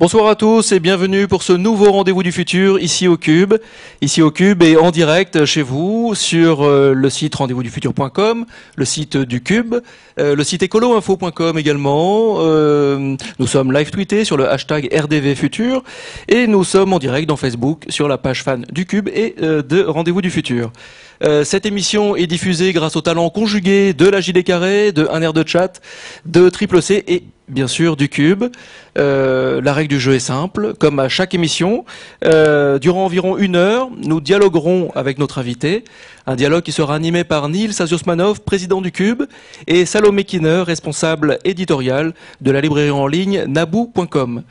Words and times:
Bonsoir 0.00 0.28
à 0.28 0.34
tous 0.34 0.72
et 0.72 0.80
bienvenue 0.80 1.28
pour 1.28 1.42
ce 1.42 1.52
nouveau 1.52 1.92
rendez-vous 1.92 2.22
du 2.22 2.32
futur 2.32 2.80
ici 2.80 3.06
au 3.06 3.18
Cube. 3.18 3.52
Ici 4.00 4.22
au 4.22 4.30
Cube 4.30 4.62
et 4.62 4.78
en 4.78 4.90
direct 4.90 5.44
chez 5.44 5.60
vous 5.60 6.14
sur 6.14 6.62
euh, 6.62 6.94
le 6.94 7.10
site 7.10 7.34
rendez-vous-du-futur.com, 7.34 8.46
le 8.76 8.84
site 8.86 9.18
du 9.18 9.42
Cube, 9.42 9.74
euh, 10.18 10.34
le 10.34 10.42
site 10.42 10.62
écoloinfo.com 10.62 11.58
également. 11.58 12.36
Euh, 12.38 13.14
nous 13.38 13.46
sommes 13.46 13.74
live 13.74 13.90
tweetés 13.90 14.24
sur 14.24 14.38
le 14.38 14.48
hashtag 14.48 14.88
RDV 14.90 15.34
Futur 15.34 15.84
et 16.28 16.46
nous 16.46 16.64
sommes 16.64 16.94
en 16.94 16.98
direct 16.98 17.28
dans 17.28 17.36
Facebook 17.36 17.84
sur 17.90 18.08
la 18.08 18.16
page 18.16 18.42
fan 18.42 18.64
du 18.72 18.86
Cube 18.86 19.10
et 19.12 19.34
de 19.38 19.84
Rendez-vous 19.84 20.22
du 20.22 20.30
Futur. 20.30 20.72
Cette 21.44 21.66
émission 21.66 22.16
est 22.16 22.26
diffusée 22.26 22.72
grâce 22.72 22.96
au 22.96 23.00
talent 23.00 23.28
conjugué 23.30 23.92
de 23.92 24.08
la 24.08 24.20
JD 24.20 24.42
Carré, 24.42 24.92
de 24.92 25.06
Un 25.10 25.20
air 25.22 25.32
de 25.32 25.46
chat, 25.46 25.80
de 26.26 26.48
Triple 26.48 26.80
C 26.80 27.04
et 27.06 27.24
bien 27.50 27.68
sûr 27.68 27.96
du 27.96 28.08
cube. 28.08 28.44
Euh, 28.98 29.60
la 29.60 29.72
règle 29.74 29.88
du 29.88 30.00
jeu 30.00 30.14
est 30.14 30.20
simple, 30.20 30.74
comme 30.78 30.98
à 30.98 31.08
chaque 31.08 31.34
émission. 31.34 31.84
Euh, 32.24 32.78
durant 32.78 33.04
environ 33.04 33.36
une 33.36 33.56
heure, 33.56 33.90
nous 33.96 34.20
dialoguerons 34.20 34.90
avec 34.94 35.18
notre 35.18 35.38
invité. 35.38 35.84
Un 36.26 36.36
dialogue 36.36 36.62
qui 36.62 36.72
sera 36.72 36.94
animé 36.94 37.24
par 37.24 37.48
Nils 37.48 37.82
Asiosmanov, 37.82 38.40
président 38.40 38.80
du 38.80 38.92
Cube, 38.92 39.24
et 39.66 39.84
Salomé 39.84 40.24
Kinner, 40.24 40.62
responsable 40.62 41.38
éditorial 41.44 42.14
de 42.40 42.50
la 42.50 42.60
librairie 42.60 42.90
en 42.90 43.06
ligne 43.06 43.44
naboo.com. 43.46 44.42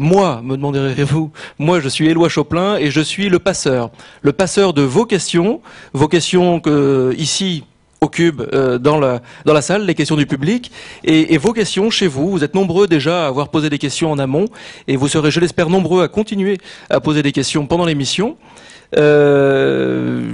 Moi, 0.00 0.40
me 0.44 0.56
demanderez-vous, 0.56 1.32
moi 1.58 1.80
je 1.80 1.88
suis 1.88 2.06
Éloi 2.06 2.28
Choplin 2.28 2.76
et 2.76 2.88
je 2.88 3.00
suis 3.00 3.28
le 3.28 3.40
passeur. 3.40 3.90
Le 4.22 4.32
passeur 4.32 4.72
de 4.72 4.82
vos 4.82 5.04
questions, 5.04 5.60
vos 5.92 6.06
questions 6.06 6.60
que 6.60 7.12
ici 7.18 7.64
au 8.00 8.08
cube 8.08 8.42
euh, 8.52 8.78
dans, 8.78 9.00
la, 9.00 9.20
dans 9.44 9.52
la 9.52 9.60
salle, 9.60 9.86
les 9.86 9.96
questions 9.96 10.14
du 10.14 10.24
public 10.24 10.70
et, 11.02 11.36
vos 11.36 11.52
questions 11.52 11.90
chez 11.90 12.06
vous. 12.06 12.30
Vous 12.30 12.44
êtes 12.44 12.54
nombreux 12.54 12.86
déjà 12.86 13.24
à 13.24 13.26
avoir 13.26 13.48
posé 13.48 13.70
des 13.70 13.78
questions 13.78 14.12
en 14.12 14.20
amont 14.20 14.44
et 14.86 14.94
vous 14.94 15.08
serez, 15.08 15.32
je 15.32 15.40
l'espère, 15.40 15.68
nombreux 15.68 16.04
à 16.04 16.06
continuer 16.06 16.58
à 16.90 17.00
poser 17.00 17.24
des 17.24 17.32
questions 17.32 17.66
pendant 17.66 17.84
l'émission. 17.84 18.36
Euh, 18.96 20.30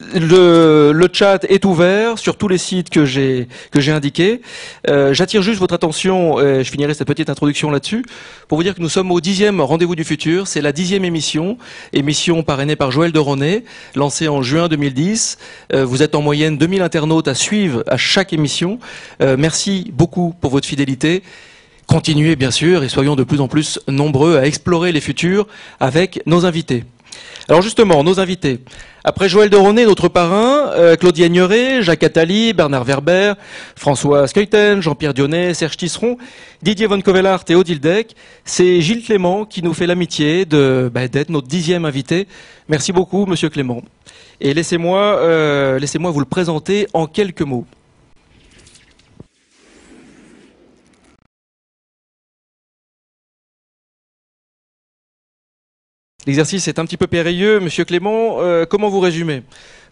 le, 0.00 1.08
chat 1.12 1.44
est 1.44 1.64
ouvert 1.64 2.18
sur 2.18 2.36
tous 2.36 2.48
les 2.48 2.58
sites 2.58 2.90
que 2.90 3.04
j'ai 3.04 3.46
indiqués. 3.88 4.40
Euh, 4.88 5.14
J'attire 5.14 5.42
juste 5.42 5.60
votre 5.60 5.74
attention, 5.74 6.40
et 6.40 6.64
je 6.64 6.70
finirai 6.70 6.94
cette 6.94 7.06
petite 7.06 7.30
introduction 7.30 7.70
là-dessus, 7.70 8.04
pour 8.48 8.58
vous 8.58 8.64
dire 8.64 8.74
que 8.74 8.80
nous 8.80 8.88
sommes 8.88 9.10
au 9.10 9.20
dixième 9.20 9.60
rendez-vous 9.60 9.94
du 9.94 10.04
futur. 10.04 10.46
C'est 10.48 10.60
la 10.60 10.72
dixième 10.72 11.04
émission, 11.04 11.58
émission 11.92 12.42
parrainée 12.42 12.76
par 12.76 12.90
Joël 12.90 13.12
de 13.12 13.18
Ronet, 13.18 13.64
lancée 13.94 14.28
en 14.28 14.42
juin 14.42 14.68
2010. 14.68 15.38
Euh, 15.72 15.84
vous 15.84 16.02
êtes 16.02 16.14
en 16.14 16.22
moyenne 16.22 16.58
2000 16.58 16.82
internautes 16.82 17.28
à 17.28 17.34
suivre 17.34 17.84
à 17.86 17.96
chaque 17.96 18.32
émission. 18.32 18.78
Euh, 19.22 19.36
merci 19.38 19.92
beaucoup 19.92 20.34
pour 20.40 20.50
votre 20.50 20.66
fidélité. 20.66 21.22
Continuez 21.86 22.34
bien 22.36 22.50
sûr 22.50 22.82
et 22.82 22.88
soyons 22.88 23.14
de 23.14 23.24
plus 23.24 23.40
en 23.40 23.48
plus 23.48 23.78
nombreux 23.88 24.38
à 24.38 24.46
explorer 24.46 24.90
les 24.92 25.00
futurs 25.00 25.46
avec 25.80 26.22
nos 26.26 26.46
invités. 26.46 26.84
Alors 27.48 27.62
justement, 27.62 28.02
nos 28.02 28.20
invités. 28.20 28.60
Après 29.06 29.28
Joël 29.28 29.50
Doronet, 29.50 29.84
notre 29.84 30.08
parrain, 30.08 30.70
euh, 30.72 30.96
Claudie 30.96 31.24
Agnoret, 31.24 31.82
Jacques 31.82 32.02
Attali, 32.02 32.54
Bernard 32.54 32.84
Werber, 32.84 33.34
François 33.76 34.26
Skeuten, 34.26 34.80
Jean-Pierre 34.80 35.12
Dionnet, 35.12 35.52
Serge 35.52 35.76
Tisseron, 35.76 36.16
Didier 36.62 36.86
Von 36.86 37.02
Covellart 37.02 37.44
et 37.50 37.54
Odile 37.54 37.80
Deck, 37.80 38.16
c'est 38.46 38.80
Gilles 38.80 39.04
Clément 39.04 39.44
qui 39.44 39.62
nous 39.62 39.74
fait 39.74 39.86
l'amitié 39.86 40.46
de 40.46 40.90
bah, 40.92 41.06
d'être 41.06 41.28
notre 41.28 41.48
dixième 41.48 41.84
invité. 41.84 42.26
Merci 42.68 42.92
beaucoup, 42.92 43.26
Monsieur 43.26 43.50
Clément. 43.50 43.82
Et 44.40 44.54
laissez-moi 44.54 44.98
euh, 44.98 45.78
laissez-moi 45.78 46.10
vous 46.10 46.20
le 46.20 46.24
présenter 46.24 46.86
en 46.94 47.06
quelques 47.06 47.42
mots. 47.42 47.66
L'exercice 56.26 56.68
est 56.68 56.78
un 56.78 56.86
petit 56.86 56.96
peu 56.96 57.06
périlleux. 57.06 57.60
Monsieur 57.60 57.84
Clément, 57.84 58.36
euh, 58.38 58.64
comment 58.64 58.88
vous 58.88 59.00
résumez? 59.00 59.42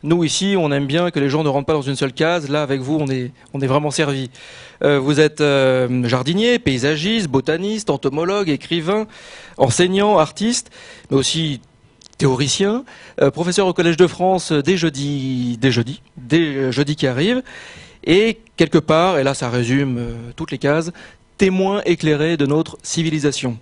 Nous, 0.03 0.25
ici, 0.25 0.55
on 0.59 0.73
aime 0.73 0.87
bien 0.87 1.11
que 1.11 1.21
les 1.21 1.29
gens 1.29 1.45
ne 1.45 1.49
rentrent 1.51 1.67
pas 1.67 1.75
dans 1.75 1.83
une 1.83 1.95
seule 1.95 2.15
case. 2.15 2.49
Là, 2.49 2.63
avec 2.63 2.81
vous, 2.81 2.99
on 2.99 3.09
est, 3.09 3.67
vraiment 3.67 3.91
servi. 3.91 4.31
Euh, 4.83 4.99
vous 4.99 5.21
êtes 5.21 5.43
euh, 5.43 6.09
jardinier, 6.09 6.59
paysagiste, 6.59 7.29
botaniste, 7.29 7.91
entomologue, 7.91 8.49
écrivain, 8.49 9.07
enseignant, 9.59 10.17
artiste, 10.19 10.71
mais 11.11 11.19
aussi 11.19 11.61
théoricien, 12.17 12.85
professeur 13.35 13.67
au 13.67 13.73
Collège 13.73 13.97
de 13.97 14.07
France 14.07 14.53
dès 14.53 14.77
jeudi, 14.77 15.59
dès 15.61 15.73
jeudi, 15.73 16.03
dès 16.17 16.71
jeudi 16.71 16.95
qui 16.95 17.09
arrive. 17.09 17.43
Et 18.05 18.39
quelque 18.57 18.79
part, 18.79 19.19
et 19.19 19.25
là 19.25 19.35
ça 19.35 19.51
résume 19.51 19.99
toutes 20.37 20.53
les 20.53 20.59
cases, 20.59 20.93
témoin 21.37 21.83
éclairé 21.85 22.37
de 22.37 22.47
notre 22.47 22.79
civilisation. 22.85 23.59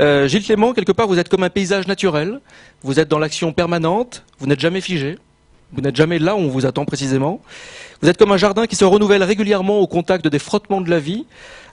Euh, 0.00 0.26
Gilles 0.26 0.44
Clément, 0.44 0.72
quelque 0.72 0.92
part, 0.92 1.06
vous 1.06 1.18
êtes 1.18 1.28
comme 1.28 1.42
un 1.42 1.50
paysage 1.50 1.86
naturel. 1.86 2.40
Vous 2.82 2.98
êtes 2.98 3.08
dans 3.08 3.18
l'action 3.18 3.52
permanente. 3.52 4.24
Vous 4.38 4.46
n'êtes 4.46 4.60
jamais 4.60 4.80
figé. 4.80 5.18
Vous 5.72 5.80
n'êtes 5.80 5.96
jamais 5.96 6.18
là 6.18 6.34
où 6.34 6.38
on 6.38 6.48
vous 6.48 6.66
attend 6.66 6.84
précisément. 6.84 7.40
Vous 8.02 8.08
êtes 8.08 8.18
comme 8.18 8.32
un 8.32 8.36
jardin 8.36 8.66
qui 8.66 8.76
se 8.76 8.84
renouvelle 8.84 9.22
régulièrement 9.22 9.78
au 9.78 9.86
contact 9.86 10.26
des 10.26 10.38
frottements 10.38 10.82
de 10.82 10.90
la 10.90 10.98
vie, 10.98 11.24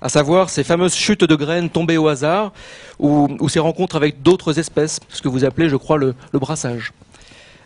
à 0.01 0.07
savoir 0.07 0.49
ces 0.49 0.63
fameuses 0.63 0.95
chutes 0.95 1.25
de 1.25 1.35
graines 1.35 1.69
tombées 1.69 1.97
au 1.97 2.07
hasard 2.07 2.53
ou, 2.97 3.49
ces 3.49 3.59
rencontres 3.59 3.97
avec 3.97 4.21
d'autres 4.21 4.57
espèces, 4.57 5.01
ce 5.09 5.21
que 5.21 5.27
vous 5.27 5.43
appelez, 5.43 5.67
je 5.67 5.75
crois, 5.75 5.97
le, 5.97 6.15
brassage. 6.33 6.93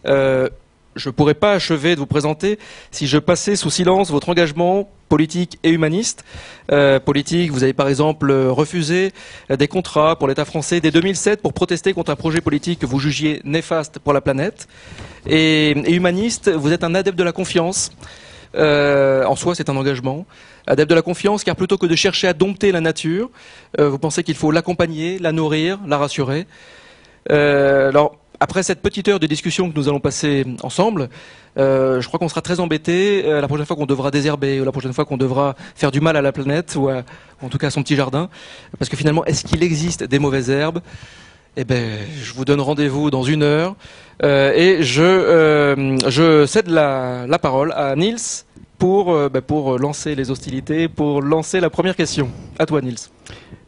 Euh, 0.08 0.50
je 0.96 1.10
ne 1.10 1.14
pourrais 1.14 1.34
pas 1.34 1.54
achever 1.54 1.96
de 1.96 2.00
vous 2.00 2.06
présenter 2.06 2.60
si 2.92 3.08
je 3.08 3.18
passais 3.18 3.56
sous 3.56 3.70
silence 3.70 4.12
votre 4.12 4.30
engagement 4.30 4.90
politique 5.10 5.60
et 5.64 5.70
humaniste. 5.70 6.24
Euh, 6.72 7.00
politique, 7.00 7.52
vous 7.52 7.64
avez 7.64 7.74
par 7.74 7.88
exemple 7.88 8.32
refusé 8.32 9.12
des 9.50 9.68
contrats 9.68 10.16
pour 10.18 10.28
l'État 10.28 10.46
français 10.46 10.82
dès 10.82 10.92
2007 10.92 11.42
pour 11.42 11.54
protester 11.54 11.94
contre 11.94 12.12
un 12.12 12.16
projet 12.16 12.42
politique 12.42 12.80
que 12.80 12.86
vous 12.86 13.00
jugiez 13.00 13.42
néfaste 13.44 14.00
pour 14.00 14.14
la 14.14 14.22
planète. 14.22 14.68
Et, 15.28 15.72
humaniste, 15.92 16.50
vous 16.50 16.74
êtes 16.74 16.84
un 16.84 16.96
adepte 16.96 17.18
de 17.18 17.24
la 17.24 17.32
confiance. 17.32 17.92
Euh, 18.56 19.24
en 19.26 19.36
soi, 19.36 19.54
c'est 19.56 19.70
un 19.70 19.78
engagement. 19.78 20.26
Adepte 20.66 20.90
de 20.90 20.96
la 20.96 21.02
confiance, 21.02 21.44
car 21.44 21.56
plutôt 21.56 21.78
que 21.78 21.86
de 21.86 21.96
chercher 21.96 22.28
à 22.28 22.34
dompter 22.34 22.72
la 22.72 22.82
nature, 22.82 23.30
euh, 23.80 23.90
vous 23.90 24.00
pensez 24.00 24.24
qu'il 24.24 24.36
faut 24.36 24.50
l'accompagner, 24.50 25.20
la 25.20 25.32
nourrir, 25.32 25.80
la 25.86 25.98
rassurer. 25.98 26.48
alors, 27.30 28.23
après 28.44 28.62
cette 28.62 28.82
petite 28.82 29.08
heure 29.08 29.22
de 29.22 29.26
discussion 29.26 29.72
que 29.72 29.76
nous 29.78 29.88
allons 29.88 30.02
passer 30.02 30.46
ensemble, 30.64 31.08
euh, 31.58 32.02
je 32.02 32.08
crois 32.10 32.20
qu'on 32.20 32.28
sera 32.28 32.42
très 32.42 32.60
embêté 32.60 33.24
euh, 33.24 33.40
la 33.40 33.48
prochaine 33.48 33.66
fois 33.66 33.78
qu'on 33.78 33.86
devra 33.86 34.12
désherber 34.12 34.60
ou 34.60 34.66
la 34.66 34.74
prochaine 34.74 34.92
fois 34.92 35.06
qu'on 35.06 35.16
devra 35.16 35.56
faire 35.76 35.92
du 35.92 36.02
mal 36.02 36.18
à 36.18 36.22
la 36.22 36.34
planète 36.34 36.76
ou, 36.76 36.90
en 36.90 37.50
tout 37.50 37.58
cas 37.58 37.68
à 37.68 37.70
son 37.70 37.84
petit 37.84 37.96
jardin, 37.96 38.28
parce 38.78 38.90
que 38.90 38.98
finalement, 38.98 39.24
est-ce 39.24 39.46
qu'il 39.46 39.64
existe 39.64 40.04
des 40.04 40.20
mauvaises 40.20 40.50
herbes? 40.50 40.82
Eh 41.56 41.64
ben, 41.64 42.00
je 42.22 42.34
vous 42.34 42.44
donne 42.44 42.60
rendez-vous 42.60 43.10
dans 43.10 43.24
une 43.24 43.44
heure 43.44 43.78
euh, 44.24 44.52
et 44.54 44.84
je, 44.84 46.46
cède 46.46 46.68
la, 46.68 47.40
parole 47.42 47.72
à 47.72 47.96
Nils 47.96 48.44
pour, 48.78 49.06
ben, 49.30 49.42
pour 49.42 49.80
lancer 49.80 50.16
les 50.16 50.32
hostilités, 50.32 50.90
pour 50.90 51.22
lancer 51.22 51.62
la 51.62 51.70
première 51.70 51.96
question. 51.96 52.30
À 52.60 52.66
toi, 52.66 52.82
Nils. 52.82 53.08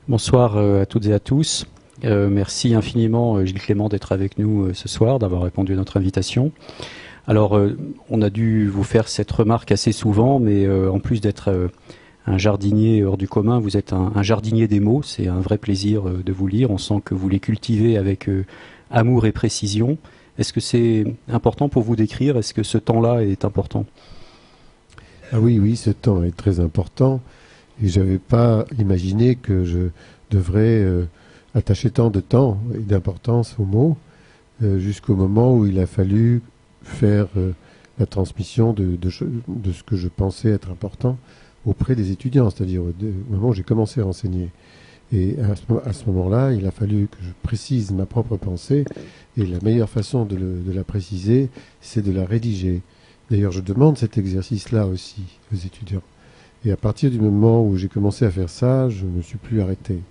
Bonsoir 0.09 0.57
à 0.57 0.85
toutes 0.85 1.05
et 1.05 1.13
à 1.13 1.19
tous. 1.19 1.65
Euh, 2.03 2.29
merci 2.29 2.73
infiniment, 2.73 3.37
euh, 3.37 3.45
Gilles 3.45 3.61
Clément, 3.61 3.87
d'être 3.87 4.11
avec 4.11 4.37
nous 4.37 4.65
euh, 4.65 4.73
ce 4.73 4.89
soir, 4.89 5.17
d'avoir 5.19 5.43
répondu 5.43 5.73
à 5.73 5.75
notre 5.75 5.97
invitation. 5.97 6.51
Alors, 7.27 7.59
on 8.11 8.21
a 8.21 8.29
dû 8.29 8.69
vous 8.69 8.83
faire 8.83 9.07
cette 9.07 9.31
remarque 9.31 9.71
assez 9.71 9.91
souvent, 9.91 10.37
mais 10.37 10.69
en 10.69 10.99
plus 10.99 11.21
d'être 11.21 11.71
un 12.27 12.37
jardinier 12.37 13.03
hors 13.03 13.17
du 13.17 13.27
commun, 13.27 13.57
vous 13.57 13.77
êtes 13.77 13.93
un, 13.93 14.21
jardinier 14.21 14.67
des 14.67 14.79
mots. 14.79 15.01
C'est 15.01 15.25
un 15.27 15.39
vrai 15.39 15.57
plaisir 15.57 16.03
de 16.03 16.31
vous 16.31 16.45
lire. 16.45 16.69
On 16.69 16.77
sent 16.77 17.01
que 17.03 17.15
vous 17.15 17.27
les 17.27 17.39
cultivez 17.39 17.97
avec 17.97 18.29
amour 18.91 19.25
et 19.25 19.31
précision. 19.31 19.97
Est-ce 20.37 20.53
que 20.53 20.59
c'est 20.59 21.15
important 21.27 21.67
pour 21.67 21.81
vous 21.81 21.95
d'écrire? 21.95 22.37
Est-ce 22.37 22.53
que 22.53 22.61
ce 22.61 22.77
temps-là 22.77 23.23
est 23.23 23.43
important? 23.43 23.87
Ah 25.31 25.39
oui, 25.39 25.57
oui, 25.57 25.77
ce 25.77 25.89
temps 25.89 26.21
est 26.21 26.37
très 26.37 26.59
important. 26.59 27.21
Je 27.81 28.01
n'avais 28.01 28.19
pas 28.19 28.65
imaginé 28.77 29.33
que 29.33 29.63
je 29.63 29.89
devrais 30.29 30.85
attaché 31.55 31.89
tant 31.89 32.09
de 32.09 32.19
temps 32.19 32.59
et 32.75 32.79
d'importance 32.79 33.55
aux 33.57 33.65
mots 33.65 33.97
euh, 34.61 34.77
jusqu'au 34.77 35.15
moment 35.15 35.55
où 35.55 35.65
il 35.65 35.79
a 35.79 35.87
fallu 35.87 36.41
faire 36.83 37.27
euh, 37.37 37.51
la 37.97 38.05
transmission 38.05 38.73
de, 38.73 38.97
ce 39.09 39.83
que 39.83 39.95
je 39.95 40.09
pensais 40.09 40.49
être 40.49 40.69
important 40.69 41.17
auprès 41.65 41.95
des 41.95 42.11
étudiants, 42.11 42.49
c'est-à-dire 42.49 42.81
au, 42.83 42.93
moment 43.29 43.49
où 43.49 43.53
j'ai 43.53 43.63
commencé 43.63 44.01
à 44.01 44.05
enseigner. 44.05 44.49
Et 45.13 45.35
à 45.39 45.93
ce, 45.93 46.05
moment-là, 46.07 46.51
il 46.51 46.65
a 46.67 46.71
fallu 46.71 47.07
que 47.07 47.17
je 47.21 47.29
précise 47.41 47.91
ma 47.91 48.05
propre 48.05 48.37
pensée, 48.37 48.85
et 49.37 49.45
la 49.45 49.59
meilleure 49.61 49.89
façon 49.89 50.25
de, 50.25 50.35
de 50.35 50.71
la 50.73 50.83
préciser, 50.83 51.49
c'est 51.79 52.01
de 52.01 52.11
la 52.11 52.25
rédiger. 52.25 52.81
D'ailleurs, 53.31 53.51
je 53.51 53.61
demande 53.61 53.97
cet 53.97 54.17
exercice-là 54.17 54.87
aussi 54.87 55.23
aux 55.53 55.57
étudiants. 55.57 56.01
Et 56.65 56.71
à 56.71 56.77
partir 56.77 57.11
du 57.11 57.19
moment 57.19 57.65
où 57.65 57.77
j'ai 57.77 57.87
commencé 57.87 58.25
à 58.25 58.31
faire 58.31 58.49
ça, 58.49 58.89
je 58.89 59.05
ne 59.05 59.11
me 59.11 59.21
suis 59.21 59.37
plus 59.37 59.61
arrêté. 59.61 60.01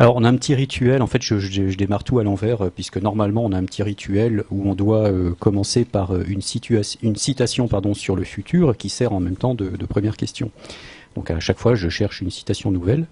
Alors 0.00 0.16
on 0.16 0.24
a 0.24 0.30
un 0.30 0.36
petit 0.36 0.54
rituel, 0.54 1.02
en 1.02 1.06
fait 1.06 1.20
je, 1.20 1.76
démarre 1.76 2.04
tout 2.04 2.18
à 2.20 2.24
l'envers, 2.24 2.62
euh, 2.62 2.70
puisque 2.74 2.96
normalement 2.96 3.44
on 3.44 3.52
a 3.52 3.58
un 3.58 3.64
petit 3.64 3.82
rituel 3.82 4.44
où 4.50 4.66
on 4.66 4.74
doit 4.74 5.10
euh, 5.10 5.34
commencer 5.38 5.84
par 5.84 6.12
euh, 6.12 6.24
une, 6.26 6.40
une, 7.02 7.16
citation 7.16 7.68
pardon, 7.68 7.92
sur 7.92 8.16
le 8.16 8.24
futur 8.24 8.74
qui 8.78 8.88
sert 8.88 9.12
en 9.12 9.20
même 9.20 9.36
temps 9.36 9.54
de, 9.54 9.68
première 9.84 10.16
question. 10.16 10.52
Donc 11.16 11.30
à 11.30 11.40
chaque 11.40 11.58
fois, 11.58 11.74
je 11.74 11.88
cherche 11.88 12.20
une 12.20 12.30
citation 12.30 12.70
nouvelle. 12.70 13.06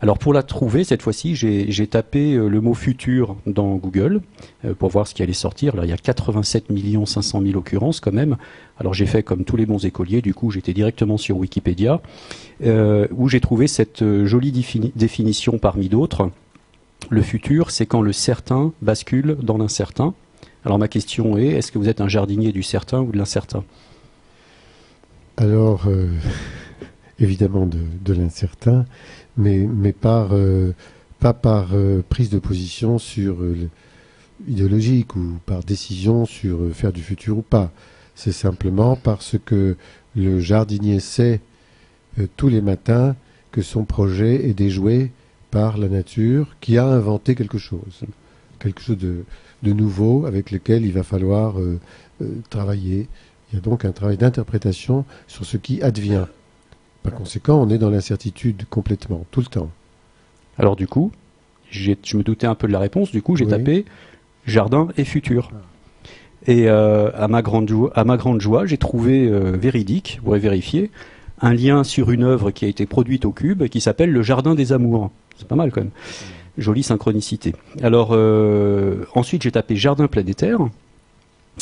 Alors 0.00 0.18
pour 0.18 0.32
la 0.32 0.42
trouver, 0.42 0.84
cette 0.84 1.02
fois-ci, 1.02 1.34
j'ai 1.34 1.86
tapé 1.88 2.34
euh, 2.34 2.48
le 2.48 2.60
mot 2.60 2.74
futur 2.74 3.36
dans 3.46 3.74
Google 3.74 4.20
euh, 4.64 4.74
pour 4.74 4.90
voir 4.90 5.08
ce 5.08 5.14
qui 5.14 5.22
allait 5.22 5.32
sortir. 5.32 5.74
Là, 5.74 5.84
il 5.84 5.90
y 5.90 5.92
a 5.92 5.96
87 5.96 6.66
500 7.04 7.42
000 7.42 7.58
occurrences 7.58 7.98
quand 8.00 8.12
même. 8.12 8.36
Alors 8.78 8.94
j'ai 8.94 9.06
fait 9.06 9.22
comme 9.22 9.44
tous 9.44 9.56
les 9.56 9.66
bons 9.66 9.84
écoliers, 9.84 10.22
du 10.22 10.32
coup 10.32 10.50
j'étais 10.50 10.72
directement 10.72 11.18
sur 11.18 11.36
Wikipédia, 11.36 12.00
euh, 12.64 13.06
où 13.10 13.28
j'ai 13.28 13.40
trouvé 13.40 13.66
cette 13.66 14.04
jolie 14.24 14.52
définition 14.94 15.58
parmi 15.58 15.88
d'autres. 15.88 16.30
Le 17.08 17.22
futur, 17.22 17.70
c'est 17.70 17.86
quand 17.86 18.00
le 18.00 18.12
certain 18.12 18.72
bascule 18.80 19.36
dans 19.42 19.58
l'incertain. 19.58 20.14
Alors 20.64 20.78
ma 20.78 20.88
question 20.88 21.36
est, 21.36 21.46
est-ce 21.48 21.72
que 21.72 21.78
vous 21.78 21.88
êtes 21.88 22.00
un 22.00 22.08
jardinier 22.08 22.52
du 22.52 22.62
certain 22.62 23.00
ou 23.00 23.10
de 23.10 23.18
l'incertain? 23.18 23.64
Alors, 25.36 25.86
évidemment 27.20 27.66
de, 27.66 28.12
l'incertain, 28.12 28.86
mais, 29.36 29.68
euh, 30.04 30.72
pas 31.20 31.34
par 31.34 31.68
euh, 31.74 32.02
prise 32.08 32.30
de 32.30 32.38
position 32.38 32.98
sur 32.98 33.42
euh, 33.42 33.68
idéologique 34.48 35.14
ou 35.16 35.38
par 35.44 35.62
décision 35.62 36.24
sur 36.24 36.72
faire 36.72 36.92
du 36.92 37.02
futur 37.02 37.38
ou 37.38 37.42
pas. 37.42 37.70
C'est 38.14 38.32
simplement 38.32 38.96
parce 38.96 39.36
que 39.44 39.76
le 40.16 40.40
jardinier 40.40 40.98
sait 40.98 41.40
tous 42.36 42.48
les 42.48 42.60
matins 42.60 43.14
que 43.52 43.62
son 43.62 43.84
projet 43.84 44.48
est 44.48 44.54
déjoué 44.54 45.12
par 45.50 45.78
la 45.78 45.88
nature 45.88 46.56
qui 46.60 46.78
a 46.78 46.86
inventé 46.86 47.34
quelque 47.34 47.58
chose, 47.58 48.02
quelque 48.58 48.80
chose 48.80 48.98
de 48.98 49.72
nouveau 49.72 50.26
avec 50.26 50.50
lequel 50.50 50.84
il 50.84 50.92
va 50.92 51.02
falloir 51.02 51.54
travailler. 52.50 53.08
Il 53.50 53.56
y 53.56 53.58
a 53.58 53.62
donc 53.62 53.84
un 53.84 53.92
travail 53.92 54.16
d'interprétation 54.16 55.04
sur 55.28 55.44
ce 55.44 55.56
qui 55.56 55.80
advient. 55.80 56.26
Par 57.02 57.14
conséquent, 57.14 57.60
on 57.60 57.70
est 57.70 57.78
dans 57.78 57.90
l'incertitude 57.90 58.64
complètement, 58.68 59.24
tout 59.30 59.40
le 59.40 59.46
temps. 59.46 59.70
Alors 60.58 60.76
du 60.76 60.86
coup, 60.86 61.12
je 61.70 61.92
me 62.16 62.22
doutais 62.22 62.46
un 62.46 62.54
peu 62.54 62.66
de 62.66 62.72
la 62.72 62.78
réponse, 62.78 63.10
du 63.10 63.22
coup 63.22 63.36
j'ai 63.36 63.46
tapé 63.46 63.84
jardin 64.46 64.88
et 64.96 65.04
futur. 65.04 65.50
Et 66.46 66.68
euh, 66.68 67.10
à, 67.14 67.28
ma 67.28 67.42
grande 67.42 67.68
joie, 67.68 67.92
à 67.94 68.04
ma 68.04 68.16
grande 68.16 68.40
joie, 68.40 68.66
j'ai 68.66 68.78
trouvé 68.78 69.28
euh, 69.28 69.56
véridique, 69.56 70.18
vous 70.18 70.26
pourrez 70.26 70.38
vérifier, 70.38 70.90
un 71.40 71.52
lien 71.54 71.84
sur 71.84 72.10
une 72.10 72.24
œuvre 72.24 72.50
qui 72.50 72.64
a 72.64 72.68
été 72.68 72.86
produite 72.86 73.24
au 73.24 73.32
Cube 73.32 73.66
qui 73.68 73.80
s'appelle 73.80 74.10
Le 74.10 74.22
Jardin 74.22 74.54
des 74.54 74.72
Amours. 74.72 75.10
C'est 75.36 75.48
pas 75.48 75.56
mal 75.56 75.70
quand 75.70 75.82
même. 75.82 75.90
Jolie 76.58 76.82
synchronicité. 76.82 77.54
Alors 77.82 78.10
euh, 78.12 79.04
ensuite 79.14 79.42
j'ai 79.42 79.52
tapé 79.52 79.76
Jardin 79.76 80.08
planétaire 80.08 80.60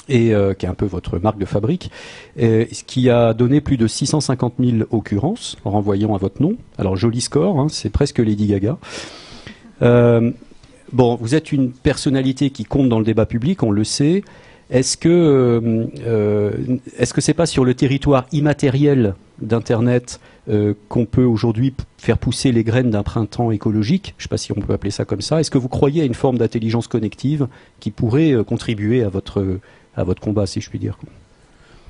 et 0.08 0.34
euh, 0.34 0.54
qui 0.54 0.66
est 0.66 0.68
un 0.68 0.74
peu 0.74 0.86
votre 0.86 1.18
marque 1.18 1.38
de 1.38 1.44
fabrique, 1.44 1.90
ce 2.38 2.84
qui 2.84 3.10
a 3.10 3.34
donné 3.34 3.60
plus 3.60 3.76
de 3.76 3.86
650 3.86 4.54
000 4.58 4.76
occurrences 4.90 5.56
en 5.64 5.70
renvoyant 5.70 6.14
à 6.14 6.18
votre 6.18 6.42
nom. 6.42 6.56
Alors 6.78 6.96
joli 6.96 7.20
score, 7.20 7.60
hein, 7.60 7.66
c'est 7.68 7.90
presque 7.90 8.18
Lady 8.18 8.46
Gaga. 8.46 8.78
Euh, 9.82 10.30
bon, 10.92 11.16
vous 11.16 11.34
êtes 11.34 11.52
une 11.52 11.70
personnalité 11.70 12.50
qui 12.50 12.64
compte 12.64 12.88
dans 12.88 12.98
le 12.98 13.04
débat 13.04 13.26
public, 13.26 13.62
on 13.62 13.70
le 13.70 13.84
sait. 13.84 14.22
Est-ce 14.70 14.98
que 14.98 15.08
euh, 16.06 16.56
est-ce 16.98 17.14
que 17.14 17.20
c'est 17.22 17.34
pas 17.34 17.46
sur 17.46 17.64
le 17.64 17.74
territoire 17.74 18.26
immatériel 18.32 19.14
d'Internet 19.40 20.20
qu'on 20.88 21.04
peut 21.04 21.24
aujourd'hui 21.24 21.74
faire 21.98 22.16
pousser 22.16 22.52
les 22.52 22.64
graines 22.64 22.90
d'un 22.90 23.02
printemps 23.02 23.50
écologique? 23.50 24.14
Je 24.16 24.22
ne 24.22 24.24
sais 24.24 24.28
pas 24.28 24.38
si 24.38 24.52
on 24.52 24.56
peut 24.56 24.72
appeler 24.72 24.90
ça 24.90 25.04
comme 25.04 25.20
ça. 25.20 25.40
Est-ce 25.40 25.50
que 25.50 25.58
vous 25.58 25.68
croyez 25.68 26.02
à 26.02 26.04
une 26.04 26.14
forme 26.14 26.38
d'intelligence 26.38 26.86
connective 26.86 27.48
qui 27.80 27.90
pourrait 27.90 28.34
contribuer 28.46 29.02
à 29.02 29.08
votre 29.08 29.58
à 29.98 30.04
votre 30.04 30.20
combat, 30.22 30.46
si 30.46 30.60
je 30.60 30.70
puis 30.70 30.78
dire. 30.78 30.98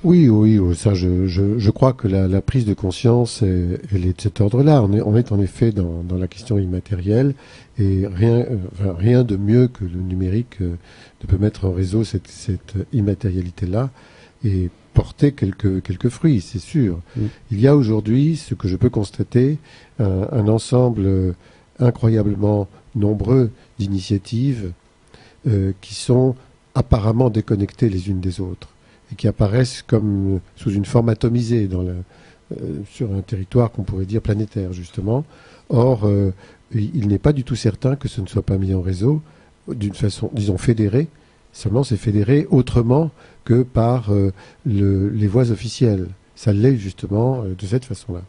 Oui, 0.05 0.29
oui, 0.29 0.61
ça, 0.77 0.95
je, 0.95 1.27
je, 1.27 1.71
crois 1.71 1.93
que 1.93 2.07
la, 2.07 2.41
prise 2.41 2.65
de 2.65 2.75
conscience, 2.75 3.43
elle 3.43 4.07
est 4.07 4.17
de 4.17 4.21
cet 4.21 4.41
ordre-là. 4.41 4.81
On 4.83 4.93
est, 4.93 5.01
on 5.03 5.17
est 5.17 5.33
en 5.33 5.41
effet 5.41 5.73
dans, 5.73 6.05
dans 6.05 6.17
la 6.17 6.29
question 6.29 6.57
immatérielle 6.57 7.35
et 7.79 8.07
rien, 8.07 8.47
rien 8.81 9.25
de 9.25 9.37
mieux 9.37 9.67
que 9.67 9.85
le 9.85 10.01
numérique 10.01 10.61
euh, 10.61 10.77
ne 11.23 11.27
peut 11.27 11.39
mettre 11.39 11.65
en 11.65 11.73
réseau 11.73 12.05
cette, 12.05 12.29
cette 12.29 12.75
immatérialité-là 12.93 13.91
et 14.45 14.71
porter 14.95 15.33
quelques, 15.33 15.83
quelques 15.83 16.11
fruits, 16.11 16.41
c'est 16.41 16.61
sûr. 16.61 17.01
Mm. 17.17 17.23
Il 17.51 17.61
y 17.61 17.67
a 17.67 17.75
aujourd'hui, 17.75 18.37
ce 18.37 18.55
que 18.55 18.69
je 18.69 18.77
peux 18.77 18.91
constater, 18.91 19.59
un, 19.99 20.29
un 20.31 20.47
ensemble 20.47 21.07
euh, 21.07 21.33
incroyablement 21.81 22.69
nombreux 22.95 23.51
d'initiatives 23.81 24.73
euh, 25.47 25.73
qui 25.81 25.95
sont 25.95 26.35
apparemment 26.79 27.29
déconnectées 27.29 27.89
les 27.89 28.09
unes 28.09 28.21
des 28.21 28.41
autres 28.41 28.69
et 29.13 29.17
qui 29.17 29.27
apparaissent 29.27 29.83
comme 29.83 30.41
sous 30.55 30.71
une 30.71 30.85
forme 30.85 31.09
atomisée 31.09 31.69
euh, 31.73 32.03
sur 32.89 33.13
un 33.13 33.21
territoire 33.21 33.73
qu'on 33.73 33.83
pourrait 33.83 34.05
dire 34.05 34.23
planétaire 34.23 34.73
justement. 34.73 35.25
Or, 35.71 36.07
euh, 36.07 36.33
il 36.73 37.09
n'est 37.09 37.19
pas 37.19 37.33
du 37.33 37.43
tout 37.43 37.57
certain 37.57 37.97
que 37.97 38.07
ce 38.07 38.21
ne 38.21 38.27
soit 38.27 38.43
pas 38.43 38.59
mis 38.59 38.75
en 38.75 38.81
réseau 38.81 39.21
d'une 39.67 39.95
façon, 39.95 40.31
disons, 40.33 40.57
fédérée. 40.57 41.09
Seulement, 41.53 41.83
c'est 41.83 41.97
fédéré 41.97 42.47
autrement 42.51 43.11
que 43.45 43.63
par 43.63 44.13
euh, 44.13 44.33
les 44.65 45.27
voies 45.27 45.51
officielles. 45.51 46.07
Ça 46.37 46.53
l'est 46.53 46.77
justement 46.77 47.43
de 47.43 47.67
cette 47.67 47.87
façon-là. 47.87 48.23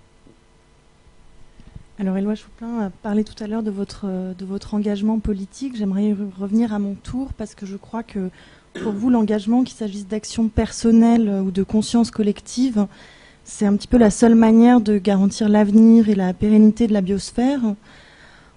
Alors 2.00 2.18
Éloi 2.18 2.34
Chouplin 2.34 2.80
a 2.80 2.90
parlé 2.90 3.26
tout 3.26 3.44
à 3.44 3.48
l'heure 3.48 3.62
de 3.62 3.72
votre, 3.72 4.06
de 4.06 4.46
votre 4.46 4.74
engagement 4.74 5.20
politique. 5.20 5.76
J'aimerais 5.76 6.16
revenir 6.40 6.74
à 6.74 6.80
mon 6.80 6.96
tour 6.96 7.34
parce 7.34 7.56
que 7.56 7.66
je 7.66 7.76
crois 7.76 8.04
que 8.04 8.30
pour 8.82 8.94
vous, 8.94 9.10
l'engagement, 9.10 9.66
qu'il 9.66 9.76
s'agisse 9.76 10.08
d'action 10.08 10.48
personnelle 10.48 11.30
ou 11.46 11.52
de 11.52 11.62
conscience 11.62 12.10
collective, 12.10 12.88
c'est 13.44 13.66
un 13.66 13.76
petit 13.76 13.90
peu 13.90 13.98
la 13.98 14.12
seule 14.12 14.36
manière 14.36 14.80
de 14.80 14.98
garantir 14.98 15.50
l'avenir 15.50 16.08
et 16.08 16.16
la 16.16 16.34
pérennité 16.34 16.88
de 16.88 16.94
la 16.94 17.02
biosphère. 17.02 17.60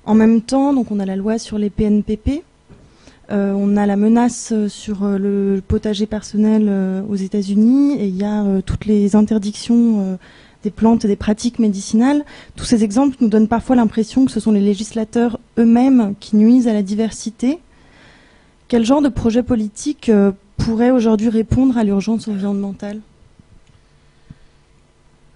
En 0.07 0.15
même 0.15 0.41
temps, 0.41 0.73
donc 0.73 0.93
on 0.93 1.01
a 1.01 1.05
la 1.05 1.17
loi 1.17 1.39
sur 1.39 1.59
les 1.59 1.71
PNPP, 1.71 2.45
euh, 3.33 3.53
on 3.57 3.77
a 3.77 3.87
la 3.87 3.97
menace 3.97 4.53
sur 4.69 5.05
euh, 5.05 5.17
le 5.17 5.63
potager 5.67 6.07
personnel 6.07 6.67
euh, 6.69 7.03
aux 7.09 7.15
États-Unis 7.15 7.95
et 7.99 8.07
il 8.07 8.17
y 8.17 8.25
a 8.25 8.45
toutes 8.65 8.85
les 8.85 9.17
interdictions 9.17 10.19
des 10.63 10.71
plantes 10.71 11.05
et 11.05 11.09
des 11.09 11.17
pratiques 11.17 11.59
médicinales. 11.59 12.25
Tous 12.57 12.65
ces 12.65 12.85
exemples 12.85 13.17
nous 13.21 13.29
donnent 13.29 13.49
parfois 13.49 13.77
l'impression 13.77 14.25
que 14.25 14.31
ce 14.31 14.41
sont 14.41 14.53
les 14.53 14.61
législateurs 14.61 15.39
eux-mêmes 15.59 16.15
qui 16.21 16.37
nuisent 16.37 16.69
à 16.69 16.73
la 16.73 16.83
diversité. 16.83 17.59
Quel 18.69 18.85
genre 18.85 19.03
de 19.03 19.09
projet 19.09 19.43
politique 19.43 20.09
euh, 20.09 20.33
pourrait 20.57 20.91
aujourd'hui 20.91 21.29
répondre 21.29 21.77
à 21.77 21.85
l'urgence 21.85 22.29
environnementale? 22.29 23.01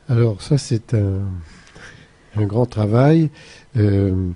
Alors 0.08 0.40
ça 0.40 0.56
c'est 0.56 0.94
un, 0.94 1.22
grand 2.46 2.66
travail. 2.66 3.30
Euh, 3.76 4.30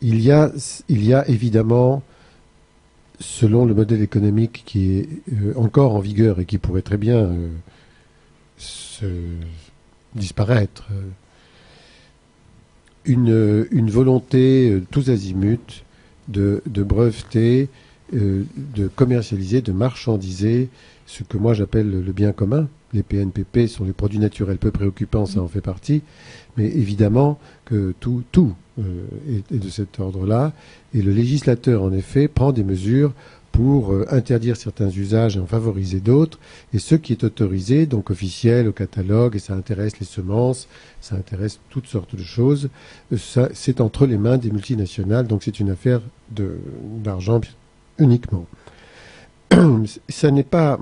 il, 0.00 0.20
y 0.20 0.32
a, 0.32 0.50
il 0.88 1.04
y 1.04 1.14
a 1.14 1.28
évidemment 1.28 2.02
selon 3.20 3.64
le 3.66 3.74
modèle 3.74 4.02
économique 4.02 4.64
qui 4.66 4.98
est 4.98 5.08
euh, 5.32 5.54
encore 5.56 5.94
en 5.94 6.00
vigueur 6.00 6.40
et 6.40 6.44
qui 6.44 6.58
pourrait 6.58 6.82
très 6.82 6.96
bien 6.96 7.30
disparaître. 10.14 10.88
Une, 13.04 13.66
une 13.72 13.90
volonté 13.90 14.70
euh, 14.70 14.82
tous 14.90 15.10
azimuts 15.10 15.82
de, 16.28 16.62
de 16.66 16.82
breveter, 16.84 17.68
euh, 18.14 18.44
de 18.76 18.86
commercialiser, 18.88 19.60
de 19.60 19.72
marchandiser 19.72 20.68
ce 21.06 21.24
que 21.24 21.36
moi 21.36 21.52
j'appelle 21.52 21.90
le 21.90 22.12
bien 22.12 22.32
commun. 22.32 22.68
Les 22.92 23.02
PNPP 23.02 23.66
sont 23.68 23.84
les 23.84 23.92
produits 23.92 24.18
naturels 24.18 24.58
peu 24.58 24.70
préoccupants, 24.70 25.26
ça 25.26 25.40
en 25.40 25.48
fait 25.48 25.60
partie. 25.60 26.02
Mais 26.56 26.66
évidemment 26.66 27.38
que 27.64 27.94
tout, 28.00 28.22
tout 28.32 28.54
euh, 28.78 29.06
est, 29.50 29.56
de 29.56 29.68
cet 29.68 29.98
ordre-là. 29.98 30.52
Et 30.94 31.02
le 31.02 31.12
législateur, 31.12 31.82
en 31.82 31.92
effet, 31.92 32.28
prend 32.28 32.52
des 32.52 32.64
mesures 32.64 33.12
pour 33.52 33.92
euh, 33.92 34.06
interdire 34.10 34.56
certains 34.56 34.88
usages 34.88 35.36
et 35.36 35.40
en 35.40 35.46
favoriser 35.46 36.00
d'autres. 36.00 36.38
Et 36.72 36.78
ce 36.78 36.94
qui 36.94 37.12
est 37.12 37.22
autorisé, 37.22 37.86
donc 37.86 38.10
officiel 38.10 38.66
au 38.66 38.72
catalogue, 38.72 39.36
et 39.36 39.38
ça 39.38 39.54
intéresse 39.54 40.00
les 40.00 40.06
semences, 40.06 40.66
ça 41.00 41.16
intéresse 41.16 41.60
toutes 41.68 41.86
sortes 41.86 42.16
de 42.16 42.22
choses, 42.22 42.70
euh, 43.12 43.48
c'est 43.52 43.80
entre 43.80 44.06
les 44.06 44.16
mains 44.16 44.38
des 44.38 44.50
multinationales, 44.50 45.26
donc 45.26 45.42
c'est 45.42 45.60
une 45.60 45.70
affaire 45.70 46.00
d'argent 46.30 47.40
uniquement. 47.98 48.46
ça 50.08 50.30
n'est 50.30 50.42
pas. 50.42 50.80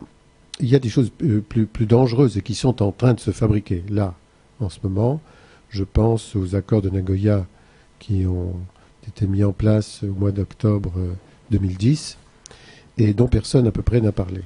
Il 0.61 0.69
y 0.69 0.77
a 0.77 0.79
des 0.79 0.91
choses 0.91 1.11
euh, 1.25 1.41
plus, 1.41 1.67
plus 1.67 1.87
dangereuses 1.87 2.39
et 2.39 2.43
qui 2.43 2.55
sont 2.55 2.83
en 2.83 2.93
train 2.93 3.15
de 3.15 3.21
se 3.21 3.33
fabriquer 3.33 3.83
là, 3.91 4.15
en 4.61 4.69
ce 4.69 4.79
moment. 4.85 5.21
Je 5.71 5.85
pense 5.85 6.37
aux 6.37 6.55
accords 6.55 6.83
de 6.83 6.91
Nagoya 6.91 7.47
qui 7.99 8.27
ont 8.27 8.55
été 9.09 9.27
mis 9.27 9.43
en 9.43 9.53
place 9.53 10.03
au 10.03 10.13
mois 10.13 10.33
d'octobre 10.33 10.93
2010 11.51 12.17
et 13.01 13.15
dont 13.15 13.29
personne 13.29 13.67
à 13.67 13.71
peu 13.71 13.83
près 13.83 14.01
n'a 14.01 14.13
parlé. 14.13 14.43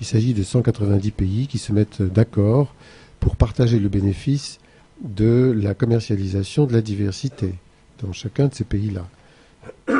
Il 0.00 0.06
s'agit 0.06 0.34
de 0.34 0.42
190 0.42 1.10
pays 1.10 1.46
qui 1.46 1.58
se 1.58 1.72
mettent 1.72 2.02
d'accord 2.02 2.74
pour 3.20 3.36
partager 3.36 3.78
le 3.78 3.88
bénéfice 3.88 4.58
de 5.02 5.54
la 5.56 5.74
commercialisation 5.74 6.66
de 6.66 6.72
la 6.72 6.82
diversité 6.82 7.54
dans 8.02 8.12
chacun 8.12 8.46
de 8.46 8.54
ces 8.54 8.64
pays-là. 8.64 9.06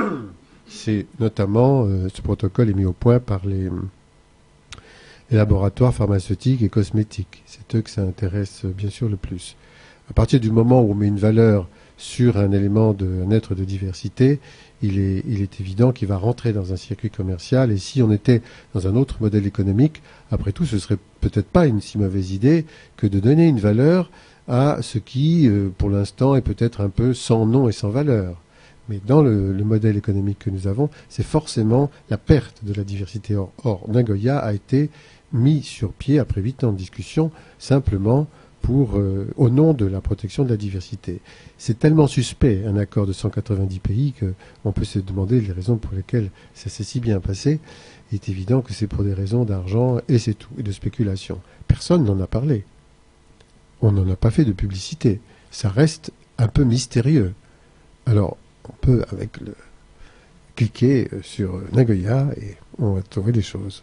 C'est 0.67 1.07
notamment, 1.21 1.85
euh, 1.85 2.09
ce 2.13 2.23
protocole 2.23 2.71
est 2.71 2.75
mis 2.75 2.87
au 2.87 2.93
point 2.93 3.21
par 3.21 3.45
les, 3.47 3.69
laboratoires 5.31 5.95
pharmaceutiques 5.95 6.63
et 6.63 6.69
cosmétiques. 6.69 7.43
C'est 7.47 7.75
eux 7.75 7.83
que 7.83 7.91
ça 7.91 8.03
intéresse 8.03 8.65
euh, 8.65 8.73
bien 8.77 8.91
sûr 8.91 9.09
le 9.09 9.17
plus. 9.17 9.57
à 10.11 10.13
partir 10.13 10.39
du 10.39 10.51
moment 10.51 10.83
où 10.83 10.93
on 10.93 10.95
met 10.95 11.09
une 11.09 11.19
valeur 11.19 11.69
sur 11.97 12.37
un 12.37 12.53
élément 12.53 12.93
de 12.93 13.25
un 13.27 13.31
être 13.31 13.55
de 13.55 13.65
diversité, 13.65 14.41
il 14.85 15.43
est, 15.43 15.61
évident 15.61 15.93
qu'il 15.93 16.09
va 16.09 16.17
rentrer 16.17 16.53
dans 16.53 16.73
un 16.73 16.77
circuit 16.77 17.11
commercial. 17.11 17.71
Et 17.71 17.79
si 17.79 18.03
on 18.03 18.13
était 18.13 18.43
dans 18.75 18.87
un 18.87 18.97
autre 18.97 19.17
modèle 19.21 19.47
économique, 19.47 20.03
après 20.31 20.53
tout, 20.53 20.67
ce 20.67 20.79
serait 20.79 20.99
peut-être 21.21 21.47
pas 21.47 21.67
une 21.67 21.81
si 21.81 21.99
mauvaise 21.99 22.33
idée 22.33 22.67
que 22.97 23.07
de 23.07 23.21
donner 23.21 23.47
une 23.47 23.61
valeur 23.61 24.11
à 24.49 24.79
ce 24.83 24.99
qui, 24.99 25.49
euh, 25.49 25.71
pour 25.77 25.91
l'instant, 25.91 26.35
est 26.37 26.43
peut-être 26.43 26.81
un 26.81 26.91
peu 26.91 27.15
sans 27.15 27.47
nom 27.47 27.69
et 27.69 27.73
sans 27.73 27.89
valeur. 27.89 28.41
Mais 28.89 29.01
dans 29.07 29.23
le, 29.23 29.53
modèle 29.65 29.97
économique 29.97 30.41
que 30.41 30.51
nous 30.51 30.67
avons, 30.67 30.91
c'est 31.09 31.25
forcément 31.25 31.91
la 32.11 32.19
perte 32.19 32.65
de 32.65 32.75
la 32.75 32.85
diversité. 32.85 33.35
Or, 33.35 33.53
or, 33.65 33.89
Nagoya 33.89 34.39
a 34.39 34.53
été 34.53 34.91
mis 35.33 35.63
sur 35.63 35.93
pied 35.93 36.19
après 36.19 36.43
huit 36.43 36.63
ans 36.65 36.73
de 36.73 36.77
discussion 36.77 37.31
simplement 37.59 38.27
pour, 38.65 38.97
euh, 38.97 39.27
au 39.37 39.51
nom 39.51 39.75
de 39.75 39.85
la 39.85 40.01
protection 40.01 40.43
de 40.43 40.49
la 40.49 40.57
diversité. 40.57 41.21
C'est 41.59 41.79
tellement 41.79 42.07
suspect 42.07 42.65
un 42.67 42.79
accord 42.79 43.07
de 43.07 43.13
190 43.13 43.79
pays 43.79 44.15
qu'on 44.19 44.73
peut 44.73 44.87
se 44.87 44.99
demander 44.99 45.39
les 45.43 45.53
raisons 45.53 45.77
pour 45.77 45.95
lesquelles 45.95 46.31
ça 46.55 46.71
s'est 46.71 46.83
si 46.83 46.99
bien 46.99 47.21
passé. 47.21 47.61
Il 48.11 48.15
est 48.15 48.31
évident 48.31 48.63
que 48.63 48.73
c'est 48.73 48.87
pour 48.87 49.05
des 49.05 49.13
raisons 49.13 49.45
d'argent 49.45 49.99
et 50.09 50.19
c'est 50.19 50.33
tout, 50.33 50.49
et 50.57 50.63
de 50.63 50.73
spéculation. 50.73 51.43
Personne 51.69 52.05
n'en 52.05 52.19
a 52.21 52.27
parlé. 52.27 52.65
On 53.83 53.93
n'en 53.93 54.09
a 54.11 54.17
pas 54.17 54.31
fait 54.31 54.47
de 54.47 54.53
publicité. 54.53 55.21
Ça 55.51 55.69
reste 55.69 56.11
un 56.39 56.49
peu 56.49 56.65
mystérieux. 56.65 57.35
Alors, 58.07 58.39
on 58.67 58.73
peut 58.81 59.05
avec 59.13 59.43
le 59.43 59.55
cliquer 60.57 61.11
sur 61.23 61.61
Nagoya 61.75 62.29
et 62.41 62.57
on 62.79 62.95
va 62.95 63.03
trouver 63.03 63.33
des 63.33 63.43
choses. 63.43 63.83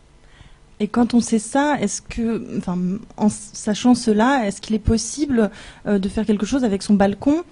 Et 0.81 0.87
quand 0.87 1.13
on 1.13 1.21
sait 1.21 1.37
ça, 1.37 1.77
est-ce 1.79 2.01
que, 2.01 2.57
enfin, 2.57 2.75
en 3.15 3.29
sachant 3.29 3.93
cela, 3.93 4.47
est-ce 4.47 4.61
qu'il 4.61 4.75
est 4.75 4.79
possible 4.79 5.51
euh, 5.85 5.99
de 5.99 6.09
faire 6.09 6.25
quelque 6.25 6.47
chose 6.47 6.63
avec 6.63 6.81
son 6.81 6.95
balcon? 6.95 7.43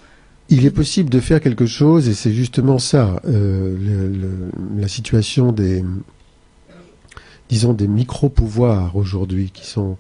Il 0.50 0.66
est 0.66 0.72
possible 0.72 1.12
de 1.12 1.20
faire 1.20 1.40
quelque 1.40 1.68
chose, 1.68 2.10
et 2.10 2.16
c'est 2.16 2.34
justement 2.34 2.80
ça, 2.80 3.22
euh, 3.26 4.50
la 4.76 4.88
situation 4.88 5.52
des, 5.52 5.86
disons, 7.50 7.74
des 7.74 7.88
micro-pouvoirs 7.88 8.96
aujourd'hui 8.96 9.52
qui 9.54 9.68
sont 9.68 9.96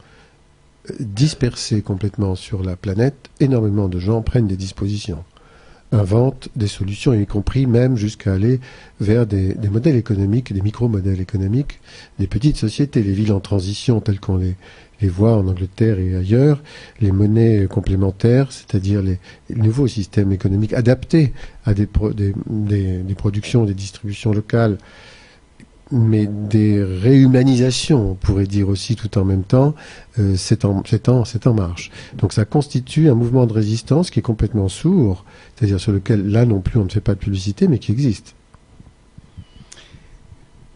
euh, 0.89 0.93
dispersés 1.00 1.83
complètement 1.83 2.33
sur 2.33 2.63
la 2.63 2.75
planète. 2.75 3.29
Énormément 3.39 3.89
de 3.89 4.00
gens 4.00 4.24
prennent 4.24 4.48
des 4.48 4.57
dispositions 4.57 5.24
invente 5.91 6.50
des 6.55 6.67
solutions, 6.67 7.13
y 7.13 7.25
compris 7.25 7.65
même 7.65 7.98
jusqu'à 7.98 8.34
aller 8.34 8.60
vers 9.00 9.25
des, 9.25 9.55
modèles 9.72 9.96
économiques, 9.96 10.53
des 10.53 10.62
micro-modèles 10.62 11.22
économiques, 11.22 11.79
des 12.19 12.27
petites 12.27 12.58
sociétés, 12.58 13.01
les 13.01 13.13
villes 13.13 13.34
en 13.34 13.39
transition 13.39 14.00
telles 14.00 14.19
qu'on 14.19 14.38
les, 14.38 14.55
voit 15.01 15.38
en 15.38 15.48
Angleterre 15.48 15.98
et 16.00 16.15
ailleurs, 16.15 16.62
les 17.00 17.12
monnaies 17.12 17.67
complémentaires, 17.67 18.51
c'est-à-dire 18.51 19.01
les, 19.01 19.17
nouveaux 19.55 19.88
systèmes 19.88 20.31
économiques 20.31 20.74
adaptés 20.74 21.34
à 21.65 21.74
des, 21.74 21.88
des 22.50 23.15
productions, 23.15 23.65
des 23.65 23.74
distributions 23.74 24.34
locales, 24.34 24.77
mais 25.91 26.27
des 26.27 26.84
réhumanisations, 26.84 28.12
on 28.12 28.15
pourrait 28.15 28.46
dire 28.46 28.69
aussi 28.69 28.96
tout 28.96 29.17
en 29.17 29.25
même 29.25 29.43
temps, 29.43 29.74
euh, 30.19 30.36
c'est 30.38 30.65
en, 30.65 30.84
marche. 31.53 31.91
Donc 32.17 32.34
ça 32.34 32.46
constitue 32.46 33.10
un 33.10 33.15
mouvement 33.15 33.48
de 33.48 33.53
résistance 33.53 34.12
qui 34.12 34.19
est 34.19 34.24
complètement 34.24 34.69
sourd, 34.69 35.25
c'est-à-dire 35.55 35.79
sur 35.79 35.91
lequel 35.91 36.29
là 36.29 36.46
non 36.46 36.60
plus 36.60 36.79
on 36.79 36.86
ne 36.86 36.89
fait 36.89 37.01
pas 37.01 37.15
de 37.15 37.19
publicité, 37.19 37.67
mais 37.67 37.79
qui 37.79 37.91
existe. 37.91 38.36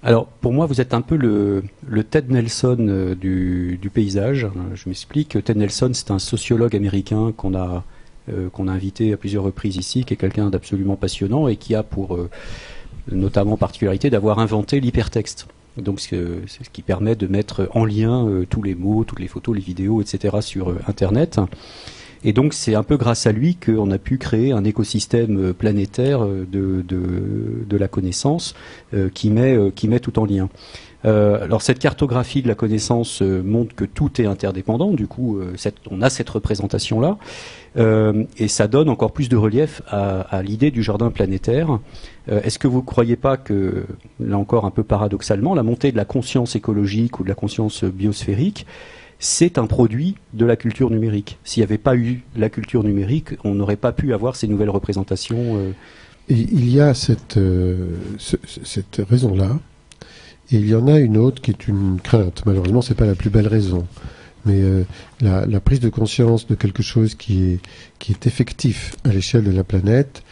Alors 0.01 0.25
pour 0.27 0.51
moi, 0.51 0.65
vous 0.65 0.81
êtes 0.81 0.93
un 0.93 1.01
peu 1.01 1.15
le, 1.15 1.63
Ted 2.03 2.33
Nelson 2.33 2.77
euh, 2.79 3.15
du, 3.15 3.89
paysage. 3.93 4.47
Je 4.73 4.89
m'explique. 4.89 5.43
Ted 5.43 5.59
Nelson, 5.59 5.91
c'est 5.93 6.11
un 6.11 6.19
sociologue 6.19 6.75
américain 6.75 7.31
qu'on 7.37 7.55
a, 7.55 7.85
euh, 8.29 8.49
qu'on 8.49 8.67
a 8.67 8.71
invité 8.71 9.13
à 9.13 9.17
plusieurs 9.17 9.43
reprises 9.43 9.77
ici, 9.77 10.03
qui 10.03 10.15
est 10.15 10.17
quelqu'un 10.17 10.49
d'absolument 10.49 10.95
passionnant 10.95 11.47
et 11.47 11.55
qui 11.55 11.75
a 11.75 11.83
pour 11.83 12.17
notamment 13.11 13.57
particularité 13.57 14.09
d'avoir 14.09 14.39
inventé 14.39 14.79
l'hypertexte. 14.79 15.47
Donc 15.77 15.99
c'est 15.99 16.15
ce 16.17 16.69
qui 16.71 16.81
permet 16.81 17.15
de 17.15 17.27
mettre 17.27 17.67
en 17.73 17.85
lien 17.85 18.27
euh, 18.27 18.45
tous 18.47 18.61
les 18.61 18.75
mots, 18.75 19.03
toutes 19.03 19.19
les 19.19 19.27
photos, 19.27 19.55
les 19.55 19.61
vidéos, 19.61 20.01
etc. 20.01 20.37
sur 20.41 20.69
euh, 20.69 20.79
Internet. 20.87 21.39
Et 22.23 22.31
donc 22.31 22.53
c'est 22.53 22.75
un 22.75 22.83
peu 22.83 22.95
grâce 22.95 23.25
à 23.25 23.31
lui 23.31 23.55
qu'on 23.55 23.89
a 23.91 23.97
pu 23.97 24.17
créer 24.17 24.51
un 24.51 24.63
écosystème 24.63 25.49
euh, 25.49 25.53
planétaire 25.53 26.25
de, 26.25 26.83
la 27.71 27.87
connaissance 27.87 28.53
qui, 29.15 29.31
met, 29.31 29.99
tout 29.99 30.19
en 30.19 30.25
lien. 30.25 30.47
Alors 31.03 31.61
cette 31.63 31.79
cartographie 31.79 32.43
de 32.43 32.47
la 32.47 32.55
connaissance 32.55 33.21
montre 33.21 33.75
que 33.75 33.83
tout 33.83 34.21
est 34.21 34.25
interdépendant, 34.25 34.91
du 34.91 35.07
coup 35.07 35.41
on 35.89 36.01
a 36.01 36.09
cette 36.09 36.29
représentation-là, 36.29 37.17
et 38.37 38.47
ça 38.47 38.67
donne 38.67 38.87
encore 38.87 39.11
plus 39.11 39.27
de 39.27 39.35
relief 39.35 39.81
à, 39.87 40.41
l'idée 40.43 40.71
du 40.71 40.83
jardin 40.83 41.09
planétaire. 41.09 41.79
Est-ce 42.27 42.57
que 42.57 42.67
vous 42.67 42.79
ne 42.79 42.85
croyez 42.85 43.15
pas 43.15 43.35
que, 43.35 43.85
là 44.19 44.37
encore 44.37 44.65
un 44.65 44.71
peu 44.71 44.83
paradoxalement, 44.83 45.53
la 45.55 45.63
montée 45.63 45.91
de 45.91 45.97
la 45.97 46.05
conscience 46.05 46.55
écologique 46.55 47.19
ou 47.19 47.23
de 47.23 47.29
la 47.29 47.35
conscience 47.35 47.83
biosphérique, 47.83 48.65
c'est 49.19 49.57
un 49.57 49.67
produit 49.67 50.15
de 50.33 50.45
la 50.45 50.55
culture 50.55 50.89
numérique? 50.89 51.37
S'il 51.43 51.61
n'y 51.61 51.65
avait 51.65 51.77
pas 51.77 51.95
eu 51.95 52.23
la 52.37 52.49
culture 52.49 52.83
numérique, 52.83 53.31
on 53.43 53.55
n'aurait 53.55 53.75
pas 53.75 53.91
pu 53.91 54.13
avoir 54.13 54.37
ces 54.37 54.47
nouvelles 54.47 54.69
représentations. 54.69 55.59
il 56.29 56.69
y 56.69 56.79
a 56.79 56.93
cette, 56.93 57.37
cette 58.17 59.01
raison-là, 59.09 59.59
et 60.51 60.57
il 60.57 60.67
y 60.67 60.75
en 60.75 60.87
a 60.87 60.99
une 60.99 61.17
autre 61.17 61.41
qui 61.41 61.51
est 61.51 61.67
une 61.67 61.99
crainte. 62.01 62.43
Malheureusement, 62.45 62.81
c'est 62.81 62.95
pas 62.95 63.05
la 63.05 63.15
plus 63.15 63.29
belle 63.29 63.47
raison. 63.47 63.87
Mais 64.45 64.61
euh, 64.61 64.83
la, 65.21 65.59
prise 65.59 65.79
de 65.79 65.89
conscience 65.89 66.47
de 66.47 66.55
quelque 66.55 66.83
chose 66.83 67.15
qui 67.15 67.43
est, 67.43 67.59
qui 67.99 68.11
est 68.11 68.27
effectif 68.27 68.95
à 69.05 69.09
l'échelle 69.09 69.43
de 69.43 69.51
la 69.51 69.63
planète, 69.63 70.23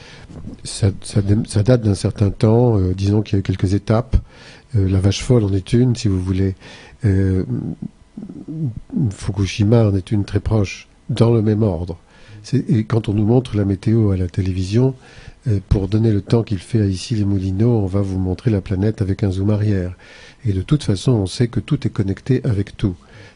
ça, 0.64 0.92
date 1.64 1.82
d'un 1.82 1.96
certain 1.96 2.30
temps. 2.30 2.78
Euh, 2.78 2.94
disons 2.94 3.22
qu'il 3.22 3.34
y 3.34 3.36
a 3.38 3.40
eu 3.40 3.44
quelques 3.44 3.74
étapes. 3.74 4.18
Euh, 4.76 4.90
la 4.90 5.00
vache 5.00 5.24
folle 5.24 5.46
en 5.46 5.54
est 5.54 5.74
une, 5.74 5.96
si 5.96 6.08
vous 6.08 6.22
voulez. 6.22 6.56
Fukushima 9.12 9.88
en 9.88 9.96
est 9.96 10.12
une 10.12 10.26
très 10.26 10.40
proche, 10.40 10.88
dans 11.10 11.32
le 11.32 11.42
même 11.42 11.64
ordre. 11.64 11.98
Et 12.54 12.84
quand 12.84 13.08
on 13.08 13.14
nous 13.14 13.26
montre 13.26 13.56
la 13.56 13.66
météo 13.66 14.12
à 14.12 14.18
la 14.18 14.28
télévision, 14.28 14.96
pour 15.70 15.88
donner 15.88 16.12
le 16.12 16.22
temps 16.22 16.44
qu'il 16.44 16.60
fait 16.60 16.82
à 16.82 16.86
ici 16.86 17.16
les 17.16 17.26
Moulineaux, 17.26 17.80
on 17.80 17.88
va 17.88 18.02
vous 18.02 18.20
montrer 18.20 18.52
la 18.52 18.62
planète 18.62 19.02
avec 19.02 19.24
un 19.24 19.32
zoom 19.32 19.50
arrière. 19.50 19.96
Et 20.46 20.54
de 20.54 20.62
toute 20.62 20.84
façon, 20.84 21.14
on 21.14 21.26
sait 21.26 21.48
que 21.48 21.60
tout 21.60 21.88
est 21.88 21.92
connecté 21.92 22.42
avec 22.44 22.78
tout. 22.78 22.96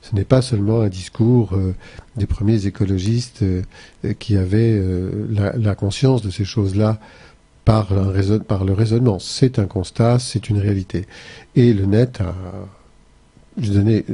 Ce 0.09 0.15
n'est 0.15 0.25
pas 0.25 0.41
seulement 0.41 0.81
un 0.81 0.87
discours 0.87 1.53
euh, 1.53 1.73
des 2.15 2.27
premiers 2.27 2.67
écologistes 2.67 3.41
euh, 3.41 3.63
qui 4.19 4.37
avaient 4.37 4.79
la, 5.29 5.75
conscience 5.75 6.21
de 6.21 6.29
ces 6.29 6.45
choses-là 6.45 6.99
par, 7.63 7.93
le 7.93 8.73
raisonnement. 8.73 9.17
C'est 9.19 9.57
un 9.57 9.65
constat, 9.65 10.19
c'est 10.19 10.49
une 10.49 10.59
réalité. 10.59 11.07
Et 11.55 11.73
le 11.73 11.85
net 11.85 12.21
a, 12.21 12.35
je 13.57 13.71
donnais 13.71 14.05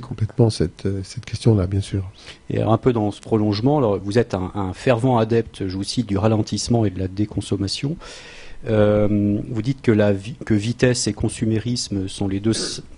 complètement 0.00 0.50
cette, 0.50 0.86
euh, 0.86 1.02
question-là, 1.26 1.66
bien 1.66 1.80
sûr. 1.80 2.04
Et 2.50 2.62
un 2.62 2.76
peu 2.76 2.92
dans 2.92 3.10
ce 3.10 3.20
prolongement, 3.20 3.96
vous 3.98 4.18
êtes 4.18 4.34
un, 4.34 4.72
fervent 4.72 5.18
adepte, 5.18 5.66
je 5.66 5.76
vous 5.76 5.84
cite, 5.84 6.06
du 6.06 6.16
ralentissement 6.16 6.84
et 6.84 6.90
de 6.90 6.98
la 6.98 7.08
déconsommation. 7.08 7.96
Euh, 8.66 9.38
vous 9.48 9.62
dites 9.62 9.82
que, 9.82 10.54
vitesse 10.54 11.06
et 11.06 11.12
consumérisme 11.12 12.08
sont 12.08 12.28
les 12.28 12.40
deux 12.40 12.54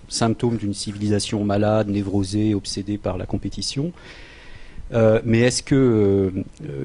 symptômes 0.09 0.57
d'une 0.57 0.73
civilisation 0.73 1.43
malade, 1.43 1.87
névrosée, 1.89 2.53
obsédée 2.53 2.97
par 2.97 3.17
la 3.17 3.25
compétition. 3.25 3.91
Euh, 4.93 5.21
mais 5.23 5.39
est-ce 5.39 5.63
que, 5.63 6.33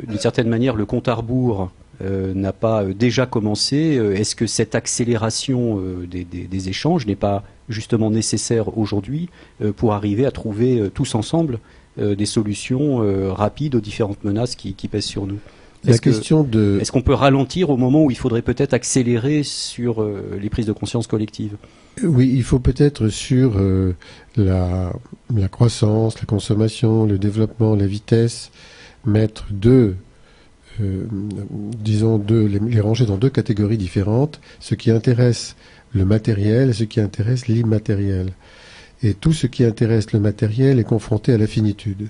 d'une 0.06 0.18
certaine 0.18 0.48
manière, 0.48 0.76
le 0.76 0.86
compte 0.86 1.08
à 1.08 1.14
rebours 1.14 1.70
n'a 2.00 2.52
pas 2.52 2.84
déjà 2.84 3.26
commencé? 3.26 3.76
Est-ce 4.14 4.36
que 4.36 4.46
cette 4.46 4.74
accélération 4.74 5.80
des, 6.06 6.68
échanges 6.68 7.06
n'est 7.06 7.16
pas 7.16 7.42
justement 7.68 8.10
nécessaire 8.10 8.76
aujourd'hui 8.78 9.28
euh, 9.62 9.72
pour 9.72 9.92
arriver 9.92 10.26
à 10.26 10.30
trouver 10.30 10.78
euh, 10.78 10.90
tous 10.90 11.14
ensemble 11.14 11.58
euh, 11.98 12.14
des 12.14 12.26
solutions 12.26 12.98
rapides 13.32 13.74
aux 13.74 13.80
différentes 13.80 14.22
menaces 14.24 14.54
qui, 14.54 14.88
pèsent 14.88 15.04
sur 15.04 15.26
nous? 15.26 15.38
Est-ce 15.86 16.00
question 16.00 16.42
de... 16.42 16.78
Est-ce 16.80 16.92
qu'on 16.92 17.02
peut 17.02 17.14
ralentir 17.14 17.70
au 17.70 17.76
moment 17.76 18.04
où 18.04 18.10
il 18.10 18.16
faudrait 18.16 18.42
peut-être 18.42 18.74
accélérer 18.74 19.42
sur 19.42 20.06
les 20.40 20.50
prises 20.50 20.66
de 20.66 20.72
conscience 20.72 21.06
collectives? 21.06 21.56
Oui, 22.02 22.32
il 22.34 22.42
faut 22.42 22.58
peut-être 22.58 23.08
sur 23.08 23.60
la, 24.36 24.92
croissance, 25.50 26.18
la 26.20 26.26
consommation, 26.26 27.06
le 27.06 27.18
développement, 27.18 27.74
la 27.74 27.86
vitesse, 27.86 28.50
mettre 29.04 29.46
deux, 29.50 29.96
disons 30.80 32.18
deux, 32.18 32.46
les, 32.46 32.80
ranger 32.80 33.06
dans 33.06 33.16
deux 33.16 33.30
catégories 33.30 33.78
différentes. 33.78 34.40
Ce 34.60 34.74
qui 34.74 34.90
intéresse 34.90 35.56
le 35.92 36.04
matériel 36.04 36.70
et 36.70 36.72
ce 36.72 36.84
qui 36.84 37.00
intéresse 37.00 37.48
l'immatériel. 37.48 38.32
Et 39.02 39.14
tout 39.14 39.32
ce 39.32 39.46
qui 39.46 39.64
intéresse 39.64 40.12
le 40.12 40.20
matériel 40.20 40.78
est 40.78 40.84
confronté 40.84 41.32
à 41.32 41.38
la 41.38 41.46
finitude. 41.46 42.08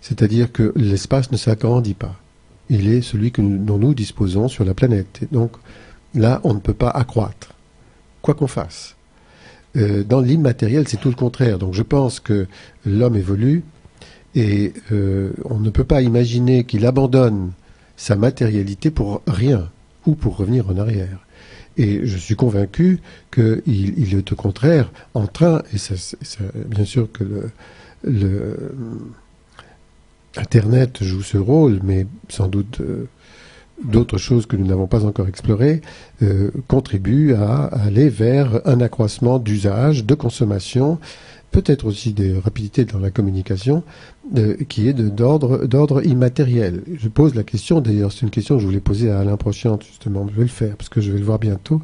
C'est-à-dire 0.00 0.52
que 0.52 0.72
l'espace 0.76 1.30
ne 1.30 1.36
s'agrandit 1.36 1.94
pas. 1.94 2.16
Il 2.70 2.88
est 2.88 3.02
celui 3.02 3.32
que 3.32 3.42
dont 3.42 3.78
nous 3.78 3.94
disposons 3.94 4.48
sur 4.48 4.64
la 4.64 4.74
planète. 4.74 5.20
donc 5.30 5.52
là, 6.14 6.40
on 6.44 6.54
ne 6.54 6.60
peut 6.60 6.74
pas 6.74 6.90
accroître, 6.90 7.54
quoi 8.22 8.34
qu'on 8.34 8.46
fasse. 8.46 8.96
Euh, 9.76 10.02
dans 10.02 10.20
l'immatériel, 10.20 10.88
c'est 10.88 10.96
tout 10.96 11.10
le 11.10 11.14
contraire. 11.14 11.58
Donc 11.58 11.74
je 11.74 11.82
pense 11.82 12.18
que 12.18 12.46
l'homme 12.84 13.16
évolue 13.16 13.62
Et 14.34 14.72
euh, 14.92 15.32
on 15.44 15.58
ne 15.58 15.70
peut 15.70 15.84
pas 15.84 16.02
imaginer 16.02 16.64
qu'il 16.64 16.86
abandonne 16.86 17.52
sa 17.96 18.16
matérialité 18.16 18.90
pour 18.90 19.22
rien 19.26 19.68
ou 20.06 20.14
pour 20.14 20.36
revenir 20.36 20.70
en 20.70 20.78
arrière. 20.78 21.26
Et 21.76 22.00
je 22.04 22.16
suis 22.16 22.36
convaincu 22.36 23.00
qu'il 23.32 23.62
il 23.66 24.14
est 24.14 24.32
au 24.32 24.36
contraire 24.36 24.90
en 25.14 25.26
train, 25.26 25.62
et 25.72 25.78
bien 26.66 26.84
sûr 26.84 27.10
que 27.12 27.24
le, 28.04 28.74
Internet 30.36 31.02
joue 31.02 31.22
ce 31.22 31.38
rôle, 31.38 31.80
mais 31.82 32.06
sans 32.28 32.48
doute 32.48 32.80
euh, 32.80 33.08
d'autres 33.84 34.18
choses 34.18 34.46
que 34.46 34.56
nous 34.56 34.66
n'avons 34.66 34.86
pas 34.86 35.04
encore 35.04 35.28
explorées 35.28 35.80
euh, 36.22 36.50
contribuent 36.68 37.34
à, 37.34 37.64
aller 37.64 38.08
vers 38.08 38.60
un 38.66 38.80
accroissement 38.80 39.38
d'usage, 39.38 40.04
de 40.04 40.14
consommation, 40.14 40.98
peut-être 41.50 41.84
aussi 41.84 42.12
des 42.12 42.38
rapidités 42.38 42.84
dans 42.84 43.00
la 43.00 43.10
communication, 43.10 43.82
euh, 44.36 44.56
qui 44.68 44.86
est 44.88 44.92
d'ordre 44.92 46.06
immatériel. 46.06 46.84
Je 46.96 47.08
pose 47.08 47.34
la 47.34 47.42
question, 47.42 47.80
d'ailleurs 47.80 48.12
c'est 48.12 48.22
une 48.22 48.30
question 48.30 48.56
que 48.56 48.60
je 48.60 48.66
voulais 48.66 48.80
poser 48.80 49.10
à 49.10 49.20
Alain 49.20 49.36
Prochiante 49.36 49.82
justement, 49.84 50.28
je 50.28 50.36
vais 50.36 50.42
le 50.42 50.48
faire 50.48 50.76
parce 50.76 50.88
que 50.88 51.00
je 51.00 51.10
vais 51.10 51.18
le 51.18 51.24
voir 51.24 51.38
bientôt. 51.38 51.82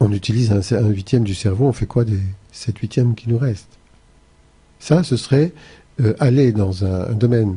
On 0.00 0.12
utilise 0.12 0.52
un, 0.52 0.88
huitième 0.88 1.24
du 1.24 1.34
cerveau, 1.34 1.66
on 1.66 1.72
fait 1.72 1.86
quoi 1.86 2.04
des 2.04 2.20
sept 2.52 2.78
huitièmes 2.78 3.14
qui 3.14 3.28
nous 3.28 3.38
restent? 3.38 3.78
Ça, 4.78 5.02
ce 5.02 5.16
serait 5.16 5.52
euh, 6.00 6.14
aller 6.18 6.52
dans 6.52 6.84
un, 6.84 7.12
domaine 7.12 7.56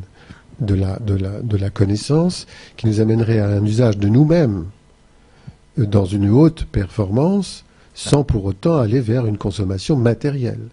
de 0.60 0.74
la, 0.74 0.98
de, 0.98 1.14
la, 1.14 1.40
de 1.40 1.56
la 1.56 1.70
connaissance 1.70 2.46
qui 2.76 2.86
nous 2.86 3.00
amènerait 3.00 3.40
à 3.40 3.48
un 3.48 3.64
usage 3.64 3.98
de 3.98 4.08
nous-mêmes 4.08 4.66
euh, 5.78 5.86
dans 5.86 6.04
une 6.04 6.30
haute 6.30 6.64
performance 6.66 7.64
sans 7.94 8.22
pour 8.22 8.44
autant 8.44 8.78
aller 8.78 9.00
vers 9.00 9.26
une 9.26 9.38
consommation 9.38 9.96
matérielle. 9.96 10.68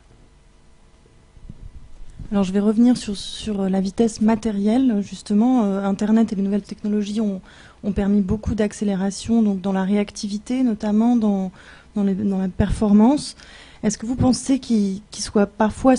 Alors 2.31 2.43
je 2.43 2.51
vais 2.51 2.59
revenir 2.59 2.97
sur, 2.97 3.17
sur 3.17 3.69
la 3.69 3.81
vitesse 3.81 4.21
matérielle. 4.21 5.01
Justement, 5.01 5.63
euh, 5.63 5.83
Internet 5.83 6.33
et 6.33 6.35
les 6.35 6.43
nouvelles 6.43 6.61
technologies 6.61 7.21
ont, 7.21 7.41
ont 7.83 7.91
permis 7.91 8.21
beaucoup 8.21 8.55
d'accélération 8.55 9.41
dans 9.41 9.73
la 9.73 9.83
réactivité, 9.83 10.61
notamment 10.63 11.15
dans, 11.15 11.51
dans, 11.95 12.03
les, 12.03 12.13
dans 12.13 12.37
la 12.37 12.47
performance. 12.47 13.35
Est-ce 13.83 13.97
que 13.97 14.05
vous 14.05 14.15
pensez 14.15 14.59
qu'il 14.59 15.01
qu 15.11 15.21
soit 15.21 15.45
parfois 15.45 15.93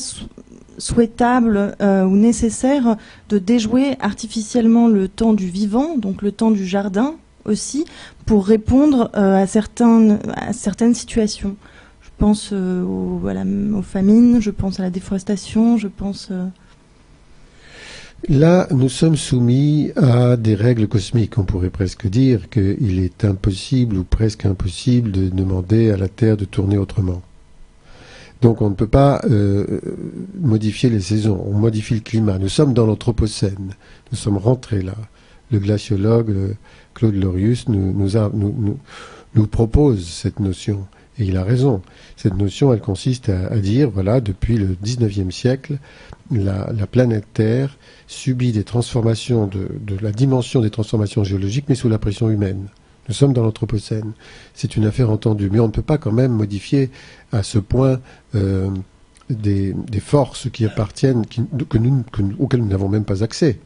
souhaitable 0.78 1.76
euh, 1.80 2.04
ou 2.04 2.16
nécessaire 2.16 2.96
de 3.28 3.38
déjouer 3.38 3.96
artificiellement 4.00 4.88
le 4.88 5.08
temps 5.08 5.32
du 5.32 5.46
vivant, 5.46 5.96
donc 5.96 6.22
le 6.22 6.32
temps 6.32 6.50
du 6.50 6.66
jardin 6.66 7.14
aussi, 7.44 7.84
pour 8.24 8.46
répondre 8.46 9.10
euh, 9.16 9.42
à, 9.42 9.46
certaines, 9.46 10.94
situations 10.94 11.56
Je 12.02 12.10
pense 12.18 12.50
euh, 12.52 12.82
aux, 12.82 13.20
aux, 13.22 13.82
famines, 13.82 14.40
je 14.40 14.50
pense 14.50 14.80
à 14.80 14.82
la 14.82 14.90
déforestation, 14.90 15.78
je 15.78 15.88
pense... 15.88 16.30
Là, 18.28 18.66
nous 18.72 18.88
sommes 18.88 19.14
soumis 19.14 19.92
à 19.94 20.36
des 20.36 20.56
règles 20.56 20.88
cosmiques. 20.88 21.38
On 21.38 21.44
pourrait 21.44 21.70
presque 21.70 22.08
dire 22.08 22.48
qu'il 22.48 22.98
est 22.98 23.24
impossible 23.24 23.98
ou 23.98 24.04
presque 24.04 24.46
impossible 24.46 25.12
de 25.12 25.28
demander 25.28 25.90
à 25.90 25.96
la 25.96 26.08
Terre 26.08 26.36
de 26.36 26.44
tourner 26.44 26.78
autrement. 26.78 27.22
Donc 28.42 28.60
on 28.60 28.70
ne 28.70 28.74
peut 28.74 28.86
pas 28.86 29.20
euh, 29.24 29.80
modifier 30.38 30.90
les 30.90 31.00
saisons, 31.00 31.42
on 31.46 31.54
modifie 31.54 31.94
le 31.94 32.00
climat. 32.00 32.38
Nous 32.38 32.48
sommes 32.48 32.74
dans 32.74 32.86
l'Anthropocène, 32.86 33.74
nous 34.12 34.18
sommes 34.18 34.36
rentrés 34.36 34.82
là. 34.82 34.94
Le 35.50 35.58
glaciologue 35.58 36.56
Claude 36.94 37.14
Lorius 37.14 37.68
nous, 37.68 39.46
propose 39.50 40.06
cette 40.08 40.40
notion, 40.40 40.86
et 41.18 41.24
il 41.24 41.36
a 41.36 41.44
raison. 41.44 41.82
Cette 42.16 42.36
notion, 42.36 42.72
elle 42.72 42.80
consiste 42.80 43.28
à, 43.28 43.56
dire, 43.58 43.90
voilà, 43.90 44.20
depuis 44.20 44.56
le 44.56 44.76
19e 44.82 45.30
siècle, 45.30 45.78
la, 46.32 46.72
la, 46.72 46.86
planète 46.86 47.26
Terre 47.32 47.78
subit 48.08 48.50
des 48.50 48.64
transformations, 48.64 49.46
de 49.46 49.96
la 50.00 50.10
dimension 50.10 50.60
des 50.60 50.70
transformations 50.70 51.22
géologiques, 51.22 51.66
mais 51.68 51.74
sous 51.74 51.88
la 51.88 51.98
pression 51.98 52.28
humaine. 52.28 52.66
Nous 53.08 53.14
sommes 53.14 53.32
dans 53.32 53.42
l'Anthropocène. 53.42 54.12
C'est 54.54 54.76
une 54.76 54.84
affaire 54.84 55.10
entendue. 55.10 55.50
Mais 55.50 55.60
on 55.60 55.66
ne 55.66 55.72
peut 55.72 55.82
pas 55.82 55.98
quand 55.98 56.12
même 56.12 56.32
modifier 56.32 56.90
à 57.32 57.42
ce 57.42 57.58
point 57.58 58.00
euh, 58.34 58.68
des, 59.30 59.72
des, 59.72 60.00
forces 60.00 60.50
qui 60.50 60.64
appartiennent, 60.64 61.26
qui, 61.26 61.42
que 61.68 61.78
nous, 61.78 62.04
que, 62.12 62.22
auxquelles 62.38 62.60
nous 62.60 62.68
n'avons 62.68 62.88
même 62.88 63.04
pas 63.04 63.22
accès. 63.22 63.58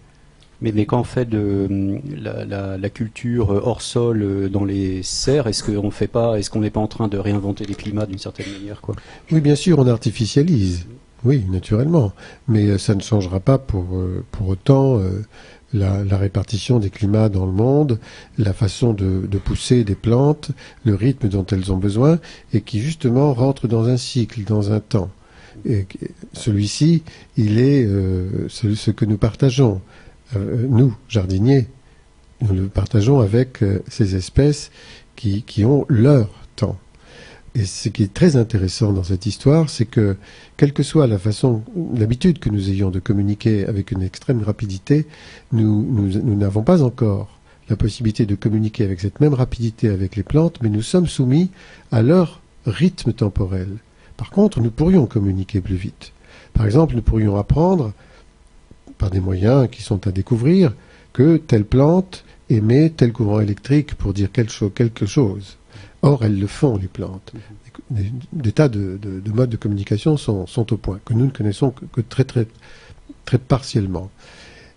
Mais, 0.62 0.72
mais 0.72 0.84
quand 0.84 1.00
on 1.00 1.04
fait 1.04 1.24
de 1.24 1.68
la, 2.14 2.44
la, 2.44 2.76
la, 2.76 2.90
culture 2.90 3.48
hors 3.48 3.80
sol 3.80 4.50
dans 4.50 4.64
les 4.64 5.02
serres, 5.02 5.46
est-ce 5.46 5.64
qu'on 5.64 5.90
fait 5.90 6.06
pas, 6.06 6.38
est-ce 6.38 6.50
qu'on 6.50 6.60
n'est 6.60 6.70
pas 6.70 6.80
en 6.80 6.86
train 6.86 7.08
de 7.08 7.16
réinventer 7.16 7.64
les 7.64 7.74
climats 7.74 8.04
d'une 8.04 8.18
certaine 8.18 8.52
manière, 8.52 8.82
quoi? 8.82 8.94
Oui, 9.32 9.40
bien 9.40 9.54
sûr, 9.54 9.78
on 9.78 9.86
artificialise. 9.86 10.86
Oui, 11.24 11.44
naturellement. 11.50 12.12
Mais 12.48 12.78
ça 12.78 12.94
ne 12.94 13.00
changera 13.00 13.40
pas 13.40 13.58
pour, 13.58 13.86
pour 14.32 14.48
autant 14.48 14.98
euh, 14.98 15.24
la, 15.72 16.16
répartition 16.16 16.78
des 16.78 16.90
climats 16.90 17.28
dans 17.28 17.46
le 17.46 17.52
monde, 17.52 17.98
la 18.38 18.52
façon 18.52 18.92
de, 18.92 19.26
pousser 19.38 19.84
des 19.84 19.94
plantes, 19.94 20.50
le 20.84 20.94
rythme 20.94 21.28
dont 21.28 21.46
elles 21.46 21.72
ont 21.72 21.76
besoin, 21.76 22.18
et 22.52 22.60
qui 22.60 22.80
justement 22.80 23.32
rentre 23.32 23.68
dans 23.68 23.88
un 23.88 23.96
cycle, 23.96 24.42
dans 24.44 24.72
un 24.72 24.80
temps. 24.80 25.10
Et 25.64 25.86
celui-ci, 26.32 27.02
il 27.36 27.58
est 27.58 27.84
euh, 27.84 28.48
ce, 28.48 28.74
ce, 28.74 28.90
que 28.90 29.04
nous 29.04 29.18
partageons, 29.18 29.80
euh, 30.36 30.66
nous, 30.68 30.96
jardiniers, 31.08 31.66
nous 32.40 32.54
le 32.54 32.68
partageons 32.68 33.20
avec 33.20 33.62
euh, 33.62 33.82
ces 33.88 34.16
espèces 34.16 34.70
qui, 35.16 35.42
qui 35.42 35.64
ont 35.64 35.84
leur 35.88 36.30
temps. 36.56 36.78
Et 37.54 37.64
ce 37.64 37.88
qui 37.88 38.04
est 38.04 38.14
très 38.14 38.36
intéressant 38.36 38.92
dans 38.92 39.02
cette 39.02 39.26
histoire, 39.26 39.68
c'est 39.68 39.84
que, 39.84 40.16
quelle 40.56 40.72
que 40.72 40.84
soit 40.84 41.08
la 41.08 41.18
façon, 41.18 41.62
l'habitude 41.94 42.38
que 42.38 42.48
nous 42.48 42.70
ayons 42.70 42.90
de 42.90 43.00
communiquer 43.00 43.66
avec 43.66 43.90
une 43.90 44.02
extrême 44.02 44.42
rapidité, 44.42 45.06
nous 45.52 46.36
n'avons 46.36 46.62
pas 46.62 46.82
encore 46.82 47.40
la 47.68 47.76
possibilité 47.76 48.26
de 48.26 48.34
communiquer 48.34 48.84
avec 48.84 49.00
cette 49.00 49.20
même 49.20 49.34
rapidité 49.34 49.88
avec 49.88 50.16
les 50.16 50.22
plantes, 50.22 50.58
mais 50.62 50.68
nous 50.68 50.82
sommes 50.82 51.06
soumis 51.06 51.50
à 51.92 52.02
leur 52.02 52.40
rythme 52.66 53.12
temporel. 53.12 53.68
Par 54.16 54.30
contre, 54.30 54.60
nous 54.60 54.70
pourrions 54.70 55.06
communiquer 55.06 55.60
plus 55.60 55.76
vite. 55.76 56.12
Par 56.52 56.66
exemple, 56.66 56.94
nous 56.94 57.02
pourrions 57.02 57.36
apprendre, 57.36 57.92
par 58.98 59.10
des 59.10 59.20
moyens 59.20 59.68
qui 59.70 59.82
sont 59.82 60.06
à 60.06 60.12
découvrir, 60.12 60.74
que 61.12 61.36
telle 61.36 61.64
plante 61.64 62.24
émet 62.50 62.90
tel 62.90 63.12
courant 63.12 63.40
électrique 63.40 63.94
pour 63.94 64.12
dire 64.12 64.30
quelque 64.30 65.06
chose. 65.06 65.56
Or, 66.02 66.24
elles 66.24 66.38
le 66.38 66.46
font, 66.46 66.76
les 66.76 66.88
plantes. 66.88 67.32
Des, 67.90 68.52
tas 68.52 68.68
de, 68.68 68.98
de, 69.00 69.20
de, 69.20 69.32
modes 69.32 69.50
de 69.50 69.56
communication 69.56 70.16
sont, 70.16 70.46
sont, 70.46 70.72
au 70.72 70.76
point, 70.76 71.00
que 71.04 71.12
nous 71.12 71.26
ne 71.26 71.30
connaissons 71.30 71.72
que, 71.92 72.00
très, 72.00 72.24
très, 72.24 72.46
très 73.24 73.38
partiellement. 73.38 74.10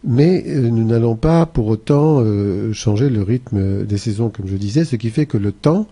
Mais 0.04 0.44
euh, 0.48 0.70
nous 0.70 0.86
n'allons 0.86 1.16
pas 1.16 1.46
pour 1.46 1.68
autant 1.68 2.20
euh, 2.20 2.74
changer 2.74 3.10
le 3.10 3.24
rythme 3.24 3.86
des 3.86 3.98
saisons, 3.98 4.30
comme 4.30 4.48
je 4.48 4.58
disais, 4.58 4.84
ce 4.84 4.98
qui 4.98 5.12
fait 5.12 5.26
que 5.26 5.38
le 5.38 5.54
temps 5.54 5.88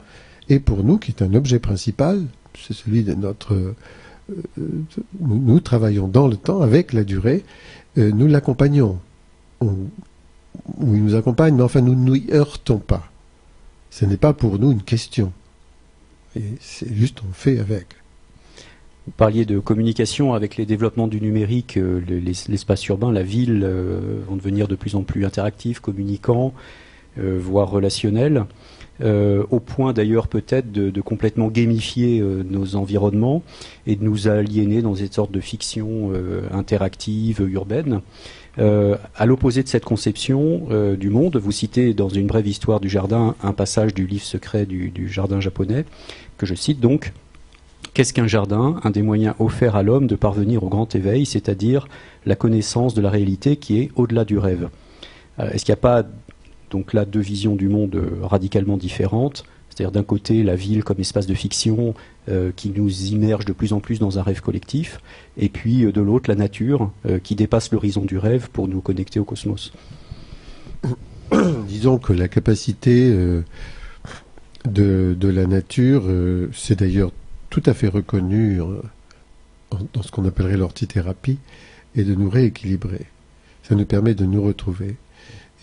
est 0.50 0.60
pour 0.60 0.84
nous, 0.84 0.98
qui 0.98 1.12
est 1.12 1.22
un 1.22 1.34
objet 1.34 1.60
principal, 1.60 2.22
c'est 2.60 2.74
celui 2.74 3.04
de 3.04 3.14
notre... 3.14 3.54
Euh, 3.54 3.76
nous, 5.20 5.40
nous, 5.40 5.60
travaillons 5.60 6.08
dans 6.08 6.28
le 6.28 6.38
temps, 6.38 6.62
avec 6.62 6.94
la 6.94 7.04
durée, 7.04 7.44
euh, 7.98 8.12
nous 8.12 8.28
l'accompagnons. 8.28 9.00
Oui, 9.62 10.98
il 10.98 11.04
nous 11.04 11.16
accompagne, 11.16 11.56
mais 11.56 11.64
enfin, 11.64 11.82
nous 11.82 11.96
ne 11.96 12.04
nous 12.04 12.34
heurtons 12.34 12.78
pas. 12.78 13.11
Ce 13.92 14.06
n'est 14.06 14.18
pas 14.18 14.34
pour 14.34 14.58
nous 14.58 14.72
une 14.72 14.82
question. 14.82 15.32
C'est 16.62 16.92
juste 16.94 17.20
on 17.30 17.34
fait 17.34 17.60
avec. 17.60 17.88
Vous 19.06 19.12
parliez 19.12 19.46
de 19.46 19.60
communication 19.60 20.34
avec 20.34 20.56
les 20.56 20.66
développements 20.66 21.08
du 21.08 21.20
numérique, 21.20 21.78
euh, 21.78 22.02
l'espace 22.48 22.86
urbain, 22.88 23.12
la 23.12 23.24
ville 23.24 23.64
euh, 23.64 24.22
vont 24.28 24.38
devenir 24.38 24.68
de 24.68 24.76
plus 24.76 24.96
en 24.96 25.04
plus 25.04 25.26
interactifs, 25.26 25.82
communicants, 25.82 26.54
euh, 27.18 27.38
voire 27.42 27.70
relationnels, 27.70 28.46
euh, 29.02 29.44
au 29.50 29.60
point 29.60 29.94
d'ailleurs 29.94 30.28
peut-être 30.28 30.72
de, 30.72 31.02
complètement 31.02 31.48
gamifier 31.48 32.20
euh, 32.20 32.44
nos 32.48 32.76
environnements 32.76 33.42
et 33.88 33.96
de 33.96 34.04
nous 34.04 34.28
aliéner 34.28 34.82
dans 34.82 34.94
une 34.94 35.12
sorte 35.12 35.32
de 35.32 35.40
fiction 35.40 36.12
euh, 36.14 36.42
interactive, 36.52 37.42
urbaine. 37.42 38.02
À 38.58 39.26
l'opposé 39.26 39.64
de 39.64 39.70
cette 39.70 39.86
conception 39.86 40.68
du 41.00 41.10
monde, 41.10 41.38
vous 41.38 41.54
citez 41.54 41.94
dans 41.94 42.10
une 42.10 42.28
brève 42.28 42.46
histoire 42.46 42.82
du 42.82 42.90
jardin 42.90 43.34
un 43.42 43.54
passage 43.54 43.94
du 43.94 44.06
livre 44.06 44.26
secret 44.26 44.66
du, 44.66 44.90
du 44.90 45.08
jardin 45.08 45.40
japonais, 45.40 45.86
que 46.38 46.46
je 46.46 46.54
cite 46.54 46.82
donc. 46.82 47.14
Qu'est-ce 47.94 48.14
qu'un 48.14 48.28
jardin? 48.28 48.82
Un 48.84 48.90
des 48.90 49.04
moyens 49.04 49.36
offerts 49.40 49.78
à 49.78 49.84
l'homme 49.84 50.06
de 50.06 50.18
parvenir 50.18 50.66
au 50.66 50.68
grand 50.68 50.94
éveil, 50.96 51.26
c'est-à-dire 51.26 51.88
la 52.26 52.36
connaissance 52.36 52.94
de 52.94 53.02
la 53.02 53.10
réalité 53.10 53.56
qui 53.56 53.80
est 53.80 53.90
au-delà 53.96 54.26
du 54.26 54.38
rêve. 54.38 54.68
Est-ce 55.40 55.64
qu'il 55.64 55.72
n'y 55.72 55.80
a 55.80 55.82
pas 55.82 56.04
donc 56.72 56.94
là 56.94 57.06
deux 57.06 57.20
visions 57.20 57.56
du 57.56 57.70
monde 57.70 58.02
radicalement 58.22 58.78
différentes 58.78 59.44
c'est-à-dire 59.72 59.92
d'un 59.92 60.04
côté 60.04 60.44
la 60.44 60.56
ville 60.56 60.84
comme 60.84 61.00
espace 61.00 61.28
de 61.28 61.34
fiction 61.34 61.96
euh, 62.30 62.52
qui 62.56 62.70
nous 62.70 63.06
immerge 63.06 63.46
de 63.46 63.54
plus 63.54 63.74
en 63.74 63.80
plus 63.80 64.00
dans 64.00 64.20
un 64.20 64.22
rêve 64.22 64.42
collectif, 64.42 65.00
et 65.38 65.50
puis 65.50 65.86
euh, 65.86 65.92
de 65.92 66.02
l'autre 66.02 66.30
la 66.30 66.36
nature 66.36 66.92
euh, 67.06 67.20
qui 67.20 67.36
dépasse 67.36 67.72
l'horizon 67.72 68.04
du 68.04 68.18
rêve 68.18 68.50
pour 68.52 68.68
nous 68.68 68.82
connecter 68.82 69.20
au 69.20 69.24
cosmos. 69.24 69.72
Disons 71.68 71.98
que 72.00 72.12
la 72.12 72.28
capacité 72.28 73.10
euh, 73.10 73.44
de, 74.66 75.16
de, 75.18 75.28
la 75.30 75.46
nature, 75.48 76.04
c'est 76.54 76.80
d'ailleurs 76.80 77.12
tout 77.50 77.64
à 77.66 77.74
fait 77.74 77.88
reconnu 77.88 78.60
dans, 79.94 80.04
ce 80.04 80.12
qu'on 80.12 80.26
appellerait 80.26 80.58
l'ortithérapie 80.58 81.40
et 81.96 82.04
de 82.04 82.14
nous 82.14 82.30
rééquilibrer. 82.30 83.06
Ça 83.64 83.76
nous 83.76 83.86
permet 83.86 84.14
de 84.14 84.26
nous 84.26 84.44
retrouver. 84.44 84.98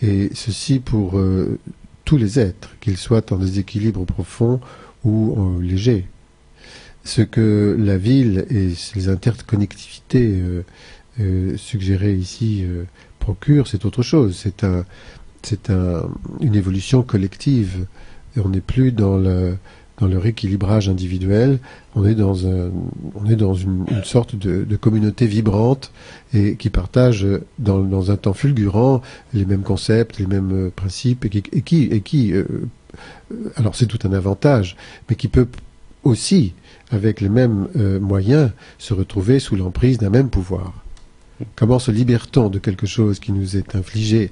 Et 0.01 0.29
ceci 0.33 0.79
pour 0.79 1.17
euh, 1.17 1.59
tous 2.05 2.17
les 2.17 2.39
êtres, 2.39 2.75
qu'ils 2.79 2.97
soient 2.97 3.33
en 3.33 3.37
déséquilibre 3.37 4.05
profond 4.05 4.59
ou 5.03 5.59
léger. 5.61 6.05
Ce 7.05 7.21
que 7.21 7.75
la 7.79 7.97
ville 7.97 8.45
et 8.49 8.73
les 8.95 9.09
interconnectivités 9.09 10.39
euh, 10.41 10.65
euh, 11.19 11.57
suggérées 11.57 12.15
ici 12.15 12.65
procurent, 13.19 13.67
c'est 13.67 13.85
autre 13.85 14.03
chose. 14.03 14.35
C'est 14.35 14.63
un, 14.63 14.85
un, 15.69 16.09
une 16.41 16.55
évolution 16.55 17.01
collective. 17.01 17.85
On 18.37 18.49
n'est 18.49 18.61
plus 18.61 18.91
dans 18.91 19.17
le, 19.17 19.57
dans 19.99 20.07
le 20.07 20.17
rééquilibrage 20.17 20.87
individuel, 20.87 21.59
on 21.95 22.05
est 22.05 22.15
dans, 22.15 22.47
un, 22.47 22.71
on 23.15 23.29
est 23.29 23.35
dans 23.35 23.53
une, 23.53 23.85
sorte 24.03 24.35
de, 24.35 24.75
communauté 24.77 25.27
vibrante 25.27 25.91
et 26.33 26.55
qui 26.55 26.69
partage 26.69 27.27
dans, 27.59 28.11
un 28.11 28.15
temps 28.15 28.33
fulgurant 28.33 29.01
les 29.33 29.45
mêmes 29.45 29.63
concepts, 29.63 30.17
les 30.17 30.25
mêmes 30.25 30.67
euh, 30.67 30.71
principes 30.73 31.25
et 31.25 31.29
qui, 31.29 31.43
et 31.51 31.61
qui, 31.61 32.01
qui 32.01 32.33
euh, 32.33 32.45
alors 33.57 33.75
c'est 33.75 33.87
tout 33.87 33.99
un 34.07 34.13
avantage, 34.13 34.77
mais 35.09 35.15
qui 35.15 35.27
peut 35.27 35.47
aussi, 36.03 36.53
avec 36.91 37.19
les 37.19 37.29
mêmes 37.29 37.67
euh, 37.75 37.99
moyens, 37.99 38.51
se 38.77 38.93
retrouver 38.93 39.39
sous 39.39 39.57
l'emprise 39.57 39.97
d'un 39.97 40.09
même 40.09 40.29
pouvoir. 40.29 40.73
Comment 41.55 41.79
se 41.79 41.91
libère-t-on 41.91 42.49
de 42.49 42.59
quelque 42.59 42.87
chose 42.87 43.19
qui 43.19 43.31
nous 43.31 43.57
est 43.57 43.75
infligé 43.75 44.31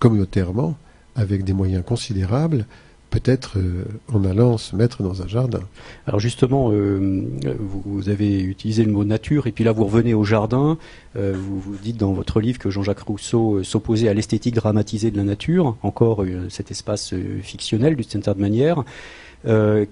communautairement, 0.00 0.76
avec 1.14 1.44
des 1.44 1.52
moyens 1.52 1.84
considérables, 1.84 2.66
peut-être 3.14 3.58
euh, 3.58 3.84
en 4.12 4.24
allant 4.24 4.58
se 4.58 4.74
mettre 4.74 5.04
dans 5.04 5.22
un 5.22 5.28
jardin. 5.28 5.60
Alors 6.06 6.18
justement, 6.18 6.70
euh, 6.72 7.22
vous, 7.60 8.08
avez 8.08 8.42
utilisé 8.42 8.82
le 8.84 8.90
mot 8.90 9.04
nature, 9.04 9.46
et 9.46 9.52
puis 9.52 9.62
là 9.62 9.70
vous 9.70 9.84
revenez 9.84 10.14
au 10.14 10.24
jardin, 10.24 10.78
euh, 11.16 11.32
vous, 11.36 11.76
dites 11.80 11.96
dans 11.96 12.12
votre 12.12 12.40
livre 12.40 12.58
que 12.58 12.70
Jean-Jacques 12.70 13.00
Rousseau 13.00 13.62
s'opposait 13.62 14.08
à 14.08 14.14
l'esthétique 14.14 14.56
dramatisée 14.56 15.12
de 15.12 15.16
la 15.16 15.22
nature, 15.22 15.76
encore 15.82 16.24
cet 16.48 16.72
espace 16.72 17.14
fictionnel 17.42 17.94
d'une 17.94 18.04
certaine 18.04 18.38
manière. 18.38 18.84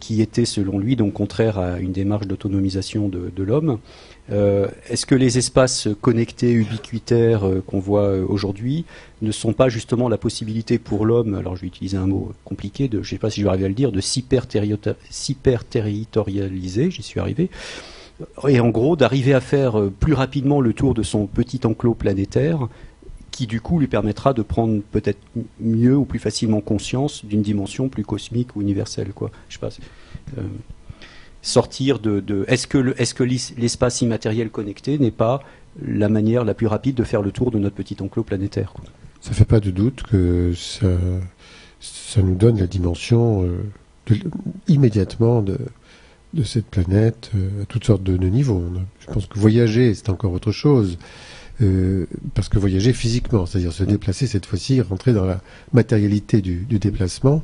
Qui 0.01 0.23
était 0.23 0.47
selon 0.47 0.79
lui 0.79 0.97
donc 0.97 1.13
contraire 1.13 1.59
à 1.59 1.79
une 1.79 1.93
démarche 1.93 2.27
d'autonomisation 2.27 3.11
de 3.11 3.43
l'homme. 3.43 3.81
Euh, 4.31 4.69
Est-ce 4.89 5.05
que 5.05 5.17
les 5.17 5.39
espaces 5.39 5.89
connectés, 6.01 6.53
ubiquitaires 6.53 7.45
euh, 7.47 7.63
qu'on 7.67 7.81
voit 7.81 8.05
euh, 8.05 8.25
aujourd'hui 8.27 8.85
ne 9.21 9.33
sont 9.33 9.53
pas 9.53 9.69
justement 9.69 10.09
la 10.09 10.17
possibilité 10.17 10.79
pour 10.79 11.05
l'homme, 11.05 11.35
alors 11.35 11.57
je 11.57 11.63
vais 11.63 11.67
utiliser 11.67 11.97
un 11.97 12.07
mot 12.07 12.31
compliqué, 12.45 12.89
je 12.93 12.99
ne 12.99 13.03
sais 13.03 13.19
pas 13.19 13.31
si 13.31 13.41
je 13.41 13.47
vais 13.47 13.51
arriver 13.51 13.65
à 13.65 13.69
le 13.69 13.75
dire, 13.75 13.91
de 13.91 14.01
s'hyper-territorialiser, 14.01 16.91
j'y 16.91 17.03
suis 17.03 17.19
arrivé, 17.19 17.51
et 18.47 18.61
en 18.61 18.69
gros 18.69 18.95
d'arriver 18.95 19.35
à 19.35 19.41
faire 19.41 19.91
plus 19.99 20.13
rapidement 20.13 20.61
le 20.61 20.73
tour 20.73 20.95
de 20.95 21.03
son 21.03 21.27
petit 21.27 21.59
enclos 21.65 21.95
planétaire 21.95 22.69
qui 23.33 23.47
du 23.47 23.61
coup 23.61 23.81
lui 23.81 23.89
permettra 23.89 24.35
de 24.35 24.43
prendre 24.43 24.83
peut-être 24.93 25.19
mieux 25.59 25.97
ou 25.97 26.05
plus 26.05 26.19
facilement 26.19 26.61
conscience 26.61 27.25
d'une 27.25 27.41
dimension 27.43 27.89
plus 27.89 28.05
cosmique 28.05 28.55
ou 28.55 28.61
universelle. 28.61 29.15
Quoi. 29.15 29.31
Je 29.49 29.55
sais 29.55 29.61
pas. 29.61 29.71
Sortir 31.43 31.99
de, 31.99 32.45
est-ce 32.47 32.67
que 32.67 32.95
est-ce 32.99 33.15
que 33.15 33.25
l'espace 33.25 34.01
immatériel 34.01 34.51
connecté 34.51 34.99
n'est 34.99 35.11
pas 35.11 35.43
la 35.85 36.09
manière 36.09 36.45
la 36.45 36.55
plus 36.55 36.69
rapide 36.69 36.95
de 36.95 37.05
faire 37.05 37.23
le 37.23 37.33
tour 37.33 37.51
de 37.51 37.59
notre 37.59 37.75
petit 37.75 37.97
enclos 38.01 38.23
planétaire 38.23 38.73
quoi? 38.73 38.85
Ça 39.21 39.33
fait 39.33 39.45
pas 39.45 39.61
de 39.61 39.71
doute 39.71 40.03
que 40.05 40.53
ça, 40.55 40.87
ça 41.81 42.23
nous 42.23 42.35
donne 42.35 42.59
la 42.59 42.67
dimension 42.67 43.45
euh, 43.45 44.15
immédiatement 44.69 45.43
de, 45.43 45.59
de 46.35 46.43
cette 46.43 46.67
planète 46.67 47.31
euh, 47.37 47.63
à 47.63 47.67
toutes 47.67 47.85
sortes 47.85 48.03
de, 48.03 48.17
de 48.17 48.27
niveaux. 48.29 48.63
Je 49.01 49.07
pense 49.07 49.27
que 49.27 49.39
voyager, 49.39 49.95
c'est 49.95 50.11
encore 50.11 50.33
autre 50.33 50.53
chose. 50.53 50.99
Euh, 51.61 52.07
parce 52.35 52.49
que 52.49 52.59
voyager 52.59 52.93
physiquement, 52.93 53.47
c'est-à-dire 53.47 53.73
se 53.73 53.85
déplacer 53.85 54.27
cette 54.27 54.47
fois-ci, 54.47 54.81
rentrer 54.81 55.13
dans 55.13 55.27
la 55.27 55.41
matérialité 55.73 56.41
du, 56.41 56.65
déplacement, 56.79 57.43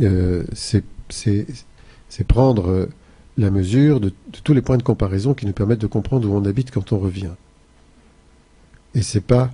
euh, 0.00 0.44
c'est 0.52 0.84
prendre 2.26 2.88
la 3.38 3.50
mesure 3.50 4.00
de, 4.00 4.12
tous 4.44 4.52
les 4.52 4.60
points 4.60 4.76
de 4.76 4.82
comparaison 4.82 5.32
qui 5.32 5.46
nous 5.46 5.52
permettent 5.52 5.80
de 5.80 5.86
comprendre 5.86 6.28
où 6.28 6.34
on 6.34 6.44
habite 6.44 6.70
quand 6.70 6.92
on 6.92 6.98
revient. 6.98 7.30
Et 8.94 9.02
c'est 9.02 9.22
pas, 9.22 9.50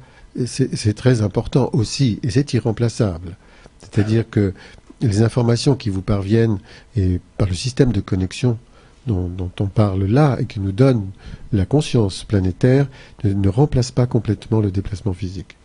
c'est 0.46 0.94
très 0.94 1.20
important 1.20 1.70
aussi, 1.74 2.18
et 2.22 2.30
c'est 2.30 2.54
irremplaçable. 2.54 3.36
C'est-à-dire 3.80 4.28
que 4.28 4.54
les 5.02 5.22
informations 5.22 5.76
qui 5.76 5.90
vous 5.90 6.02
parviennent 6.02 6.58
et 6.96 7.20
par 7.36 7.48
le 7.48 7.54
système 7.54 7.92
de 7.92 8.00
connexion 8.00 8.58
dont, 9.06 9.50
on 9.60 9.66
parle 9.66 10.04
là 10.04 10.38
et 10.40 10.46
qui 10.46 10.60
nous 10.60 10.72
donne 10.72 11.10
la 11.52 11.66
conscience 11.66 12.24
planétaire 12.24 12.86
ne, 13.22 13.48
remplace 13.50 13.90
pas 13.90 14.06
complètement 14.06 14.60
le 14.60 14.70
déplacement 14.70 15.12
physique. 15.12 15.56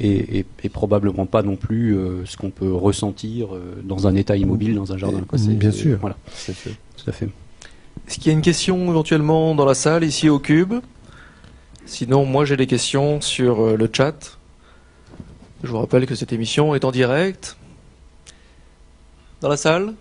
Et, 0.00 0.44
probablement 0.72 1.26
pas 1.26 1.42
non 1.42 1.56
plus 1.56 1.96
euh, 1.96 2.24
ce 2.24 2.36
qu'on 2.36 2.50
peut 2.50 2.72
ressentir 2.72 3.54
euh, 3.54 3.82
dans 3.82 4.06
un 4.06 4.14
état 4.14 4.36
immobile, 4.36 4.74
dans 4.74 4.92
un 4.92 4.98
jardin. 4.98 5.22
Bien 5.32 5.72
sûr. 5.72 5.98
Voilà, 6.00 6.16
tout 6.46 7.10
à 7.10 7.12
fait. 7.12 7.28
Est-ce 8.06 8.18
qu'il 8.18 8.28
y 8.28 8.30
a 8.30 8.32
une 8.32 8.42
question 8.42 8.88
éventuellement 8.88 9.54
dans 9.54 9.64
la 9.64 9.74
salle, 9.74 10.04
ici 10.04 10.28
au 10.28 10.38
cube? 10.38 10.74
Sinon, 11.88 12.26
moi 12.26 12.44
j'ai 12.44 12.56
des 12.56 12.66
questions 12.66 13.20
sur 13.20 13.62
euh, 13.62 13.76
le 13.76 13.88
chat. 13.90 14.38
Je 15.62 15.68
vous 15.68 15.78
rappelle 15.78 16.06
que 16.06 16.14
cette 16.14 16.32
émission 16.32 16.74
est 16.74 16.84
en 16.84 16.90
direct. 16.90 17.56
Dans 19.40 19.48
la 19.48 19.56
salle? 19.56 19.94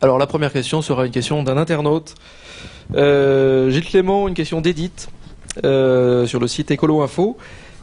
Alors 0.00 0.18
la 0.18 0.26
première 0.26 0.52
question 0.52 0.80
sera 0.80 1.04
une 1.06 1.12
question 1.12 1.42
d'un 1.42 1.58
internaute. 1.58 2.14
Euh, 2.94 3.70
Gilles 3.70 3.84
Clément, 3.84 4.26
une 4.26 4.34
question 4.34 4.60
d'Edith 4.60 5.10
euh, 5.64 6.26
sur 6.26 6.40
le 6.40 6.48
site 6.48 6.70
Écolo 6.70 7.02
Info. 7.02 7.36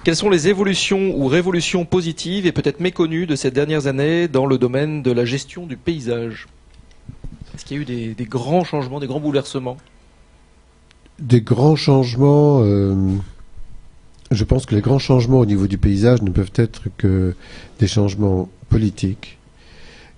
Quelles 0.06 0.16
sont 0.16 0.30
les 0.30 0.48
évolutions 0.48 1.18
ou 1.18 1.26
révolutions 1.26 1.84
positives 1.84 2.46
et 2.46 2.52
peut-être 2.52 2.80
méconnues 2.80 3.26
de 3.26 3.36
ces 3.36 3.50
dernières 3.50 3.88
années 3.88 4.28
dans 4.28 4.46
le 4.46 4.60
domaine 4.60 5.02
de 5.02 5.12
la 5.12 5.26
gestion 5.26 5.66
du 5.66 5.78
paysage? 5.78 6.46
Est-ce 7.56 7.66
qu'il 7.66 7.78
y 7.78 7.80
a 7.80 7.82
eu 7.82 8.14
des, 8.14 8.26
grands 8.26 8.64
changements, 8.64 9.00
des 9.00 9.08
grands 9.08 9.20
bouleversements? 9.20 9.78
Des 11.18 11.42
grands 11.42 11.76
changements. 11.76 12.62
Euh, 12.62 13.16
je 14.30 14.44
pense 14.44 14.68
que 14.68 14.76
les 14.76 14.82
grands 14.82 15.00
changements 15.00 15.40
au 15.40 15.46
niveau 15.48 15.66
du 15.66 15.80
paysage 15.80 16.22
ne 16.22 16.30
peuvent 16.30 16.54
être 16.54 16.84
que 16.98 17.34
des 17.80 17.88
changements 17.88 18.48
politiques 18.70 19.40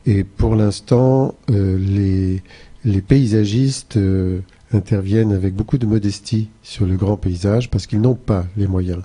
et 0.05 0.25
pour 0.25 0.55
l'instant, 0.57 1.33
euh, 1.49 2.41
les, 2.83 3.01
paysagistes 3.01 3.95
euh, 3.95 4.41
interviennent 4.73 5.31
avec 5.31 5.53
beaucoup 5.53 5.77
de 5.77 5.85
modestie 5.85 6.49
sur 6.61 6.85
le 6.85 6.97
grand 6.97 7.15
paysage 7.15 7.69
parce 7.69 7.87
qu'ils 7.87 8.01
n'ont 8.01 8.15
pas 8.15 8.47
les 8.57 8.67
moyens. 8.67 9.03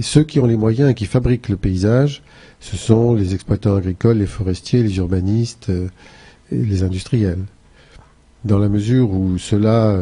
Ceux 0.00 0.24
qui 0.24 0.40
ont 0.40 0.46
les 0.46 0.56
moyens 0.56 0.90
et 0.90 0.94
qui 0.94 1.06
fabriquent 1.06 1.48
le 1.48 1.56
paysage, 1.56 2.22
ce 2.60 2.76
sont 2.76 3.14
les 3.14 3.34
exploitants 3.34 3.76
agricoles, 3.76 4.18
les 4.18 4.26
forestiers, 4.26 4.82
les 4.82 4.96
urbanistes 4.98 5.70
euh, 5.70 5.88
et 6.52 6.56
les 6.56 6.82
industriels. 6.82 7.44
Dans 8.44 8.58
la 8.58 8.68
mesure 8.68 9.10
où 9.10 9.38
ceux-là 9.38 9.98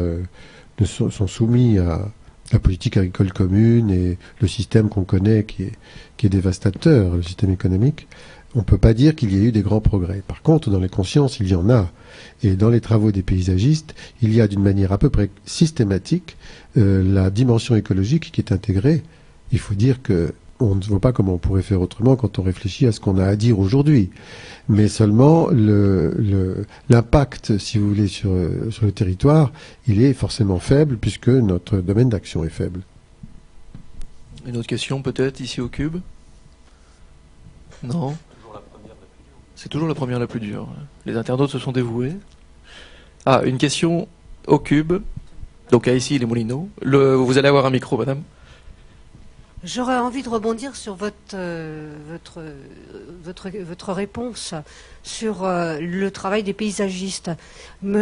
sont, 0.85 1.09
sont, 1.09 1.27
soumis 1.27 1.79
à 1.79 2.07
la 2.51 2.59
politique 2.59 2.97
agricole 2.97 3.33
commune 3.33 3.89
et 3.89 4.17
le 4.39 4.47
système 4.47 4.89
qu'on 4.89 5.03
connaît 5.03 5.43
qui 5.43 5.63
est, 5.63 5.71
qui 6.17 6.27
est 6.27 6.29
dévastateur, 6.29 7.15
le 7.15 7.23
système 7.23 7.51
économique, 7.51 8.07
on 8.55 8.59
ne 8.59 8.63
peut 8.63 8.77
pas 8.77 8.93
dire 8.93 9.15
qu'il 9.15 9.33
y 9.33 9.37
ait 9.37 9.49
eu 9.49 9.51
des 9.51 9.61
grands 9.61 9.81
progrès. 9.81 10.23
Par 10.27 10.41
contre, 10.41 10.69
dans 10.69 10.79
les 10.79 10.89
consciences, 10.89 11.39
il 11.39 11.47
y 11.47 11.55
en 11.55 11.69
a. 11.69 11.91
Et 12.43 12.55
dans 12.55 12.69
les 12.69 12.81
travaux 12.81 13.11
des 13.11 13.21
paysagistes, 13.21 13.93
il 14.21 14.33
y 14.33 14.41
a 14.41 14.47
d'une 14.47 14.63
manière 14.63 14.91
à 14.91 14.97
peu 14.97 15.09
près 15.09 15.29
systématique 15.45 16.37
euh, 16.77 17.03
la 17.03 17.29
dimension 17.29 17.75
écologique 17.75 18.31
qui 18.31 18.41
est 18.41 18.51
intégrée. 18.51 19.03
Il 19.51 19.59
faut 19.59 19.75
dire 19.75 20.01
que 20.01 20.33
on 20.59 20.75
ne 20.75 20.81
voit 20.81 20.99
pas 20.99 21.11
comment 21.11 21.35
on 21.35 21.37
pourrait 21.37 21.61
faire 21.61 21.81
autrement 21.81 22.15
quand 22.15 22.39
on 22.39 22.41
réfléchit 22.41 22.87
à 22.87 22.91
ce 22.91 22.99
qu'on 22.99 23.17
a 23.17 23.25
à 23.25 23.35
dire 23.35 23.59
aujourd'hui. 23.59 24.09
Mais 24.69 24.87
seulement 24.87 25.49
l'impact, 26.89 27.57
si 27.57 27.77
vous 27.77 27.89
voulez, 27.89 28.07
sur, 28.07 28.31
le 28.31 28.91
territoire, 28.91 29.51
il 29.87 30.01
est 30.01 30.13
forcément 30.13 30.59
faible 30.59 30.97
puisque 30.97 31.29
notre 31.29 31.77
domaine 31.77 32.09
d'action 32.09 32.43
est 32.43 32.49
faible. 32.49 32.81
Une 34.45 34.57
autre 34.57 34.67
question 34.67 35.01
peut-être 35.01 35.39
ici 35.39 35.61
au 35.61 35.67
cube? 35.67 35.97
Non? 37.83 38.15
C'est 39.55 39.69
toujours 39.69 39.87
la 39.87 39.95
première 39.95 40.19
la 40.19 40.27
plus 40.27 40.39
dure. 40.39 40.67
Les 41.05 41.17
internautes 41.17 41.49
se 41.49 41.59
sont 41.59 41.71
dévoués. 41.71 42.13
Ah, 43.25 43.41
une 43.43 43.57
question 43.57 44.07
au 44.47 44.59
cube. 44.59 44.93
Donc 45.71 45.87
ici 45.87 46.17
les 46.17 46.25
Moulineaux. 46.25 46.69
vous 46.83 47.37
allez 47.37 47.47
avoir 47.47 47.65
un 47.65 47.69
micro, 47.69 47.97
madame. 47.97 48.21
J'aurais 49.63 49.97
envie 49.97 50.21
de 50.21 50.29
rebondir 50.29 50.75
sur 50.75 50.93
votre, 50.93 51.17
euh, 51.33 51.91
votre, 53.23 53.91
réponse 53.91 54.53
sur 55.01 55.45
euh, 55.45 55.79
le 55.79 56.11
travail 56.11 56.43
des 56.43 56.53
paysagistes. 56.53 57.31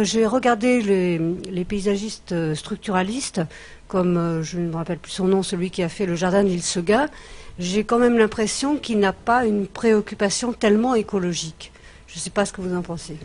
J'ai 0.02 0.26
regardé 0.26 0.82
les, 0.82 1.64
paysagistes 1.64 2.54
structuralistes, 2.54 3.40
comme 3.88 4.18
euh, 4.18 4.42
je 4.42 4.58
ne 4.58 4.68
me 4.68 4.76
rappelle 4.76 4.98
plus 4.98 5.12
son 5.12 5.28
nom, 5.28 5.42
celui 5.42 5.70
qui 5.70 5.82
a 5.82 5.88
fait 5.88 6.04
le 6.04 6.14
jardin 6.14 6.44
d'Ilsega 6.44 7.08
j'ai 7.58 7.84
quand 7.84 7.98
même 7.98 8.18
l'impression 8.18 8.76
qu'il 8.76 8.98
n'a 8.98 9.12
pas 9.12 9.46
une 9.46 9.66
préoccupation 9.66 10.52
tellement 10.52 10.94
écologique, 10.94 11.72
Je 12.06 12.18
ne 12.18 12.20
sais 12.20 12.30
pas 12.30 12.46
ce 12.46 12.52
que 12.52 12.60
vous 12.60 12.74
en 12.74 12.82
pensez. 12.82 13.16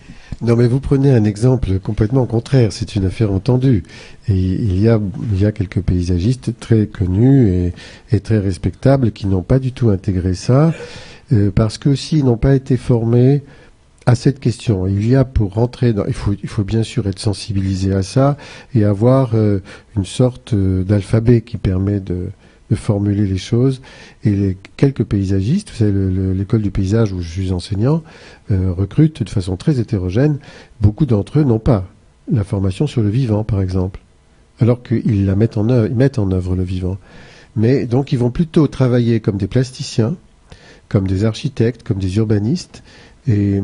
Non, 0.41 0.55
mais 0.55 0.67
vous 0.67 0.79
prenez 0.79 1.11
un 1.11 1.23
exemple 1.23 1.79
complètement 1.79 2.25
contraire. 2.25 2.73
C'est 2.73 2.95
une 2.95 3.05
affaire 3.05 3.31
entendue. 3.31 3.83
Et 4.27 4.33
il 4.33 4.81
y 4.81 4.89
a, 4.89 4.99
il 5.31 5.39
y 5.39 5.45
a 5.45 5.51
quelques 5.51 5.81
paysagistes 5.81 6.59
très 6.59 6.87
connus 6.87 7.71
et, 8.11 8.19
très 8.19 8.39
respectables 8.39 9.11
qui 9.11 9.27
n'ont 9.27 9.43
pas 9.43 9.59
du 9.59 9.71
tout 9.71 9.89
intégré 9.89 10.33
ça, 10.33 10.73
euh, 11.31 11.51
parce 11.51 11.77
que 11.77 11.95
s'ils 11.95 12.25
n'ont 12.25 12.37
pas 12.37 12.55
été 12.55 12.75
formés 12.75 13.43
à 14.05 14.15
cette 14.15 14.39
question. 14.39 14.87
Il 14.87 15.07
y 15.07 15.15
a 15.15 15.25
pour 15.25 15.53
rentrer 15.53 15.93
dans, 15.93 16.05
il 16.05 16.13
faut, 16.13 16.33
il 16.41 16.49
faut 16.49 16.63
bien 16.63 16.83
sûr 16.83 17.07
être 17.07 17.19
sensibilisé 17.19 17.93
à 17.93 18.03
ça 18.03 18.37
et 18.73 18.83
avoir 18.83 19.31
euh, 19.35 19.59
une 19.95 20.05
sorte 20.05 20.53
euh, 20.53 20.83
d'alphabet 20.83 21.41
qui 21.41 21.57
permet 21.57 21.99
de, 21.99 22.29
de 22.71 22.75
formuler 22.75 23.27
les 23.27 23.37
choses. 23.37 23.81
Et 24.23 24.31
les, 24.31 24.57
quelques 24.77 25.03
paysagistes, 25.03 25.69
vous 25.69 25.75
savez, 25.75 25.91
le- 25.91 26.09
le- 26.09 26.33
l'école 26.33 26.61
du 26.63 26.71
paysage 26.71 27.11
où 27.13 27.21
je 27.21 27.29
suis 27.29 27.51
enseignant, 27.51 28.01
euh, 28.49 28.71
recrutent 28.71 29.21
de 29.23 29.29
façon 29.29 29.57
très 29.57 29.79
hétérogène. 29.79 30.39
Beaucoup 30.79 31.05
d'entre 31.05 31.39
eux 31.39 31.43
n'ont 31.43 31.59
pas 31.59 31.85
la 32.31 32.43
formation 32.43 32.87
sur 32.87 33.01
le 33.03 33.09
vivant, 33.09 33.43
par 33.43 33.61
exemple, 33.61 33.99
alors 34.59 34.81
qu'ils 34.83 35.25
la 35.25 35.35
mettent 35.35 35.57
en 35.57 35.69
œuvre, 35.69 35.87
ils 35.87 35.95
mettent 35.95 36.17
en 36.19 36.31
œuvre 36.31 36.55
le 36.55 36.63
vivant. 36.63 36.97
Mais 37.57 37.85
donc 37.85 38.13
ils 38.13 38.17
vont 38.19 38.31
plutôt 38.31 38.67
travailler 38.67 39.19
comme 39.19 39.37
des 39.37 39.47
plasticiens, 39.47 40.15
comme 40.87 41.07
des 41.07 41.25
architectes, 41.25 41.83
comme 41.83 41.99
des 41.99 42.15
urbanistes, 42.17 42.83
et, 43.27 43.57
euh, 43.57 43.61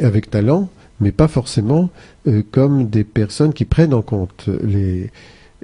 avec 0.00 0.28
talent, 0.30 0.68
mais 1.00 1.12
pas 1.12 1.28
forcément 1.28 1.88
euh, 2.28 2.42
comme 2.50 2.88
des 2.90 3.04
personnes 3.04 3.54
qui 3.54 3.64
prennent 3.64 3.94
en 3.94 4.02
compte 4.02 4.50
les, 4.62 5.10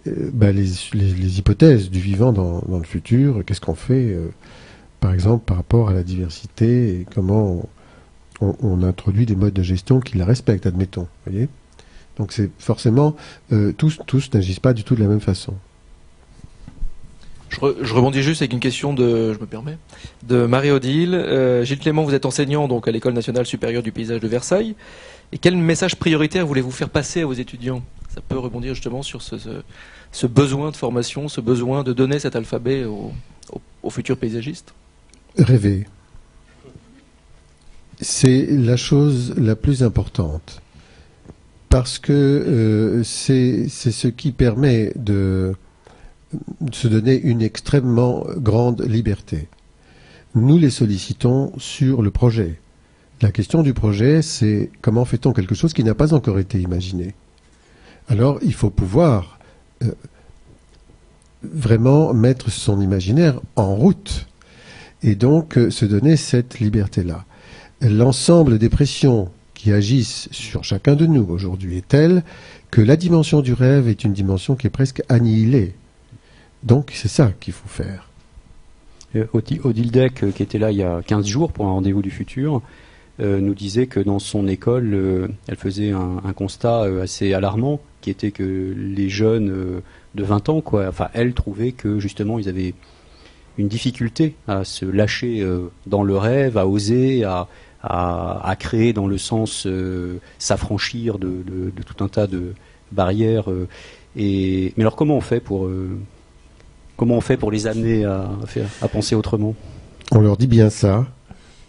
bah, 0.07 0.53
les, 0.53 1.39
hypothèses 1.39 1.91
du 1.91 2.01
vivant 2.01 2.33
dans, 2.33 2.79
le 2.79 2.85
futur. 2.85 3.43
Qu'est-ce 3.45 3.61
qu'on 3.61 3.75
fait, 3.75 4.13
euh, 4.13 4.29
par 5.01 5.13
exemple, 5.13 5.45
par 5.45 5.57
rapport 5.57 5.89
à 5.91 5.93
la 5.93 6.03
diversité 6.03 7.01
et 7.01 7.07
comment 7.15 7.69
on, 8.41 8.83
introduit 8.83 9.27
des 9.27 9.37
modes 9.37 9.53
de 9.53 9.63
gestion 9.63 10.01
qui 10.01 10.17
la 10.17 10.25
respectent, 10.25 10.67
admettons. 10.67 11.07
Voyez 11.27 11.49
Donc 12.17 12.33
c'est 12.33 12.51
forcément 12.59 13.15
euh, 13.53 13.73
tous 13.73 14.31
n'agissent 14.33 14.61
pas 14.61 14.73
du 14.73 14.85
tout 14.85 14.95
de 14.95 15.03
la 15.03 15.09
même 15.09 15.21
façon. 15.21 15.55
Je, 17.51 17.59
re- 17.59 17.77
je 17.83 17.93
rebondis 17.93 18.23
juste 18.23 18.41
avec 18.43 18.53
une 18.53 18.61
question 18.61 18.95
de, 18.95 19.35
je 19.35 19.39
me 19.39 19.47
permets, 19.47 19.77
de 20.23 20.47
Marie-Odile. 20.47 21.15
Euh, 21.15 21.65
Gilles 21.65 21.81
Clément, 21.81 22.05
vous 22.05 22.15
êtes 22.15 22.25
enseignant 22.25 22.69
donc 22.69 22.89
à 22.89 22.93
l'École 22.93 23.13
nationale 23.13 23.45
supérieure 23.45 23.83
du 23.83 23.93
paysage 23.93 24.21
de 24.21 24.29
Versailles. 24.29 24.77
Et 25.33 25.39
quel 25.39 25.57
message 25.57 25.97
prioritaire 25.97 26.47
voulez-vous 26.47 26.71
faire 26.71 26.89
passer 26.89 27.23
à 27.23 27.27
vos 27.27 27.33
étudiants? 27.33 27.83
Ça 28.15 28.21
peut 28.21 28.39
rebondir 28.39 28.75
justement 28.75 29.03
sur 29.03 29.23
ce, 29.23 30.27
besoin 30.27 30.71
de 30.71 30.77
formation, 30.77 31.29
ce 31.29 31.41
besoin 31.41 31.85
de 31.85 31.93
donner 31.93 32.19
cet 32.19 32.35
alphabet 32.35 32.85
aux, 32.85 33.91
futurs 33.91 34.17
paysagistes. 34.17 34.75
Rêver. 35.39 35.87
C'est 38.01 38.47
la 38.51 38.77
chose 38.77 39.35
la 39.37 39.55
plus 39.57 39.83
importante. 39.83 40.61
Parce 41.69 42.01
que 42.01 42.13
euh, 42.13 43.05
c'est 43.05 43.69
ce 43.69 44.09
qui 44.09 44.33
permet 44.33 44.93
de, 44.97 45.55
de 46.61 46.75
se 46.75 46.89
donner 46.89 47.21
une 47.21 47.43
extrêmement 47.43 48.27
grande 48.37 48.83
liberté. 48.83 49.49
Nous 50.35 50.59
les 50.59 50.71
sollicitons 50.71 51.53
sur 51.59 52.03
le 52.03 52.11
projet. 52.11 52.59
La 53.23 53.31
question 53.31 53.63
du 53.63 53.75
projet, 53.75 54.23
c'est 54.23 54.71
comment 54.81 55.05
fait-on 55.05 55.33
quelque 55.33 55.55
chose 55.55 55.73
qui 55.73 55.85
n'a 55.85 55.95
pas 55.95 56.13
encore 56.15 56.39
été 56.39 56.61
imaginé? 56.61 57.15
Alors, 58.11 58.39
il 58.43 58.53
faut 58.55 58.71
pouvoir 58.71 59.39
euh, 59.83 59.93
vraiment 61.43 62.13
mettre 62.13 62.51
son 62.51 62.81
imaginaire 62.81 63.41
en 63.57 63.75
route 63.75 64.27
et 65.03 65.15
donc 65.15 65.57
euh, 65.57 65.71
se 65.71 65.85
donner 65.85 66.17
cette 66.17 66.59
liberté-là. 66.61 67.25
L'ensemble 67.81 68.59
des 68.59 68.69
pressions 68.69 69.31
qui 69.55 69.73
agissent 69.73 70.29
sur 70.33 70.65
chacun 70.65 70.97
de 70.97 71.07
nous 71.07 71.25
aujourd'hui 71.31 71.79
est 71.79 71.87
telle 71.89 72.23
que 72.71 72.81
la 72.81 72.97
dimension 72.97 73.41
du 73.41 73.53
rêve 73.53 73.89
est 73.89 74.05
une 74.05 74.13
dimension 74.13 74.55
qui 74.57 74.67
est 74.67 74.71
presque 74.71 75.03
annihilée. 75.09 75.75
Donc 76.63 76.91
c'est 76.95 77.09
ça 77.09 77.33
qu'il 77.41 77.53
faut 77.55 77.69
faire. 77.69 78.09
Euh, 79.17 79.27
Odi- 79.33 79.61
Odile 79.65 79.91
Deck, 79.91 80.25
qui 80.35 80.43
était 80.43 80.59
là 80.59 80.71
il 80.73 80.79
y 80.79 80.83
a 80.83 81.01
15 81.07 81.27
jours 81.27 81.53
pour 81.53 81.67
un 81.67 81.71
rendez-vous 81.71 82.03
du 82.03 82.11
futur, 82.11 82.61
nous 83.21 83.55
disait 83.55 83.87
que 83.87 84.01
dans 84.01 84.19
son 84.19 84.49
école, 84.49 84.91
euh, 84.95 85.29
elle 85.49 85.57
faisait 85.57 85.91
un, 85.93 86.33
constat 86.35 86.83
euh, 86.85 87.03
assez 87.03 87.33
alarmant, 87.35 87.81
qui 88.01 88.11
était 88.11 88.31
que 88.31 88.75
les 88.77 89.09
jeunes 89.09 89.51
euh, 89.51 89.81
de 90.15 90.25
20 90.25 90.49
ans, 90.49 90.61
quoi, 90.61 90.87
enfin, 90.89 91.09
elle 91.13 91.35
trouvait 91.35 91.73
que 91.73 91.99
justement 91.99 92.39
ils 92.39 92.49
avaient 92.49 92.75
une 93.59 93.69
difficulté 93.69 94.35
à 94.49 94.65
se 94.65 94.87
lâcher 94.87 95.41
euh, 95.43 95.71
dans 95.87 96.03
le 96.03 96.17
rêve, 96.17 96.57
à 96.57 96.67
oser, 96.67 97.25
à, 97.25 97.47
à, 97.83 98.57
créer 98.59 98.93
dans 98.93 99.07
le 99.07 99.19
sens 99.19 99.65
euh, 99.67 100.19
s'affranchir 100.39 101.19
de, 101.19 101.29
de- 101.29 101.71
de 101.77 101.83
tout 101.83 102.03
un 102.05 102.09
tas 102.09 102.27
de 102.27 102.55
barrières. 102.93 103.51
euh, 103.51 103.69
et, 104.17 104.73
mais 104.77 104.83
alors 104.83 104.97
comment 104.97 105.17
on 105.17 105.21
fait 105.21 105.41
pour 105.41 105.67
euh, 105.67 105.91
comment 106.97 107.17
on 107.17 107.21
fait 107.21 107.37
pour 107.37 107.51
les 107.51 107.67
amener 107.67 108.05
à, 108.05 108.31
à 108.83 108.89
penser 108.89 109.15
autrement? 109.15 109.55
On 110.13 110.21
leur 110.21 110.37
dit 110.37 110.47
bien 110.49 110.71
ça. 110.71 111.07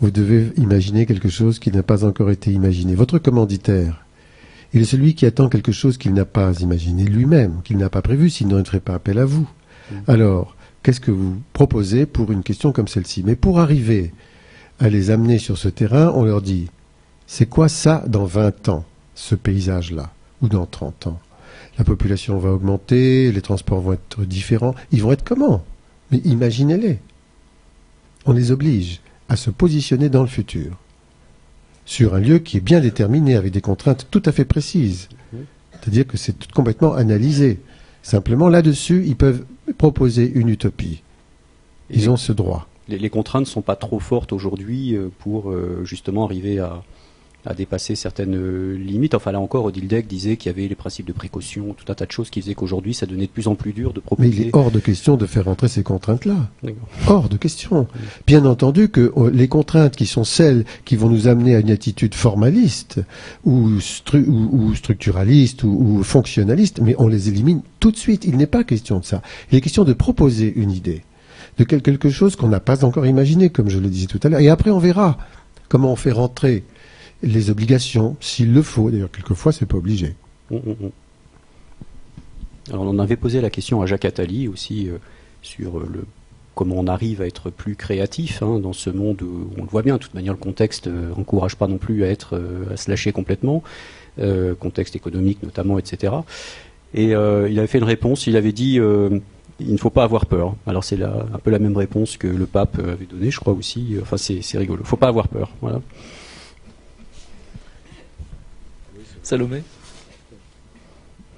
Vous 0.01 0.09
devez 0.09 0.51
imaginer 0.57 1.05
quelque 1.05 1.29
chose 1.29 1.59
qui 1.59 1.71
n'a 1.71 1.83
pas 1.83 2.03
encore 2.05 2.31
été 2.31 2.51
imaginé. 2.51 2.95
Votre 2.95 3.19
commanditaire, 3.19 4.03
il 4.73 4.81
est 4.81 4.85
celui 4.85 5.13
qui 5.13 5.27
attend 5.27 5.47
quelque 5.47 5.71
chose 5.71 5.99
qu'il 5.99 6.13
n'a 6.15 6.25
pas 6.25 6.53
imaginé 6.59 7.03
lui-même, 7.03 7.61
qu'il 7.63 7.77
n'a 7.77 7.89
pas 7.89 8.01
prévu, 8.01 8.31
sinon 8.31 8.57
il 8.57 8.61
ne 8.61 8.65
ferait 8.65 8.79
pas 8.79 8.95
appel 8.95 9.19
à 9.19 9.25
vous. 9.25 9.47
Alors, 10.07 10.55
qu'est-ce 10.81 11.01
que 11.01 11.11
vous 11.11 11.39
proposez 11.53 12.07
pour 12.07 12.31
une 12.31 12.41
question 12.41 12.71
comme 12.71 12.87
celle-ci? 12.87 13.21
Mais 13.23 13.35
pour 13.35 13.59
arriver 13.59 14.11
à 14.79 14.89
les 14.89 15.11
amener 15.11 15.37
sur 15.37 15.59
ce 15.59 15.67
terrain, 15.67 16.11
on 16.15 16.23
leur 16.23 16.41
dit, 16.41 16.69
c'est 17.27 17.45
quoi 17.45 17.69
ça 17.69 18.03
dans 18.07 18.25
20 18.25 18.69
ans, 18.69 18.85
ce 19.13 19.35
paysage-là, 19.35 20.11
ou 20.41 20.47
dans 20.47 20.65
30 20.65 21.07
ans? 21.07 21.19
La 21.77 21.83
population 21.83 22.39
va 22.39 22.51
augmenter, 22.51 23.31
les 23.31 23.41
transports 23.41 23.81
vont 23.81 23.93
être 23.93 24.25
différents. 24.25 24.73
Ils 24.91 25.03
vont 25.03 25.11
être 25.11 25.23
comment? 25.23 25.63
Mais 26.09 26.17
imaginez-les. 26.25 26.97
On 28.25 28.33
les 28.33 28.51
oblige 28.51 28.99
à 29.31 29.37
se 29.37 29.49
positionner 29.49 30.09
dans 30.09 30.23
le 30.23 30.27
futur, 30.27 30.77
sur 31.85 32.15
un 32.15 32.19
lieu 32.19 32.39
qui 32.39 32.57
est 32.57 32.59
bien 32.59 32.81
déterminé, 32.81 33.37
avec 33.37 33.53
des 33.53 33.61
contraintes 33.61 34.05
tout 34.11 34.21
à 34.25 34.33
fait 34.33 34.43
précises. 34.43 35.07
C'est-à-dire 35.71 36.05
que 36.05 36.17
c'est 36.17 36.33
tout 36.33 36.49
complètement 36.53 36.95
analysé. 36.95 37.61
Simplement, 38.03 38.49
là-dessus, 38.49 39.05
ils 39.07 39.15
peuvent 39.15 39.45
proposer 39.77 40.29
une 40.35 40.49
utopie. 40.49 41.01
Ils 41.89 42.09
ont 42.09 42.17
ce 42.17 42.33
droit. 42.33 42.67
les, 42.89 42.99
les 42.99 43.09
contraintes 43.09 43.43
ne 43.43 43.49
sont 43.49 43.61
pas 43.61 43.77
trop 43.77 43.99
fortes 43.99 44.33
aujourd'hui 44.33 44.97
euh, 44.97 45.07
pour 45.19 45.49
euh, 45.49 45.85
justement 45.85 46.25
arriver 46.25 46.59
à, 46.59 46.83
à 47.45 47.53
dépasser 47.53 47.95
certaines 47.95 48.35
euh, 48.35 48.77
limites. 48.77 49.15
Enfin 49.15 49.31
là 49.31 49.39
encore, 49.39 49.65
Odile 49.65 49.87
Deck 49.87 50.07
disait 50.07 50.37
qu'il 50.37 50.51
y 50.51 50.53
avait 50.55 50.67
les 50.67 50.75
principes 50.75 51.07
de 51.07 51.13
précaution, 51.13 51.73
tout 51.73 51.91
un 51.91 51.95
tas 51.95 52.05
de 52.05 52.11
choses 52.11 52.29
qui 52.29 52.41
faisaient 52.41 52.53
qu'aujourd'hui 52.53 52.93
ça 52.93 53.05
devenait 53.05 53.25
de 53.25 53.31
plus 53.31 53.47
en 53.47 53.55
plus 53.55 53.73
dur 53.73 53.93
de 53.93 53.99
Mais 53.99 54.01
proposer. 54.05 54.29
il 54.29 54.41
est 54.47 54.49
hors 54.55 54.69
de 54.71 54.79
question 54.79 55.17
de 55.17 55.25
faire 55.25 55.47
entrer 55.47 55.67
ces 55.67 55.81
contraintes-là. 55.83 56.49
Hors 57.07 57.29
de 57.29 57.37
question. 57.37 57.87
Bien 58.27 58.45
entendu 58.45 58.89
que 58.89 59.11
euh, 59.17 59.31
les 59.33 59.47
contraintes 59.47 59.95
qui 59.95 60.05
sont 60.05 60.23
celles 60.23 60.65
qui 60.85 60.95
vont 60.95 61.09
nous 61.09 61.27
amener 61.27 61.55
à 61.55 61.59
une 61.59 61.71
attitude 61.71 62.13
formaliste 62.13 62.99
ou, 63.43 63.77
stru- 63.79 64.25
ou- 64.27 64.49
ou 64.51 64.75
structuraliste 64.75 65.63
ou, 65.63 65.69
ou 65.69 66.03
fonctionnaliste, 66.03 66.79
mais 66.81 66.95
on 66.99 67.07
les 67.07 67.27
élimine 67.29 67.61
tout 67.79 67.91
de 67.91 67.97
suite. 67.97 68.25
Il 68.25 68.37
n'est 68.37 68.45
pas 68.47 68.63
question 68.63 68.99
de 68.99 69.05
ça. 69.05 69.21
Il 69.51 69.57
est 69.57 69.61
question 69.61 69.83
de 69.83 69.93
proposer 69.93 70.53
une 70.55 70.71
idée, 70.71 71.01
de 71.57 71.63
quel- 71.63 71.81
quelque 71.81 72.09
chose 72.11 72.35
qu'on 72.35 72.49
n'a 72.49 72.59
pas 72.59 72.85
encore 72.85 73.07
imaginé, 73.07 73.49
comme 73.49 73.69
je 73.69 73.79
le 73.79 73.89
disais 73.89 74.05
tout 74.07 74.19
à 74.23 74.29
l'heure. 74.29 74.39
Et 74.41 74.49
après, 74.49 74.69
on 74.69 74.77
verra 74.79 75.17
comment 75.69 75.91
on 75.91 75.95
fait 75.95 76.11
rentrer 76.11 76.63
les 77.23 77.49
obligations, 77.49 78.15
s'il 78.19 78.53
le 78.53 78.61
faut. 78.61 78.91
D'ailleurs, 78.91 79.11
quelquefois, 79.11 79.51
c'est 79.51 79.65
pas 79.65 79.77
obligé. 79.77 80.15
Mm, 80.49 80.55
mm, 80.55 80.69
mm. 80.69 80.91
Alors 82.71 82.83
on 82.83 82.99
avait 82.99 83.17
posé 83.17 83.41
la 83.41 83.49
question 83.49 83.81
à 83.81 83.85
Jacques 83.85 84.05
Attali 84.05 84.47
aussi 84.47 84.87
euh, 84.87 84.97
sur 85.41 85.79
euh, 85.79 85.89
le 85.91 86.05
comment 86.55 86.75
on 86.77 86.87
arrive 86.87 87.21
à 87.21 87.27
être 87.27 87.49
plus 87.49 87.75
créatif 87.75 88.43
hein, 88.43 88.59
dans 88.59 88.73
ce 88.73 88.89
monde 88.89 89.21
où 89.21 89.49
on 89.57 89.63
le 89.63 89.67
voit 89.69 89.81
bien. 89.81 89.95
De 89.95 89.99
toute 89.99 90.13
manière, 90.13 90.33
le 90.33 90.39
contexte 90.39 90.87
euh, 90.87 91.11
encourage 91.17 91.55
pas 91.55 91.67
non 91.67 91.77
plus 91.77 92.03
à 92.03 92.07
être 92.07 92.35
euh, 92.35 92.73
à 92.73 92.77
se 92.77 92.89
lâcher 92.89 93.11
complètement, 93.11 93.63
euh, 94.19 94.53
contexte 94.55 94.95
économique 94.95 95.41
notamment, 95.43 95.79
etc. 95.79 96.13
Et 96.93 97.15
euh, 97.15 97.49
il 97.49 97.57
avait 97.57 97.67
fait 97.67 97.77
une 97.77 97.85
réponse. 97.85 98.27
Il 98.27 98.35
avait 98.35 98.51
dit 98.51 98.79
euh, 98.79 99.19
il 99.59 99.71
ne 99.71 99.77
faut 99.77 99.89
pas 99.89 100.03
avoir 100.03 100.25
peur. 100.25 100.55
Alors 100.67 100.83
c'est 100.83 101.01
un 101.01 101.39
peu 101.43 101.51
la 101.51 101.59
même 101.59 101.77
réponse 101.77 102.17
que 102.17 102.27
le 102.27 102.45
pape 102.45 102.79
avait 102.79 103.05
donnée, 103.05 103.31
je 103.31 103.39
crois 103.39 103.53
aussi. 103.53 103.95
Enfin 104.01 104.17
c'est 104.17 104.57
rigolo. 104.57 104.81
Il 104.83 104.87
faut 104.87 104.97
pas 104.97 105.07
avoir 105.07 105.27
peur. 105.27 105.51
Voilà. 105.61 105.81
Salomé 109.23 109.63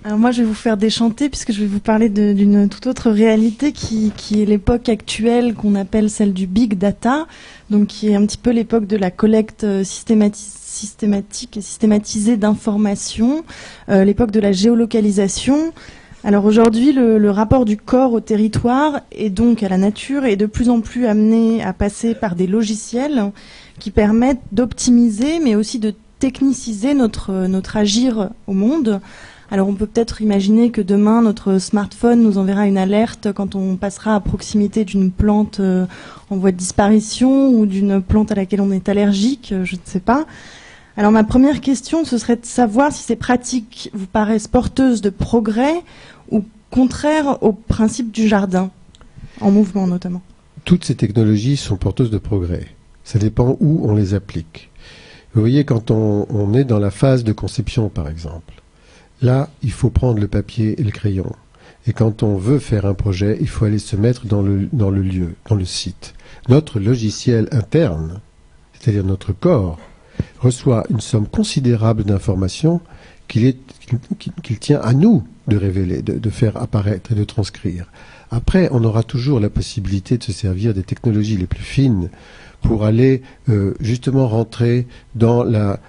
Alors 0.06 0.17
moi, 0.17 0.32
je 0.32 0.41
vais 0.41 0.48
vous 0.48 0.54
faire 0.54 0.78
déchanter 0.78 1.30
puisque 1.30 1.52
je 1.52 1.62
vais 1.62 1.67
vous 1.67 1.80
parler 1.80 2.10
d'une 2.10 2.69
toute 2.69 2.88
autre 2.88 3.10
réalité 3.10 3.72
qui, 3.72 4.12
est 4.41 4.46
l'époque 4.46 4.89
actuelle 4.89 5.54
qu'on 5.54 5.76
appelle 5.76 6.10
celle 6.10 6.34
du 6.34 6.48
big 6.48 6.78
data, 6.78 7.28
donc 7.69 7.88
qui 7.88 8.10
est 8.10 8.15
un 8.15 8.26
petit 8.26 8.38
peu 8.38 8.52
l'époque 8.52 8.88
de 8.88 8.98
la 8.98 9.12
collecte 9.12 9.63
euh, 9.63 9.84
systémati- 9.84 10.34
systématique 10.36 11.58
et 11.58 11.62
systématisée 11.62 12.38
d'informations, 12.38 13.43
euh, 13.89 14.04
l'époque 14.04 14.32
de 14.32 14.39
la 14.39 14.52
géolocalisation. 14.52 15.74
Alors 16.26 16.46
aujourd'hui, 16.46 16.93
le 16.93 17.30
rapport 17.32 17.65
du 17.65 17.76
corps 17.76 18.13
au 18.13 18.22
territoire 18.22 19.02
et 19.12 19.30
donc 19.30 19.62
à 19.62 19.67
la 19.67 19.78
nature 19.78 20.24
est 20.24 20.38
de 20.38 20.46
plus 20.46 20.69
en 20.69 20.80
plus 20.80 21.06
amené 21.06 21.62
à 21.62 21.74
passer 21.74 22.15
par 22.15 22.36
des 22.36 22.48
logiciels 22.48 23.32
qui 23.78 23.91
permettent 23.91 24.39
d'optimiser, 24.54 25.39
mais 25.39 25.56
aussi 25.56 25.80
de 25.80 25.93
techniciser 26.24 26.94
notre, 26.94 27.48
notre 27.48 27.76
agir 27.76 28.30
au 28.48 28.54
monde. 28.54 29.02
Alors 29.52 29.68
on 29.68 29.74
peut 29.74 29.88
peut-être 29.88 30.22
imaginer 30.22 30.72
que 30.72 30.80
demain 30.80 31.22
notre 31.22 31.60
smartphone 31.60 32.22
nous 32.22 32.38
enverra 32.38 32.66
une 32.66 32.78
alerte 32.78 33.34
quand 33.34 33.56
on 33.56 33.76
passera 33.76 34.16
à 34.16 34.22
proximité 34.22 34.86
d'une 34.86 35.12
plante 35.12 35.60
euh, 35.60 35.86
en 36.30 36.38
voie 36.38 36.54
de 36.54 36.56
disparition 36.56 37.50
ou 37.50 37.66
d'une 37.66 38.02
plante 38.02 38.32
à 38.32 38.36
laquelle 38.36 38.62
on 38.62 38.72
est 38.72 38.88
allergique, 38.88 39.52
euh, 39.52 39.66
je 39.66 39.76
ne 39.76 39.82
sais 39.84 40.00
pas. 40.00 40.26
Alors 40.96 41.12
ma 41.12 41.26
première 41.26 41.60
question, 41.60 42.06
ce 42.06 42.18
serait 42.18 42.38
de 42.38 42.46
savoir 42.46 42.94
si 42.94 43.04
ces 43.04 43.18
pratiques 43.18 43.92
vous 43.94 44.08
paraissent 44.08 44.48
porteuses 44.48 45.02
de 45.02 45.10
progrès 45.10 45.84
ou 46.32 46.46
contraires 46.72 47.44
au 47.44 47.52
principe 47.52 48.14
du 48.14 48.30
jardin, 48.30 48.72
en 49.42 49.52
mouvement 49.52 49.88
notamment. 49.88 50.22
Toutes 50.64 50.86
ces 50.86 50.96
technologies 50.96 51.58
sont 51.58 51.76
porteuses 51.76 52.12
de 52.12 52.18
progrès. 52.18 52.68
Ça 53.04 53.20
dépend 53.20 53.58
où 53.60 53.82
on 53.84 53.94
les 53.94 54.14
applique. 54.14 54.70
Vous 55.34 55.41
voyez, 55.41 55.63
quand 55.63 55.89
on, 55.89 56.54
est 56.54 56.63
dans 56.63 56.80
la 56.80 56.91
phase 56.91 57.24
de 57.24 57.34
conception, 57.34 57.89
par 57.89 58.08
exemple, 58.08 58.54
là, 59.22 59.50
il 59.63 59.72
faut 59.72 59.89
prendre 59.89 60.19
le 60.19 60.28
papier 60.28 60.80
et 60.80 60.84
le 60.84 60.91
crayon. 60.91 61.32
Et 61.88 61.93
quand 61.93 62.22
on 62.22 62.38
veut 62.38 62.60
faire 62.60 62.86
un 62.86 62.93
projet, 62.93 63.38
il 63.41 63.50
faut 63.50 63.65
aller 63.65 63.80
se 63.80 63.96
mettre 63.96 64.28
dans 64.28 64.41
le, 64.41 64.69
dans 64.72 64.91
le 64.91 65.02
lieu, 65.02 65.36
dans 65.50 65.56
le 65.56 65.65
site. 65.65 66.13
Notre 66.50 66.80
logiciel 66.80 67.48
interne, 67.52 68.22
c'est-à-dire 68.74 69.04
notre 69.04 69.34
corps, 69.34 69.80
reçoit 70.39 70.86
une 70.89 71.02
somme 71.02 71.28
considérable 71.28 72.04
d'informations 72.04 72.80
qu'il 73.28 73.56
tient 74.60 74.82
à 74.82 74.93
nous 74.93 75.24
de 75.48 75.58
révéler, 75.58 76.02
de, 76.02 76.30
faire 76.30 76.58
apparaître 76.58 77.12
et 77.12 77.15
de 77.15 77.24
transcrire. 77.24 77.91
Après, 78.32 78.69
on 78.72 78.84
aura 78.84 79.04
toujours 79.04 79.39
la 79.39 79.50
possibilité 79.50 80.17
de 80.17 80.24
se 80.24 80.32
servir 80.32 80.74
des 80.74 80.84
technologies 80.84 81.38
les 81.38 81.48
plus 81.48 81.63
fines 81.63 82.10
pour 82.63 82.86
aller 82.86 83.21
euh, 83.49 83.76
justement 83.80 84.28
rentrer 84.28 84.88
dans 85.15 85.43
la, 85.43 85.80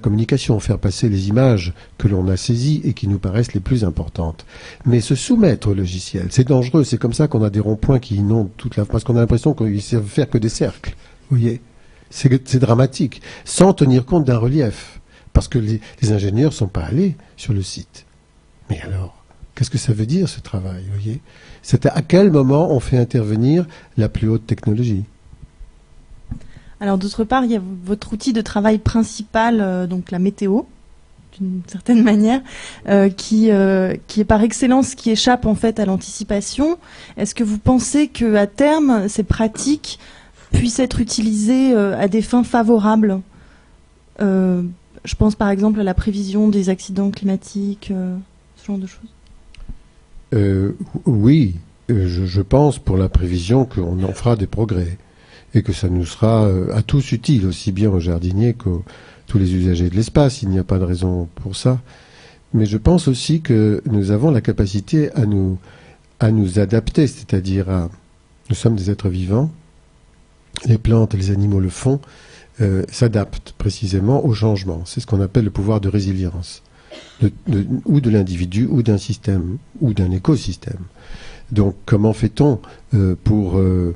communication, 0.00 0.60
faire 0.60 0.78
passer 0.78 1.08
les 1.08 1.28
images 1.28 1.72
que 1.98 2.06
l'on 2.06 2.28
a 2.28 2.36
saisies 2.36 2.82
et 2.84 2.92
qui 2.92 3.08
nous 3.08 3.18
paraissent 3.18 3.54
les 3.54 3.60
plus 3.60 3.84
importantes. 3.84 4.46
Mais 4.86 5.00
se 5.00 5.14
soumettre 5.14 5.68
au 5.68 5.74
logiciel, 5.74 6.26
c'est 6.30 6.46
dangereux. 6.46 6.84
C'est 6.84 6.98
comme 6.98 7.14
ça 7.14 7.26
qu'on 7.26 7.42
a 7.42 7.50
des 7.50 7.60
ronds-points 7.60 7.98
qui 7.98 8.16
inondent 8.16 8.50
toute 8.56 8.76
la... 8.76 8.84
Parce 8.84 9.02
qu'on 9.02 9.16
a 9.16 9.20
l'impression 9.20 9.54
qu'ils 9.54 9.82
savent 9.82 10.06
faire 10.06 10.30
que 10.30 10.38
des 10.38 10.50
cercles. 10.50 10.94
Vous 11.30 11.38
voyez 11.38 11.60
c'est 12.12 12.58
dramatique, 12.58 13.22
sans 13.44 13.72
tenir 13.72 14.04
compte 14.04 14.24
d'un 14.24 14.38
relief, 14.38 15.00
parce 15.32 15.48
que 15.48 15.58
les, 15.58 15.80
ingénieurs 16.12 16.50
ne 16.50 16.56
sont 16.56 16.68
pas 16.68 16.82
allés 16.82 17.16
sur 17.36 17.52
le 17.52 17.62
site. 17.62 18.04
Mais 18.68 18.80
alors, 18.82 19.24
qu'est-ce 19.54 19.70
que 19.70 19.78
ça 19.78 19.92
veut 19.92 20.06
dire 20.06 20.28
ce 20.28 20.40
travail 20.40 20.84
voyez? 20.92 21.20
C'est 21.62 21.86
à 21.86 22.02
quel 22.02 22.30
moment 22.30 22.70
on 22.70 22.80
fait 22.80 22.98
intervenir 22.98 23.66
la 23.96 24.08
plus 24.08 24.28
haute 24.28 24.46
technologie? 24.46 25.04
Alors 26.82 26.98
d'autre 26.98 27.22
part, 27.22 27.44
il 27.44 27.52
y 27.52 27.56
a 27.56 27.62
votre 27.84 28.12
outil 28.12 28.32
de 28.32 28.40
travail 28.40 28.78
principal, 28.78 29.60
euh, 29.60 29.86
donc 29.86 30.10
la 30.10 30.18
météo, 30.18 30.62
d'une 31.38 31.62
certaine 31.68 32.02
manière, 32.12 32.40
euh, 32.88 33.08
qui, 33.08 33.52
euh, 33.52 33.94
qui 34.08 34.20
est 34.20 34.24
par 34.24 34.42
excellence 34.42 34.96
qui 34.96 35.12
échappe 35.12 35.46
en 35.46 35.54
fait 35.54 35.78
à 35.78 35.86
l'anticipation. 35.86 36.78
Est-ce 37.16 37.36
que 37.36 37.44
vous 37.44 37.58
pensez 37.58 38.08
que 38.08 38.34
à 38.34 38.48
terme 38.48 39.08
ces 39.08 39.22
pratiques 39.22 40.00
puisse 40.50 40.80
être 40.80 40.98
utilisé 40.98 41.72
euh, 41.72 41.96
à 41.96 42.08
des 42.08 42.20
fins 42.20 42.42
favorables? 42.42 43.20
Je 44.18 45.16
pense 45.16 45.36
par 45.36 45.50
exemple 45.50 45.78
à 45.78 45.84
la 45.84 45.94
prévision 45.94 46.48
des 46.48 46.68
accidents 46.68 47.10
climatiques, 47.10 47.92
ce 48.56 48.66
genre 48.66 48.78
de 48.78 48.88
choses. 48.88 49.10
oui, 51.06 51.54
je, 51.88 52.40
pense 52.40 52.80
pour 52.80 52.96
la 52.96 53.08
prévision 53.08 53.64
qu'on 53.64 54.02
en 54.02 54.12
fera 54.12 54.34
des 54.34 54.48
progrès 54.48 54.98
et 55.54 55.62
que 55.62 55.72
ça 55.72 55.88
nous 55.88 56.06
sera 56.06 56.48
à 56.72 56.82
tous 56.82 57.12
utile, 57.12 57.46
aussi 57.46 57.72
bien 57.72 57.90
aux 57.90 58.00
jardiniers 58.00 58.54
qu'aux 58.54 58.84
tous 59.26 59.38
les 59.38 59.54
usagers 59.54 59.90
de 59.90 59.96
l'espace. 59.96 60.42
Il 60.42 60.48
n'y 60.48 60.58
a 60.58 60.64
pas 60.64 60.78
de 60.78 60.84
raison 60.84 61.28
pour 61.36 61.56
ça. 61.56 61.80
Mais 62.54 62.66
je 62.66 62.76
pense 62.76 63.08
aussi 63.08 63.40
que 63.40 63.82
nous 63.86 64.10
avons 64.10 64.30
la 64.30 64.40
capacité 64.40 65.12
à 65.12 65.26
nous, 65.26 65.58
à 66.20 66.30
nous 66.30 66.58
adapter, 66.58 67.06
c'est-à-dire 67.06 67.70
à, 67.70 67.90
nous 68.50 68.56
sommes 68.56 68.76
des 68.76 68.90
êtres 68.90 69.08
vivants 69.08 69.50
les 70.66 70.78
plantes 70.78 71.14
les 71.14 71.30
animaux 71.30 71.60
le 71.60 71.68
font, 71.68 72.00
euh, 72.60 72.84
s'adaptent 72.90 73.52
précisément 73.52 74.24
au 74.24 74.34
changement. 74.34 74.82
C'est 74.84 75.00
ce 75.00 75.06
qu'on 75.06 75.20
appelle 75.20 75.44
le 75.44 75.50
pouvoir 75.50 75.80
de 75.80 75.88
résilience, 75.88 76.62
ou 77.86 78.00
de 78.00 78.10
l'individu, 78.10 78.66
ou 78.70 78.82
d'un 78.82 78.98
système, 78.98 79.58
ou 79.80 79.94
d'un 79.94 80.10
écosystème. 80.10 80.80
Donc 81.50 81.74
comment 81.86 82.12
fait-on 82.12 82.60
euh, 82.94 83.14
pour, 83.24 83.58
euh, 83.58 83.94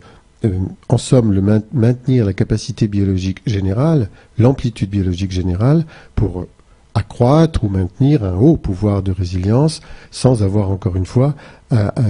en 0.88 0.98
somme, 0.98 1.60
maintenir 1.72 2.24
la 2.24 2.32
capacité 2.32 2.88
biologique 2.88 3.42
générale, 3.46 4.08
l'amplitude 4.38 4.90
biologique 4.90 5.32
générale, 5.32 5.84
pour 6.14 6.46
accroître 6.94 7.64
ou 7.64 7.68
maintenir 7.68 8.24
un 8.24 8.34
haut 8.34 8.56
pouvoir 8.56 9.02
de 9.02 9.12
résilience 9.12 9.80
sans 10.10 10.42
avoir 10.42 10.70
encore 10.70 10.96
une 10.96 11.06
fois 11.06 11.34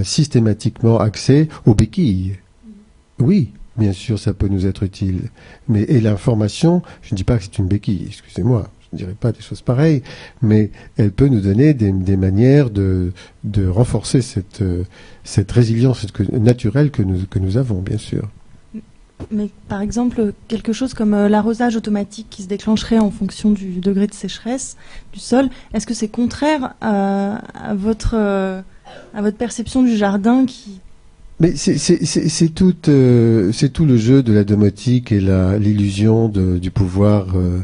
systématiquement 0.03 0.99
accès 0.99 1.49
aux 1.65 1.73
béquilles 1.73 2.37
Oui, 3.19 3.51
bien 3.77 3.93
sûr, 3.93 4.19
ça 4.19 4.33
peut 4.33 4.47
nous 4.47 4.65
être 4.65 4.83
utile. 4.83 5.29
Mais 5.67 5.81
et 5.83 5.99
l'information, 5.99 6.83
je 7.01 7.13
ne 7.13 7.17
dis 7.17 7.23
pas 7.23 7.37
que 7.37 7.43
c'est 7.43 7.57
une 7.57 7.67
béquille, 7.67 8.05
excusez-moi, 8.07 8.69
je 8.91 8.95
ne 8.95 8.97
dirais 8.97 9.15
pas 9.19 9.31
des 9.31 9.41
choses 9.41 9.61
pareilles, 9.61 10.01
mais 10.41 10.71
elle 10.97 11.11
peut 11.11 11.27
nous 11.27 11.41
donner 11.41 11.73
des, 11.73 12.17
manières 12.17 12.69
de, 12.69 13.11
renforcer 13.67 14.21
cette, 14.21 14.63
cette 15.23 15.51
résilience 15.51 16.05
naturelle 16.31 16.91
que 16.91 17.01
nous, 17.01 17.25
que 17.25 17.39
nous 17.39 17.57
avons, 17.57 17.81
bien 17.81 17.97
sûr. 17.97 18.29
Mais 19.31 19.49
par 19.67 19.81
exemple, 19.81 20.33
quelque 20.47 20.73
chose 20.73 20.93
comme 20.93 21.13
euh, 21.13 21.27
l'arrosage 21.27 21.75
automatique 21.75 22.27
qui 22.29 22.43
se 22.43 22.47
déclencherait 22.47 22.99
en 22.99 23.11
fonction 23.11 23.51
du 23.51 23.79
degré 23.79 24.07
de 24.07 24.13
sécheresse 24.13 24.77
du 25.11 25.19
sol, 25.19 25.49
est-ce 25.73 25.87
que 25.87 25.93
c'est 25.93 26.07
contraire 26.07 26.75
à, 26.81 27.41
votre, 27.73 28.15
euh, 28.15 28.61
à 29.13 29.21
votre 29.21 29.37
perception 29.37 29.81
du 29.81 29.97
jardin 29.97 30.45
qui, 30.45 30.81
mais 31.39 31.55
c'est 31.55 32.49
tout, 32.55 32.75
euh, 32.87 33.51
c'est 33.51 33.69
tout 33.69 33.85
le 33.85 33.97
jeu 33.97 34.23
de 34.23 34.33
la 34.33 34.43
domotique 34.43 35.11
et 35.11 35.19
l'illusion 35.59 36.29
du 36.29 36.71
pouvoir 36.71 37.27
euh, 37.35 37.59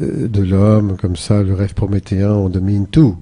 euh, 0.00 0.28
de 0.28 0.42
l'homme, 0.42 0.96
comme 1.00 1.16
ça, 1.16 1.42
le 1.42 1.54
rêve 1.54 1.74
prométhéen, 1.74 2.32
on 2.32 2.48
domine 2.50 2.86
tout. 2.86 3.16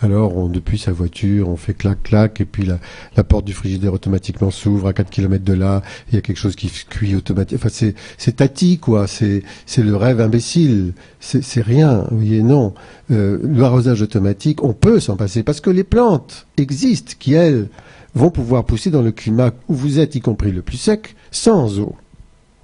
Alors, 0.00 0.36
on, 0.36 0.48
depuis 0.48 0.78
sa 0.78 0.92
voiture, 0.92 1.48
on 1.48 1.56
fait 1.56 1.74
clac-clac, 1.74 2.40
et 2.40 2.44
puis 2.44 2.64
la, 2.64 2.78
la, 3.16 3.24
porte 3.24 3.44
du 3.44 3.52
frigidaire 3.52 3.92
automatiquement 3.92 4.52
s'ouvre 4.52 4.86
à 4.86 4.92
4 4.92 5.10
km 5.10 5.42
de 5.42 5.54
là, 5.54 5.82
il 6.08 6.14
y 6.14 6.18
a 6.18 6.20
quelque 6.20 6.36
chose 6.36 6.54
qui 6.54 6.70
cuit 6.88 7.16
automatiquement. 7.16 7.66
Enfin, 7.66 7.92
c'est 8.16 8.36
tati, 8.36 8.78
quoi. 8.78 9.06
C'est 9.08 9.42
le 9.76 9.96
rêve 9.96 10.20
imbécile. 10.20 10.92
C'est 11.18 11.62
rien, 11.62 12.04
vous 12.10 12.18
voyez, 12.18 12.42
non. 12.42 12.74
Euh, 13.10 13.38
L'arrosage 13.42 14.02
automatique, 14.02 14.62
on 14.62 14.72
peut 14.72 15.00
s'en 15.00 15.16
passer, 15.16 15.42
parce 15.42 15.60
que 15.60 15.70
les 15.70 15.84
plantes 15.84 16.46
existent, 16.58 17.14
qui, 17.18 17.34
elles, 17.34 17.68
vont 18.14 18.30
pouvoir 18.30 18.64
pousser 18.64 18.90
dans 18.90 19.02
le 19.02 19.12
climat 19.12 19.52
où 19.68 19.74
vous 19.74 19.98
êtes, 19.98 20.14
y 20.14 20.20
compris 20.20 20.52
le 20.52 20.62
plus 20.62 20.76
sec, 20.76 21.14
sans 21.30 21.78
eau. 21.78 21.94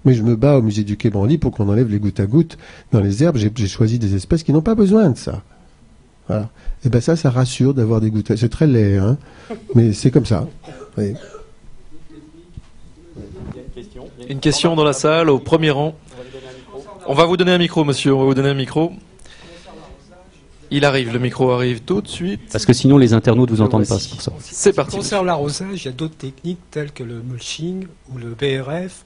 Mais 0.05 0.15
je 0.15 0.23
me 0.23 0.37
bats 0.37 0.59
au 0.59 0.63
musée 0.63 0.85
du 0.85 0.97
Quai 0.97 1.11
Branly 1.11 1.39
pour 1.39 1.53
qu'on 1.53 1.69
enlève 1.69 1.91
les 1.91 1.99
gouttes 1.99 2.21
à 2.21 2.27
gouttes 2.27 2.59
dans 2.93 3.01
les 3.01 3.23
herbes. 3.23 3.37
J'ai 3.37 3.67
choisi 3.67 3.99
des 3.99 4.15
espèces 4.15 4.43
qui 4.43 4.53
n'ont 4.53 4.61
pas 4.61 4.75
besoin 4.75 5.11
de 5.11 5.17
ça. 5.17 5.43
Voilà. 6.29 6.51
Et 6.85 6.89
ben 6.89 7.01
ça, 7.01 7.17
ça 7.17 7.31
rassure 7.31 7.75
d'avoir 7.75 8.01
des 8.01 8.11
gouttes. 8.11 8.35
C'est 8.37 8.49
très 8.49 8.67
laid, 8.67 8.99
hein, 8.99 9.17
mais 9.75 9.93
c'est 9.93 10.11
comme 10.11 10.27
ça. 10.27 10.47
Une 14.29 14.41
question 14.41 14.75
dans 14.75 14.85
la 14.85 14.93
salle, 14.93 15.31
au 15.31 15.39
premier 15.39 15.71
rang. 15.71 15.95
On 17.07 17.15
va 17.15 17.25
vous 17.27 17.37
donner 17.37 17.53
un 17.53 17.59
micro, 17.59 17.85
monsieur. 17.85 18.15
On 18.15 18.21
va 18.21 18.25
vous 18.25 18.35
donner 18.35 18.49
un 18.51 18.55
micro. 18.55 18.93
Il 20.77 20.85
arrive, 20.85 21.13
le 21.13 21.21
micro 21.21 21.53
arrive 21.53 21.83
tout 21.83 22.01
de 22.01 22.09
suite. 22.09 22.41
Parce 22.51 22.67
que 22.67 22.73
sinon 22.73 22.99
les 22.99 23.13
internautes 23.13 23.49
vous 23.49 23.61
entendent 23.61 23.87
pas, 23.87 24.01
c'est 24.01 24.11
pour 24.11 24.21
ça. 24.21 24.33
C'est 24.41 24.73
parti. 24.73 24.97
Concernant 24.97 25.23
l'arrosage, 25.23 25.83
il 25.83 25.85
y 25.85 25.89
a 25.89 25.93
d'autres 25.93 26.17
techniques 26.17 26.59
telles 26.73 26.91
que 26.91 27.05
le 27.05 27.23
mulching 27.23 27.87
ou 28.13 28.19
le 28.19 28.31
BRF, 28.35 29.05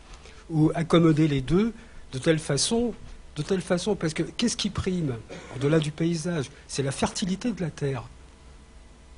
ou 0.48 0.72
accommoder 0.74 1.28
les 1.28 1.42
deux 1.42 1.74
de 2.14 2.18
telle 2.18 2.38
façon, 2.38 2.94
de 3.36 3.42
telle 3.42 3.60
façon, 3.60 3.96
parce 3.96 4.14
que 4.14 4.22
qu'est-ce 4.22 4.56
qui 4.56 4.70
prime 4.70 5.16
au-delà 5.56 5.78
du 5.78 5.90
paysage? 5.90 6.46
C'est 6.68 6.82
la 6.82 6.90
fertilité 6.90 7.52
de 7.52 7.60
la 7.60 7.68
terre. 7.68 8.04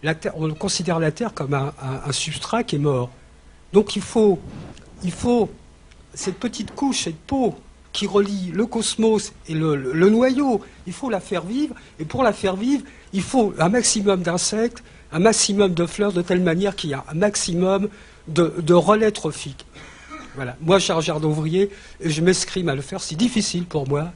La 0.02 0.16
terre. 0.16 0.32
On 0.36 0.52
considère 0.52 0.98
la 0.98 1.12
terre 1.12 1.32
comme 1.32 1.54
un, 1.54 1.72
un 1.80 2.10
substrat 2.10 2.64
qui 2.64 2.74
est 2.74 2.80
mort. 2.80 3.10
Donc 3.72 3.94
il 3.94 4.02
faut, 4.02 4.40
il 5.04 5.12
faut 5.12 5.48
cette 6.14 6.40
petite 6.40 6.74
couche, 6.74 7.04
cette 7.04 7.20
peau 7.20 7.54
qui 7.92 8.06
relie 8.06 8.50
le 8.52 8.66
cosmos 8.66 9.32
et 9.48 9.54
le, 9.54 9.92
noyau. 10.10 10.60
Il 10.86 10.92
faut 10.92 11.10
la 11.10 11.20
faire 11.20 11.44
vivre, 11.44 11.74
et 11.98 12.04
pour 12.04 12.22
la 12.22 12.32
faire 12.32 12.56
vivre, 12.56 12.84
il 13.12 13.22
faut 13.22 13.52
un 13.58 13.68
maximum 13.68 14.22
d'insectes, 14.22 14.82
un 15.12 15.18
maximum 15.18 15.74
de 15.74 15.86
fleurs, 15.86 16.12
de 16.12 16.22
telle 16.22 16.40
manière 16.40 16.76
qu'il 16.76 16.90
y 16.90 16.94
a 16.94 17.04
un 17.08 17.14
maximum 17.14 17.88
de, 18.28 18.74
relais 18.74 19.10
trophiques. 19.10 19.66
Voilà. 20.36 20.56
Moi, 20.60 20.78
je 20.78 20.84
suis 20.84 20.92
un 20.92 21.00
jardin 21.00 21.28
ouvrier, 21.28 21.70
et 22.00 22.10
je 22.10 22.22
m'escrime 22.22 22.68
à 22.68 22.74
le 22.74 22.82
faire. 22.82 23.00
C'est 23.00 23.16
difficile 23.16 23.64
pour 23.64 23.88
moi, 23.88 24.12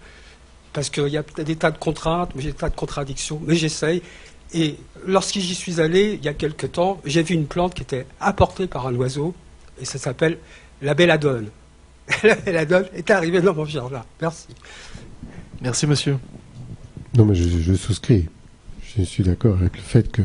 parce 0.73 0.91
qu'il 0.91 1.09
y 1.09 1.17
a 1.17 1.23
des 1.23 1.57
tas 1.57 1.73
de 1.73 1.79
contraintes, 1.79 2.37
des 2.37 2.53
tas 2.53 2.71
de 2.71 2.77
contradictions, 2.77 3.41
mais 3.45 3.57
j'essaye. 3.57 4.03
Et 4.53 4.77
lorsque 5.05 5.41
j'y 5.41 5.55
suis 5.55 5.81
allé, 5.81 6.15
il 6.21 6.25
y 6.25 6.29
a 6.29 6.35
quelque 6.35 6.69
temps, 6.69 7.01
j'ai 7.05 7.25
vu 7.25 7.35
une 7.35 7.47
plante 7.47 7.75
qui 7.75 7.83
était 7.83 8.07
apportée 8.21 8.69
par 8.69 8.87
un 8.87 8.95
oiseau, 8.95 9.35
et 9.81 9.85
ça 9.85 9.99
s'appelle 9.99 10.39
la 10.81 10.95
belladone. 10.95 11.51
la 12.47 12.65
donne 12.65 12.87
est 12.95 13.11
arrivée 13.11 13.41
dans 13.41 13.55
mon 13.55 13.65
jardin. 13.65 14.03
Merci. 14.21 14.47
Merci, 15.63 15.87
monsieur. 15.87 16.17
Non, 17.17 17.25
mais 17.25 17.35
je, 17.35 17.49
je 17.49 17.75
souscris. 17.75 18.27
Je 18.97 19.03
suis 19.03 19.25
d'accord 19.25 19.57
avec 19.59 19.77
le 19.77 19.83
fait 19.83 20.11
que 20.11 20.23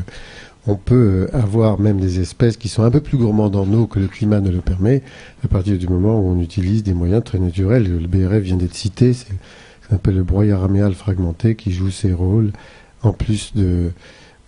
on 0.66 0.76
peut 0.76 1.28
euh, 1.32 1.36
avoir 1.36 1.80
même 1.80 1.98
des 2.00 2.20
espèces 2.20 2.56
qui 2.58 2.68
sont 2.68 2.82
un 2.82 2.90
peu 2.90 3.00
plus 3.00 3.16
gourmandes 3.16 3.56
en 3.56 3.72
eau 3.72 3.86
que 3.86 3.98
le 3.98 4.08
climat 4.08 4.40
ne 4.40 4.50
le 4.50 4.60
permet, 4.60 5.02
à 5.42 5.48
partir 5.48 5.78
du 5.78 5.88
moment 5.88 6.20
où 6.20 6.28
on 6.28 6.40
utilise 6.40 6.82
des 6.82 6.92
moyens 6.92 7.24
très 7.24 7.38
naturels. 7.38 7.84
Le 7.84 8.06
BRF 8.06 8.42
vient 8.42 8.56
d'être 8.56 8.74
cité, 8.74 9.14
c'est 9.14 9.28
ce 9.82 9.88
qu'on 9.88 9.96
appelle 9.96 10.16
le 10.16 10.22
broyat 10.22 10.58
raméal 10.58 10.92
fragmenté 10.94 11.54
qui 11.56 11.72
joue 11.72 11.90
ses 11.90 12.12
rôles, 12.12 12.52
en 13.02 13.12
plus 13.12 13.54
de 13.54 13.90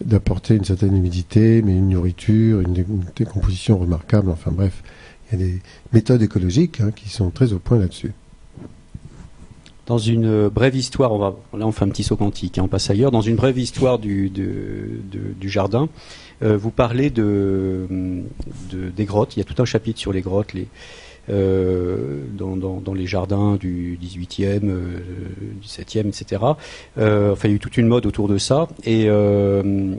d'apporter 0.05 0.57
une 0.57 0.64
certaine 0.64 0.97
humidité, 0.97 1.62
mais 1.62 1.72
une 1.76 1.89
nourriture, 1.91 2.61
une, 2.61 2.72
dé- 2.72 2.85
une 2.89 3.05
décomposition 3.14 3.78
remarquable. 3.78 4.30
Enfin 4.30 4.51
bref, 4.53 4.83
il 5.33 5.41
y 5.41 5.43
a 5.43 5.47
des 5.47 5.59
méthodes 5.93 6.22
écologiques 6.22 6.80
hein, 6.80 6.91
qui 6.95 7.09
sont 7.09 7.30
très 7.30 7.53
au 7.53 7.59
point 7.59 7.78
là-dessus. 7.78 8.12
Dans 9.87 9.99
une 9.99 10.26
euh, 10.26 10.49
brève 10.51 10.76
histoire, 10.76 11.12
on 11.12 11.18
va, 11.18 11.35
là 11.59 11.66
on 11.66 11.72
fait 11.72 11.85
un 11.85 11.89
petit 11.89 12.05
saut 12.05 12.16
quantique, 12.16 12.57
hein, 12.59 12.62
on 12.64 12.68
passe 12.68 12.89
ailleurs. 12.89 13.11
Dans 13.11 13.20
une 13.20 13.35
brève 13.37 13.59
histoire 13.59 13.99
du, 13.99 14.30
jardin, 15.43 15.89
euh, 16.43 16.57
vous 16.57 16.70
parlez 16.70 17.11
de, 17.11 17.87
de- 18.70 18.91
des 18.91 19.05
grottes. 19.05 19.37
Il 19.37 19.41
y 19.41 19.43
a 19.43 19.45
tout 19.45 19.61
un 19.61 19.64
chapitre 19.64 19.99
sur 19.99 20.12
les 20.12 20.20
grottes, 20.20 20.55
dans, 21.29 22.57
dans- 22.57 22.81
dans 22.81 22.95
les 22.95 23.07
jardins 23.07 23.57
du 23.57 23.97
18e, 24.03 24.68
euh, 24.68 24.99
17e, 25.62 26.09
etc. 26.09 26.43
Euh, 26.99 27.33
enfin, 27.33 27.49
il 27.49 27.51
y 27.53 27.55
a 27.55 27.57
eu 27.57 27.61
toute 27.61 27.77
une 27.77 27.87
mode 27.87 28.07
autour 28.07 28.29
de 28.29 28.39
ça. 28.39 28.68
Et 28.85 29.09
euh, 29.09 29.62
euh, 29.62 29.95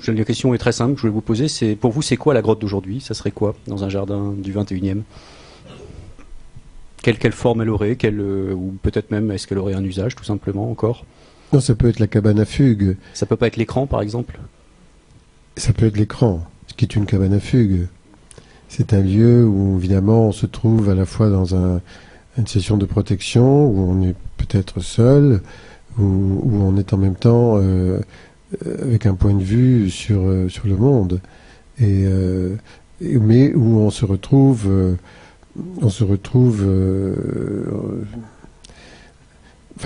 je- 0.00 0.12
la 0.12 0.24
question 0.24 0.54
est 0.54 0.58
très 0.58 0.72
simple, 0.72 0.94
je 0.96 1.00
voulais 1.02 1.12
vous 1.12 1.20
poser, 1.20 1.48
c'est 1.48 1.74
pour 1.76 1.90
vous, 1.90 2.02
c'est 2.02 2.16
quoi 2.16 2.34
la 2.34 2.42
grotte 2.42 2.60
d'aujourd'hui? 2.60 3.00
Ça 3.00 3.14
serait 3.14 3.30
quoi 3.32 3.54
dans 3.66 3.82
un 3.84 3.88
jardin 3.88 4.32
du 4.36 4.52
21e 4.52 5.02
quelle, 7.02 7.18
quelle 7.18 7.32
forme 7.32 7.62
elle 7.62 7.70
aurait, 7.70 7.96
quelle, 7.96 8.20
euh, 8.20 8.52
ou 8.52 8.76
peut-être 8.82 9.10
même 9.10 9.30
est-ce 9.30 9.46
qu'elle 9.46 9.58
aurait 9.58 9.72
un 9.74 9.82
usage 9.84 10.14
tout 10.16 10.24
simplement 10.24 10.70
encore? 10.70 11.06
Non, 11.52 11.60
ça 11.60 11.74
peut 11.74 11.88
être 11.88 11.98
la 11.98 12.06
cabane 12.06 12.38
à 12.38 12.44
fugue, 12.44 12.96
Ça 13.14 13.24
peut 13.26 13.36
pas 13.36 13.46
être 13.46 13.56
l'écran 13.56 13.86
par 13.86 14.02
exemple? 14.02 14.38
ça 15.56 15.72
peut 15.72 15.86
être 15.86 15.96
l'écran, 15.96 16.46
ce 16.68 16.74
qui 16.74 16.84
est 16.84 16.94
une 16.96 17.06
cabane 17.06 17.32
à 17.34 17.40
fugue. 17.40 17.86
C'est 18.70 18.94
un 18.94 19.00
lieu 19.02 19.44
où 19.44 19.78
évidemment 19.78 20.28
on 20.28 20.32
se 20.32 20.46
trouve 20.46 20.90
à 20.90 20.94
la 20.94 21.04
fois 21.04 21.28
dans 21.28 21.56
un- 21.56 21.80
une 22.38 22.46
session 22.46 22.76
de 22.76 22.86
protection, 22.86 23.66
où 23.66 23.90
on 23.90 24.00
est 24.00 24.14
peut-être 24.36 24.78
seul, 24.78 25.40
où, 25.98 26.02
on 26.52 26.76
est 26.76 26.92
en 26.92 26.96
même 26.96 27.16
temps 27.16 27.56
euh, 27.56 27.98
euh, 28.64 28.76
avec 28.82 29.06
un 29.06 29.14
point 29.16 29.34
de 29.34 29.42
vue 29.42 29.90
sur, 29.90 30.20
euh, 30.20 30.46
le 30.64 30.76
monde, 30.76 31.20
mais 31.80 33.52
où 33.54 33.80
on 33.80 33.90
se 33.90 34.04
retrouve, 34.04 34.96
on 35.82 35.88
se 35.88 36.04
retrouve 36.04 36.64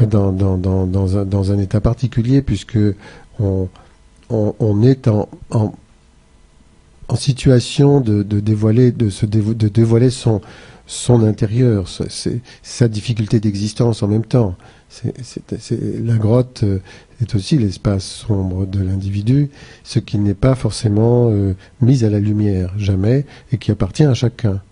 dans, 0.06 1.52
un, 1.52 1.58
état 1.58 1.80
particulier, 1.80 2.42
puisque 2.42 2.78
on, 3.40 3.68
est 4.82 5.08
en, 5.08 5.28
en 7.08 7.16
situation 7.16 8.00
de, 8.00 8.22
de 8.22 8.40
dévoiler, 8.40 8.92
de 8.92 9.10
se 9.10 9.26
dévo- 9.26 9.54
de 9.54 9.68
dévoiler 9.68 10.10
son, 10.10 10.40
son 10.86 11.22
intérieur, 11.22 11.88
sa- 11.88 12.04
sa 12.62 12.88
difficulté 12.88 13.40
d'existence 13.40 14.02
en 14.02 14.08
même 14.08 14.24
temps. 14.24 14.54
C'est, 14.88 15.80
la 16.04 16.16
grotte 16.16 16.62
euh, 16.62 16.78
est 17.20 17.34
aussi 17.34 17.58
l'espace 17.58 18.04
sombre 18.04 18.64
de 18.64 18.80
l'individu, 18.80 19.50
ce 19.82 19.98
qui 19.98 20.18
n'est 20.18 20.34
pas 20.34 20.54
forcément 20.54 21.30
euh, 21.30 21.54
mis 21.80 22.04
à 22.04 22.10
la 22.10 22.20
lumière, 22.20 22.72
jamais, 22.78 23.26
et 23.50 23.58
qui 23.58 23.72
appartient 23.72 24.04
à 24.04 24.14
chacun. 24.14 24.62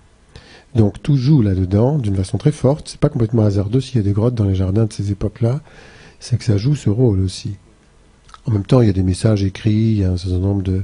Donc 0.76 1.02
tout 1.02 1.16
joue 1.16 1.42
là-dedans 1.42 1.98
d'une 1.98 2.14
façon 2.14 2.38
très 2.38 2.52
forte. 2.52 2.88
C'est 2.88 3.00
pas 3.00 3.08
complètement 3.08 3.42
hasardeux 3.42 3.80
s'il 3.80 3.96
y 3.96 4.00
a 4.00 4.04
des 4.04 4.12
grottes 4.12 4.36
dans 4.36 4.44
les 4.44 4.54
jardins 4.54 4.86
de 4.86 4.92
ces 4.92 5.10
époques-là, 5.10 5.60
c'est 6.20 6.38
que 6.38 6.44
ça 6.44 6.56
joue 6.56 6.76
ce 6.76 6.88
rôle 6.88 7.20
aussi. 7.20 7.56
En 8.46 8.52
même 8.52 8.64
temps, 8.64 8.80
il 8.80 8.86
y 8.86 8.90
a 8.90 8.94
des 8.94 9.02
messages 9.02 9.42
écrits, 9.44 9.72
il 9.72 9.98
y 9.98 10.04
a 10.04 10.12
un 10.12 10.16
certain 10.16 10.38
nombre 10.38 10.62
de, 10.62 10.82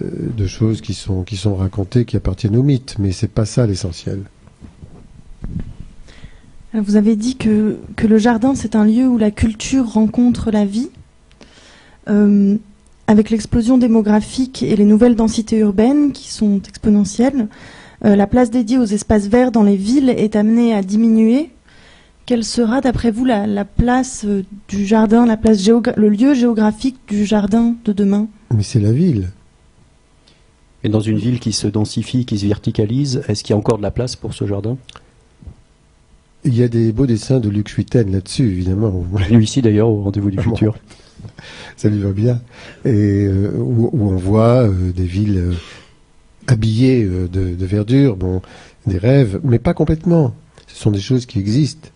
de 0.00 0.46
choses 0.46 0.80
qui 0.80 0.94
sont, 0.94 1.22
qui 1.22 1.36
sont 1.36 1.54
racontées, 1.54 2.04
qui 2.04 2.16
appartiennent 2.16 2.56
au 2.56 2.62
mythe, 2.62 2.96
mais 2.98 3.12
c'est 3.12 3.30
pas 3.30 3.44
ça 3.44 3.66
l'essentiel. 3.66 4.22
Alors, 6.72 6.84
Vous 6.84 6.96
avez 6.96 7.16
dit 7.16 7.36
que, 7.36 7.78
que 7.96 8.06
le 8.06 8.18
jardin, 8.18 8.54
c'est 8.54 8.76
un 8.76 8.84
lieu 8.84 9.08
où 9.08 9.18
la 9.18 9.30
culture 9.30 9.86
rencontre 9.86 10.50
la 10.50 10.64
vie. 10.64 10.90
Euh, 12.08 12.56
avec 13.06 13.30
l'explosion 13.30 13.78
démographique 13.78 14.62
et 14.62 14.76
les 14.76 14.84
nouvelles 14.84 15.16
densités 15.16 15.58
urbaines 15.58 16.12
qui 16.12 16.30
sont 16.30 16.60
exponentielles, 16.68 17.48
euh, 18.04 18.16
la 18.16 18.26
place 18.26 18.50
dédiée 18.50 18.78
aux 18.78 18.84
espaces 18.84 19.28
verts 19.28 19.50
dans 19.50 19.62
les 19.62 19.76
villes 19.76 20.10
est 20.10 20.36
amenée 20.36 20.74
à 20.74 20.82
diminuer. 20.82 21.50
Quelle 22.26 22.44
sera, 22.44 22.82
d'après 22.82 23.10
vous, 23.10 23.24
la, 23.24 23.46
la 23.46 23.64
place 23.64 24.26
euh, 24.26 24.44
du 24.68 24.84
jardin, 24.84 25.24
la 25.24 25.38
place 25.38 25.66
le 25.66 26.08
lieu 26.10 26.34
géographique 26.34 26.98
du 27.08 27.24
jardin 27.24 27.74
de 27.86 27.92
demain? 27.94 28.28
Mais 28.54 28.62
c'est 28.62 28.80
la 28.80 28.92
ville. 28.92 29.30
Et 30.84 30.88
dans 30.88 31.00
une 31.00 31.18
ville 31.18 31.40
qui 31.40 31.52
se 31.52 31.66
densifie, 31.66 32.24
qui 32.24 32.38
se 32.38 32.46
verticalise, 32.46 33.22
est-ce 33.28 33.42
qu'il 33.42 33.52
y 33.52 33.56
a 33.56 33.58
encore 33.58 33.78
de 33.78 33.82
la 33.82 33.90
place 33.90 34.16
pour 34.16 34.34
ce 34.34 34.46
jardin? 34.46 34.76
Il 36.44 36.56
y 36.56 36.62
a 36.62 36.68
des 36.68 36.92
beaux 36.92 37.06
dessins 37.06 37.40
de 37.40 37.48
Luc 37.48 37.68
Schuiten 37.68 38.12
là-dessus, 38.12 38.46
évidemment. 38.46 39.04
Venu 39.12 39.42
ici 39.42 39.60
d'ailleurs 39.60 39.88
au 39.88 40.02
rendez-vous 40.02 40.30
du 40.30 40.40
futur. 40.40 40.76
ça 41.76 41.88
lui 41.88 41.98
va 41.98 42.12
bien. 42.12 42.40
Et 42.84 43.24
euh, 43.24 43.52
où, 43.56 43.90
où 43.92 44.10
on 44.10 44.16
voit 44.16 44.68
euh, 44.68 44.92
des 44.92 45.04
villes 45.04 45.38
euh, 45.38 45.54
habillées 46.46 47.04
de, 47.04 47.26
de 47.26 47.66
verdure, 47.66 48.16
bon, 48.16 48.40
des 48.86 48.98
rêves, 48.98 49.40
mais 49.42 49.58
pas 49.58 49.74
complètement. 49.74 50.34
Ce 50.66 50.76
sont 50.76 50.90
des 50.90 51.00
choses 51.00 51.26
qui 51.26 51.38
existent. 51.38 51.88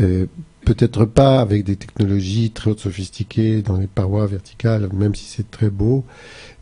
Euh, 0.00 0.26
Peut-être 0.64 1.06
pas 1.06 1.40
avec 1.40 1.64
des 1.64 1.74
technologies 1.74 2.52
très 2.52 2.76
sophistiquées 2.78 3.62
dans 3.62 3.78
les 3.78 3.88
parois 3.88 4.28
verticales, 4.28 4.88
même 4.92 5.12
si 5.16 5.24
c'est 5.24 5.50
très 5.50 5.70
beau, 5.70 6.04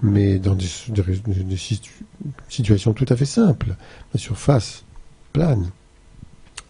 mais 0.00 0.38
dans 0.38 0.54
des, 0.54 0.64
des- 0.88 1.02
des 1.44 1.56
situ- 1.58 1.92
situations 2.48 2.94
tout 2.94 3.04
à 3.10 3.16
fait 3.16 3.26
simples. 3.26 3.74
La 4.14 4.18
surface 4.18 4.84
plane. 5.34 5.68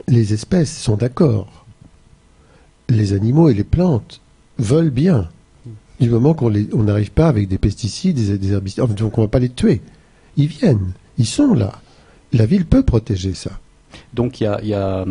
Les 0.09 0.33
espèces 0.35 0.77
sont 0.77 0.97
d'accord. 0.97 1.67
Les 2.89 3.13
animaux 3.13 3.49
et 3.49 3.55
les 3.55 3.63
plantes 3.63 4.21
veulent 4.59 4.91
bien 4.91 5.29
du 6.01 6.11
moment 6.11 6.35
qu'on 6.35 6.51
n'arrive 6.51 7.13
pas 7.13 7.29
avec 7.29 7.47
des 7.47 7.59
pesticides, 7.59 8.17
des, 8.17 8.39
des 8.39 8.51
herbicides, 8.53 8.83
donc 8.95 9.19
on 9.19 9.21
ne 9.21 9.27
va 9.27 9.31
pas 9.31 9.39
les 9.39 9.51
tuer. 9.51 9.83
Ils 10.37 10.49
viennent, 10.49 10.95
ils 11.17 11.27
sont 11.27 11.55
là. 11.55 11.81
La 12.33 12.45
ville 12.45 12.67
peut 12.67 12.83
protéger 12.83 13.35
ça. 13.35 13.61
Donc 14.13 14.41
il 14.41 14.45
y 14.65 14.75
a, 14.75 15.05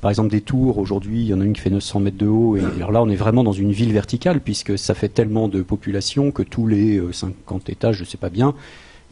par 0.00 0.10
exemple 0.10 0.30
des 0.30 0.42
tours 0.42 0.78
aujourd'hui, 0.78 1.22
il 1.22 1.26
y 1.28 1.34
en 1.34 1.40
a 1.40 1.44
une 1.44 1.54
qui 1.54 1.62
fait 1.62 1.70
900 1.70 2.00
mètres 2.00 2.18
de 2.18 2.26
haut, 2.26 2.56
et 2.56 2.62
alors 2.76 2.92
là 2.92 3.02
on 3.02 3.08
est 3.08 3.16
vraiment 3.16 3.42
dans 3.42 3.52
une 3.52 3.72
ville 3.72 3.92
verticale 3.92 4.40
puisque 4.40 4.78
ça 4.78 4.94
fait 4.94 5.08
tellement 5.08 5.48
de 5.48 5.62
population 5.62 6.30
que 6.30 6.42
tous 6.42 6.66
les 6.66 6.98
euh, 6.98 7.12
50 7.12 7.70
étages, 7.70 7.96
je 7.96 8.04
sais 8.04 8.18
pas 8.18 8.28
bien, 8.28 8.54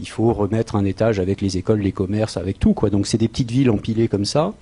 il 0.00 0.08
faut 0.08 0.32
remettre 0.34 0.76
un 0.76 0.84
étage 0.84 1.18
avec 1.18 1.40
les 1.40 1.56
écoles, 1.56 1.80
les 1.80 1.92
commerces, 1.92 2.36
avec 2.36 2.58
tout 2.58 2.74
quoi. 2.74 2.90
Donc 2.90 3.06
c'est 3.06 3.16
des 3.16 3.28
petites 3.28 3.50
villes 3.50 3.70
empilées 3.70 4.08
comme 4.08 4.26
ça. 4.26 4.52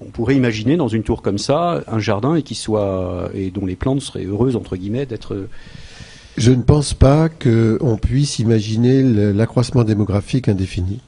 On 0.00 0.10
pourrait 0.10 0.36
imaginer 0.36 0.76
dans 0.76 0.88
une 0.88 1.02
tour 1.02 1.20
comme 1.20 1.38
ça 1.38 1.82
un 1.88 1.98
jardin 1.98 2.36
et 2.36 2.42
qui 2.42 2.54
soit 2.54 3.30
et 3.34 3.50
dont 3.50 3.66
les 3.66 3.76
plantes 3.76 4.00
seraient 4.00 4.24
heureuses 4.24 4.54
entre 4.54 4.76
guillemets 4.76 5.06
d'être 5.06 5.48
Je 6.36 6.52
ne 6.52 6.62
pense 6.62 6.94
pas 6.94 7.28
qu'on 7.28 7.98
puisse 8.00 8.38
imaginer 8.38 9.02
l'accroissement 9.32 9.82
démographique 9.82 10.48
indéfini. 10.48 11.00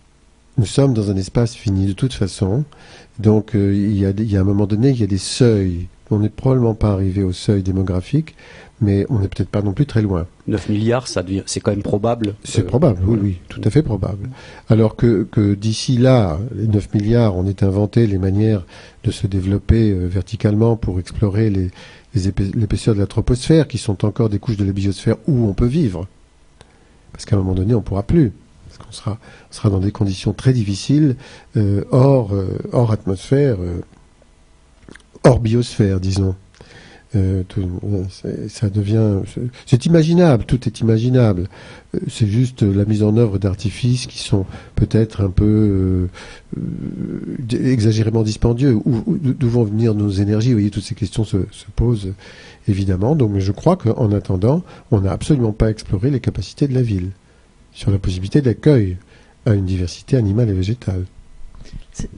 Nous 0.57 0.67
sommes 0.67 0.95
dans 0.95 1.11
un 1.11 1.17
espace 1.17 1.55
fini 1.55 1.87
de 1.87 1.93
toute 1.93 2.13
façon. 2.13 2.65
Donc 3.19 3.55
euh, 3.55 3.75
il, 3.75 3.97
y 3.99 4.07
a, 4.07 4.11
il 4.11 4.31
y 4.31 4.37
a 4.37 4.41
un 4.41 4.45
moment 4.45 4.67
donné, 4.67 4.91
il 4.91 5.01
y 5.01 5.05
a 5.05 5.09
des 5.09 5.19
seuils. 5.19 5.89
On 6.11 6.19
n'est 6.19 6.29
probablement 6.29 6.75
pas 6.75 6.93
arrivé 6.93 7.23
au 7.23 7.33
seuil 7.33 7.63
démographique, 7.63 8.37
mais 8.81 9.07
on 9.09 9.19
n'est 9.21 9.27
peut-être 9.29 9.49
pas 9.49 9.63
non 9.63 9.73
plus 9.73 9.87
très 9.87 10.03
loin. 10.03 10.27
9 10.47 10.69
milliards, 10.69 11.09
ça 11.09 11.23
devient, 11.23 11.43
c'est 11.47 11.61
quand 11.61 11.71
même 11.71 11.83
probable. 11.83 12.35
C'est 12.45 12.61
Euh, 12.63 12.67
probable, 12.67 13.01
oui, 13.07 13.19
oui, 13.23 13.39
tout 13.49 13.61
à 13.65 13.71
fait 13.71 13.83
probable. 13.83 14.29
Alors 14.69 14.97
que, 14.97 15.27
que 15.33 15.55
d'ici 15.55 15.97
là, 15.97 16.39
les 16.55 16.67
9 16.69 16.93
milliards, 16.95 17.37
on 17.37 17.47
ait 17.47 17.65
inventé 17.65 18.07
les 18.07 18.19
manières 18.19 18.65
de 19.03 19.11
se 19.11 19.27
développer 19.27 19.91
euh, 19.93 20.07
verticalement 20.07 20.77
pour 20.77 21.01
explorer 21.01 21.49
les, 21.49 21.71
les 22.15 22.29
épais- 22.29 22.55
l'épaisseur 22.55 22.95
de 22.95 23.01
la 23.01 23.07
troposphère, 23.07 23.67
qui 23.67 23.79
sont 23.79 24.05
encore 24.05 24.29
des 24.29 24.39
couches 24.39 24.59
de 24.59 24.65
la 24.67 24.73
biosphère 24.73 25.17
où 25.27 25.49
on 25.49 25.55
peut 25.55 25.67
vivre. 25.67 26.07
Parce 27.13 27.25
qu'à 27.25 27.35
un 27.37 27.39
moment 27.39 27.55
donné, 27.55 27.75
on 27.75 27.79
ne 27.79 27.83
pourra 27.83 28.03
plus. 28.03 28.33
Parce 28.77 28.87
qu'on 28.89 28.93
sera, 28.93 29.19
sera 29.51 29.71
dans 29.71 29.79
des 29.81 29.93
conditions 29.93 30.33
très 30.33 30.53
difficiles, 30.53 31.17
euh, 31.57 31.85
hors, 31.93 32.35
euh, 32.35 32.47
hors 32.73 32.91
atmosphère, 32.91 33.57
euh, 33.61 33.81
hors 35.25 35.39
biosphère, 35.41 36.01
disons. 36.01 36.35
Ça 38.49 38.71
devient, 38.71 39.21
c'est- 39.67 39.87
imaginable, 39.87 40.45
tout 40.47 40.67
est 40.67 40.81
imaginable. 40.81 41.49
C'est 42.09 42.27
juste 42.27 42.63
la 42.65 42.85
mise 42.85 43.05
en 43.05 43.17
œuvre 43.17 43.39
d'artifices 43.39 44.09
qui 44.09 44.19
sont 44.19 44.45
peut-être 44.75 45.21
un 45.23 45.31
peu 45.31 46.09
exagérément 47.53 48.25
dispendieux. 48.25 48.75
Où, 48.85 49.05
où- 49.07 49.17
d'où 49.17 49.49
vont 49.49 49.63
venir 49.63 49.95
nos 49.95 50.11
énergies? 50.11 50.49
Vous 50.49 50.55
voyez, 50.55 50.71
toutes 50.71 50.83
ces 50.83 50.97
questions 50.97 51.23
se, 51.23 51.37
se 51.53 51.67
posent 51.77 52.15
évidemment. 52.67 53.15
Donc, 53.15 53.39
je 53.39 53.53
crois 53.53 53.77
qu'en 53.77 54.11
attendant, 54.11 54.65
on 54.91 55.01
n'a 55.03 55.13
absolument 55.13 55.53
pas 55.53 55.71
exploré 55.71 56.11
les 56.11 56.19
capacités 56.21 56.67
de 56.67 56.75
la 56.75 56.83
ville 56.83 57.11
sur 57.75 57.91
la 57.91 57.99
possibilité 57.99 58.41
d'accueil 58.41 58.97
à 59.47 59.53
une 59.55 59.67
diversité 59.67 60.17
animale 60.17 60.49
et 60.49 60.55
végétale. 60.55 61.05
C'est 61.93 62.09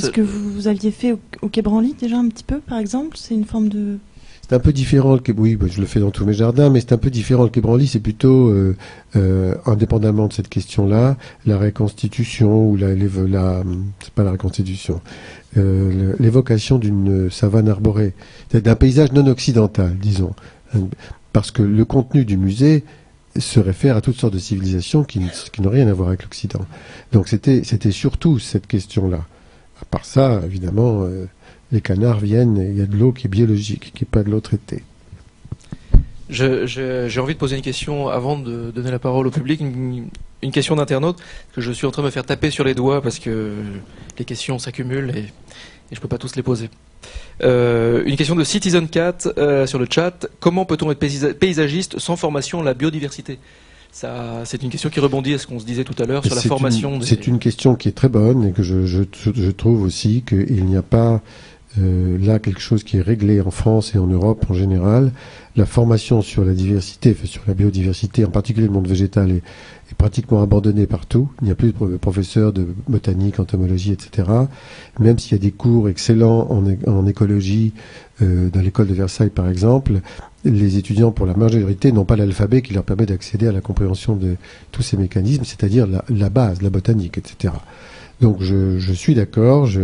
Ce- 0.00 0.10
que 0.10 0.20
vous, 0.20 0.50
vous 0.52 0.68
aviez 0.68 0.90
fait 0.90 1.12
au, 1.12 1.20
au 1.42 1.48
Quai 1.48 1.62
Branly 1.62 1.94
déjà 1.98 2.18
un 2.18 2.28
petit 2.28 2.44
peu, 2.44 2.58
par 2.60 2.78
exemple? 2.78 3.16
C'est 3.16 3.34
une 3.34 3.44
forme 3.44 3.68
de... 3.68 3.98
C'est 4.42 4.54
un 4.56 4.58
peu 4.58 4.72
différent. 4.72 5.14
Le 5.14 5.22
oui, 5.38 5.56
bah, 5.56 5.66
je 5.70 5.80
le 5.80 5.86
fais 5.86 6.00
dans 6.00 6.10
tous 6.10 6.26
mes 6.26 6.34
jardins, 6.34 6.68
mais 6.68 6.80
c'est 6.80 6.92
un 6.92 6.98
peu 6.98 7.08
différent. 7.10 7.44
Le 7.44 7.48
Quai 7.48 7.60
Branly, 7.60 7.86
c'est 7.86 8.00
plutôt, 8.00 8.48
euh, 8.48 8.76
euh, 9.16 9.54
indépendamment 9.66 10.26
de 10.26 10.32
cette 10.32 10.48
question-là, 10.48 11.16
la 11.46 11.58
reconstitution 11.58 12.68
ou 12.68 12.76
la, 12.76 12.94
la 12.94 13.62
c'est 14.02 14.12
pas 14.12 14.24
la 14.24 14.32
reconstitution, 14.32 15.00
euh, 15.56 16.14
l'évocation 16.18 16.78
d'une 16.78 17.30
savane 17.30 17.68
arborée, 17.68 18.12
d'un 18.52 18.74
paysage 18.74 19.12
non 19.12 19.26
occidental, 19.28 19.96
disons, 19.96 20.34
parce 21.32 21.50
que 21.50 21.62
le 21.62 21.84
contenu 21.84 22.24
du 22.24 22.36
musée 22.36 22.84
se 23.38 23.60
réfère 23.60 23.96
à 23.96 24.00
toutes 24.00 24.18
sortes 24.18 24.34
de 24.34 24.38
civilisations 24.38 25.04
qui, 25.04 25.20
n'ont 25.20 25.70
rien 25.70 25.88
à 25.88 25.92
voir 25.92 26.08
avec 26.08 26.22
l'Occident. 26.22 26.66
Donc 27.12 27.28
c'était, 27.28 27.62
surtout 27.90 28.38
cette 28.38 28.66
question-là. 28.66 29.24
À 29.80 29.84
part 29.84 30.04
ça, 30.04 30.40
évidemment. 30.44 31.02
euh, 31.02 31.26
les 31.72 31.80
canards 31.80 32.20
viennent, 32.20 32.58
il 32.58 32.78
y 32.78 32.82
a 32.82 32.86
de 32.86 32.96
l'eau 32.96 33.12
qui 33.12 33.26
est 33.26 33.30
biologique, 33.30 33.92
qui 33.94 34.04
n'est 34.04 34.08
pas 34.10 34.22
de 34.22 34.30
l'eau 34.30 34.40
traitée. 34.40 34.84
J'ai 36.28 37.18
envie 37.18 37.34
de 37.34 37.38
poser 37.38 37.56
une 37.56 37.62
question 37.62 38.08
avant 38.08 38.38
de 38.38 38.70
donner 38.70 38.90
la 38.90 38.98
parole 38.98 39.26
au 39.26 39.30
public, 39.30 39.60
une, 39.60 40.08
question 40.52 40.76
d'internaute 40.76 41.18
que 41.54 41.60
je 41.60 41.72
suis 41.72 41.86
en 41.86 41.90
train 41.90 42.02
de 42.02 42.06
me 42.06 42.10
faire 42.10 42.24
taper 42.24 42.50
sur 42.50 42.64
les 42.64 42.74
doigts 42.74 43.00
parce 43.02 43.18
que 43.18 43.54
les 44.18 44.24
questions 44.24 44.58
s'accumulent 44.58 45.12
et, 45.16 45.20
et 45.20 45.94
je 45.94 46.00
peux 46.00 46.08
pas 46.08 46.18
tous 46.18 46.36
les 46.36 46.42
poser. 46.42 46.68
Euh, 47.44 48.02
une 48.06 48.16
question 48.16 48.36
de 48.36 48.44
Citizen 48.44 48.88
Cat 48.88 49.18
euh, 49.36 49.66
sur 49.66 49.78
le 49.78 49.86
chat. 49.90 50.26
Comment 50.40 50.64
peut-on 50.64 50.90
être 50.90 51.00
paysa- 51.00 51.34
paysagiste 51.34 51.98
sans 51.98 52.16
formation 52.16 52.60
à 52.60 52.64
la 52.64 52.74
biodiversité? 52.74 53.38
C'est 53.92 54.62
une 54.62 54.70
question 54.70 54.88
qui 54.88 55.00
rebondit 55.00 55.34
à 55.34 55.38
ce 55.38 55.46
qu'on 55.46 55.58
se 55.58 55.66
disait 55.66 55.84
tout 55.84 56.00
à 56.02 56.06
l'heure 56.06 56.24
sur 56.24 56.34
la 56.34 56.40
formation. 56.40 56.96
des- 56.98 57.04
C'est 57.04 57.26
une 57.26 57.38
question 57.38 57.74
qui 57.74 57.88
est 57.88 57.92
très 57.92 58.08
bonne 58.08 58.44
et 58.46 58.52
que 58.52 58.62
je, 58.62 58.86
je, 58.86 59.02
je 59.34 59.50
trouve 59.50 59.82
aussi 59.82 60.22
qu'il 60.26 60.64
n'y 60.64 60.76
a 60.76 60.82
pas 60.82 61.20
euh, 61.78 62.16
là 62.18 62.38
quelque 62.38 62.60
chose 62.60 62.84
qui 62.84 62.96
est 62.98 63.02
réglé 63.02 63.40
en 63.42 63.50
France 63.50 63.94
et 63.94 63.98
en 63.98 64.06
Europe 64.06 64.46
en 64.48 64.54
général. 64.54 65.12
La 65.56 65.66
formation 65.66 66.22
sur 66.22 66.44
la 66.44 66.54
diversité, 66.54 67.14
sur 67.24 67.42
la 67.46 67.52
biodiversité, 67.54 68.24
en 68.24 68.30
particulier 68.30 68.66
le 68.66 68.72
monde 68.72 68.88
végétal, 68.88 69.30
est, 69.30 69.42
pratiquement 69.94 70.42
abandonnée 70.42 70.86
partout. 70.86 71.28
Il 71.40 71.46
n'y 71.46 71.50
a 71.50 71.54
plus 71.54 71.68
de 71.68 71.72
pro- 71.72 71.88
professeurs 71.98 72.52
de 72.52 72.66
botanique, 72.88 73.40
entomologie, 73.40 73.92
etc. 73.92 74.28
Même 74.98 75.18
s'il 75.18 75.32
y 75.32 75.34
a 75.34 75.38
des 75.38 75.52
cours 75.52 75.88
excellents 75.88 76.48
en 76.86 77.06
écologie 77.06 77.72
euh, 78.20 78.48
dans 78.50 78.60
l'école 78.60 78.88
de 78.88 78.94
Versailles, 78.94 79.30
par 79.30 79.48
exemple, 79.48 80.00
les 80.44 80.76
étudiants, 80.76 81.12
pour 81.12 81.26
la 81.26 81.34
majorité, 81.34 81.92
n'ont 81.92 82.04
pas 82.04 82.16
l'alphabet 82.16 82.62
qui 82.62 82.74
leur 82.74 82.84
permet 82.84 83.06
d'accéder 83.06 83.46
à 83.46 83.52
la 83.52 83.60
compréhension 83.60 84.16
de 84.16 84.36
tous 84.72 84.82
ces 84.82 84.96
mécanismes, 84.96 85.44
c'est-à-dire 85.44 85.86
la, 85.86 86.04
la 86.08 86.30
base, 86.30 86.62
la 86.62 86.70
botanique, 86.70 87.18
etc. 87.18 87.54
Donc 88.20 88.42
je, 88.42 88.78
je 88.78 88.92
suis 88.92 89.14
d'accord, 89.14 89.66
je, 89.66 89.82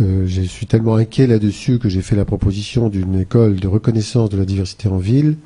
euh, 0.00 0.24
je 0.26 0.42
suis 0.42 0.66
tellement 0.66 0.96
inquiet 0.96 1.26
là-dessus 1.26 1.78
que 1.78 1.88
j'ai 1.88 2.02
fait 2.02 2.16
la 2.16 2.24
proposition 2.24 2.88
d'une 2.88 3.20
école 3.20 3.56
de 3.56 3.68
reconnaissance 3.68 4.30
de 4.30 4.36
la 4.38 4.44
diversité 4.44 4.88
en 4.88 4.98
ville 4.98 5.36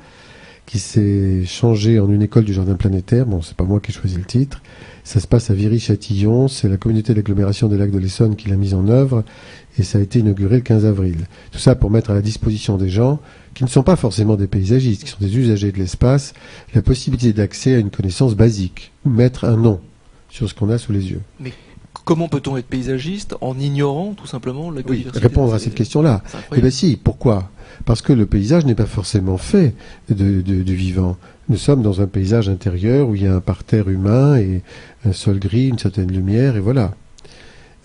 qui 0.65 0.79
s'est 0.79 1.45
changée 1.45 1.99
en 1.99 2.09
une 2.09 2.21
école 2.21 2.45
du 2.45 2.53
jardin 2.53 2.75
planétaire. 2.75 3.25
Bon, 3.25 3.41
c'est 3.41 3.55
pas 3.55 3.63
moi 3.63 3.79
qui 3.79 3.91
ai 3.91 3.93
choisi 3.93 4.15
le 4.15 4.23
titre. 4.23 4.61
Ça 5.03 5.19
se 5.19 5.27
passe 5.27 5.49
à 5.49 5.53
Viry-Châtillon, 5.53 6.47
c'est 6.47 6.69
la 6.69 6.77
communauté 6.77 7.13
d'agglomération 7.13 7.67
des 7.67 7.77
lacs 7.77 7.91
de 7.91 7.97
l'Essonne 7.99 8.35
qui 8.35 8.49
l'a 8.49 8.55
mise 8.55 8.73
en 8.73 8.87
œuvre 8.87 9.23
et 9.77 9.83
ça 9.83 9.97
a 9.97 10.01
été 10.01 10.19
inauguré 10.19 10.57
le 10.57 10.61
15 10.61 10.85
avril. 10.85 11.17
Tout 11.51 11.59
ça 11.59 11.75
pour 11.75 11.91
mettre 11.91 12.11
à 12.11 12.13
la 12.13 12.21
disposition 12.21 12.77
des 12.77 12.89
gens 12.89 13.19
qui 13.53 13.63
ne 13.63 13.69
sont 13.69 13.83
pas 13.83 13.97
forcément 13.97 14.35
des 14.35 14.47
paysagistes, 14.47 15.03
qui 15.03 15.09
sont 15.09 15.17
des 15.19 15.37
usagers 15.37 15.71
de 15.71 15.77
l'espace, 15.77 16.33
la 16.73 16.81
possibilité 16.81 17.33
d'accès 17.33 17.75
à 17.75 17.79
une 17.79 17.89
connaissance 17.89 18.35
basique, 18.35 18.91
mettre 19.05 19.45
un 19.45 19.57
nom 19.57 19.81
sur 20.29 20.49
ce 20.49 20.53
qu'on 20.53 20.69
a 20.69 20.77
sous 20.77 20.93
les 20.93 21.11
yeux. 21.11 21.21
Comment 22.05 22.27
peut-on 22.27 22.57
être 22.57 22.65
paysagiste 22.67 23.35
en 23.41 23.57
ignorant 23.57 24.13
tout 24.13 24.27
simplement 24.27 24.71
la 24.71 24.81
Oui, 24.87 25.05
répondre 25.13 25.53
à 25.53 25.59
cette 25.59 25.75
question-là. 25.75 26.21
Eh 26.55 26.59
bien 26.61 26.69
si, 26.69 26.97
pourquoi? 27.01 27.49
Parce 27.85 28.01
que 28.01 28.11
le 28.13 28.25
paysage 28.25 28.65
n'est 28.65 28.75
pas 28.75 28.85
forcément 28.85 29.37
fait 29.37 29.73
de, 30.09 30.41
de- 30.41 30.63
du 30.63 30.75
vivant. 30.75 31.17
Nous 31.49 31.57
sommes 31.57 31.81
dans 31.81 32.01
un 32.01 32.07
paysage 32.07 32.49
intérieur 32.49 33.07
où 33.07 33.15
il 33.15 33.23
y 33.23 33.27
a 33.27 33.35
un 33.35 33.39
parterre 33.41 33.89
humain 33.89 34.37
et 34.37 34.63
un 35.05 35.13
sol 35.13 35.39
gris, 35.39 35.67
une 35.69 35.77
certaine 35.79 36.11
lumière, 36.11 36.55
et 36.55 36.59
voilà. 36.59 36.93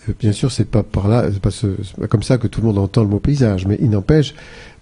Euh, 0.09 0.13
Bien 0.19 0.31
sûr, 0.31 0.51
c'est 0.51 0.65
pas 0.65 0.83
par 0.83 1.07
là, 1.07 1.25
c'est 1.31 1.41
pas, 1.41 1.51
ce- 1.51 1.67
pas 1.99 2.07
comme 2.07 2.23
ça 2.23 2.37
que 2.37 2.47
tout 2.47 2.61
le 2.61 2.67
monde 2.67 2.77
entend 2.77 3.03
le 3.03 3.09
mot 3.09 3.19
paysage, 3.19 3.67
mais 3.67 3.77
il 3.81 3.89
n'empêche, 3.89 4.33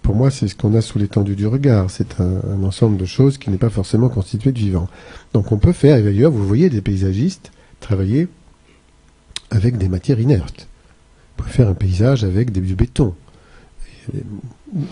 pour 0.02 0.14
moi, 0.14 0.30
c'est 0.30 0.48
ce 0.48 0.54
qu'on 0.56 0.74
a 0.74 0.80
sous 0.80 0.98
l'étendue 0.98 1.36
du 1.36 1.46
regard. 1.46 1.90
C'est 1.90 2.20
un, 2.20 2.40
un 2.52 2.62
ensemble 2.64 2.96
de 2.96 3.04
choses 3.04 3.36
qui 3.38 3.50
n'est 3.50 3.56
pas 3.58 3.70
forcément 3.70 4.08
constitué 4.08 4.52
de 4.52 4.58
vivant. 4.58 4.88
Donc 5.32 5.52
on 5.52 5.58
peut 5.58 5.72
faire, 5.72 5.96
et 5.96 6.02
d'ailleurs, 6.02 6.30
vous 6.32 6.46
voyez 6.46 6.70
des 6.70 6.80
paysagistes 6.80 7.50
travailler 7.80 8.26
avec 9.50 9.78
des 9.78 9.88
matières 9.88 10.20
inertes. 10.20 10.68
On 11.38 11.42
peut 11.42 11.48
faire 11.48 11.68
un 11.68 11.74
paysage 11.74 12.24
avec 12.24 12.52
du 12.52 12.74
béton, 12.74 13.14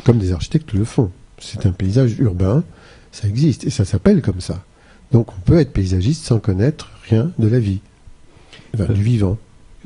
comme 0.04 0.18
des 0.18 0.32
architectes 0.32 0.72
le 0.72 0.84
font. 0.84 1.10
C'est 1.38 1.66
un 1.66 1.72
paysage 1.72 2.18
urbain, 2.18 2.64
ça 3.12 3.28
existe, 3.28 3.64
et 3.64 3.70
ça 3.70 3.84
s'appelle 3.84 4.22
comme 4.22 4.40
ça. 4.40 4.62
Donc 5.12 5.32
on 5.32 5.40
peut 5.40 5.58
être 5.58 5.72
paysagiste 5.72 6.24
sans 6.24 6.38
connaître 6.38 6.90
rien 7.08 7.32
de 7.38 7.48
la 7.48 7.58
vie, 7.58 7.80
du 8.74 9.02
vivant. 9.02 9.38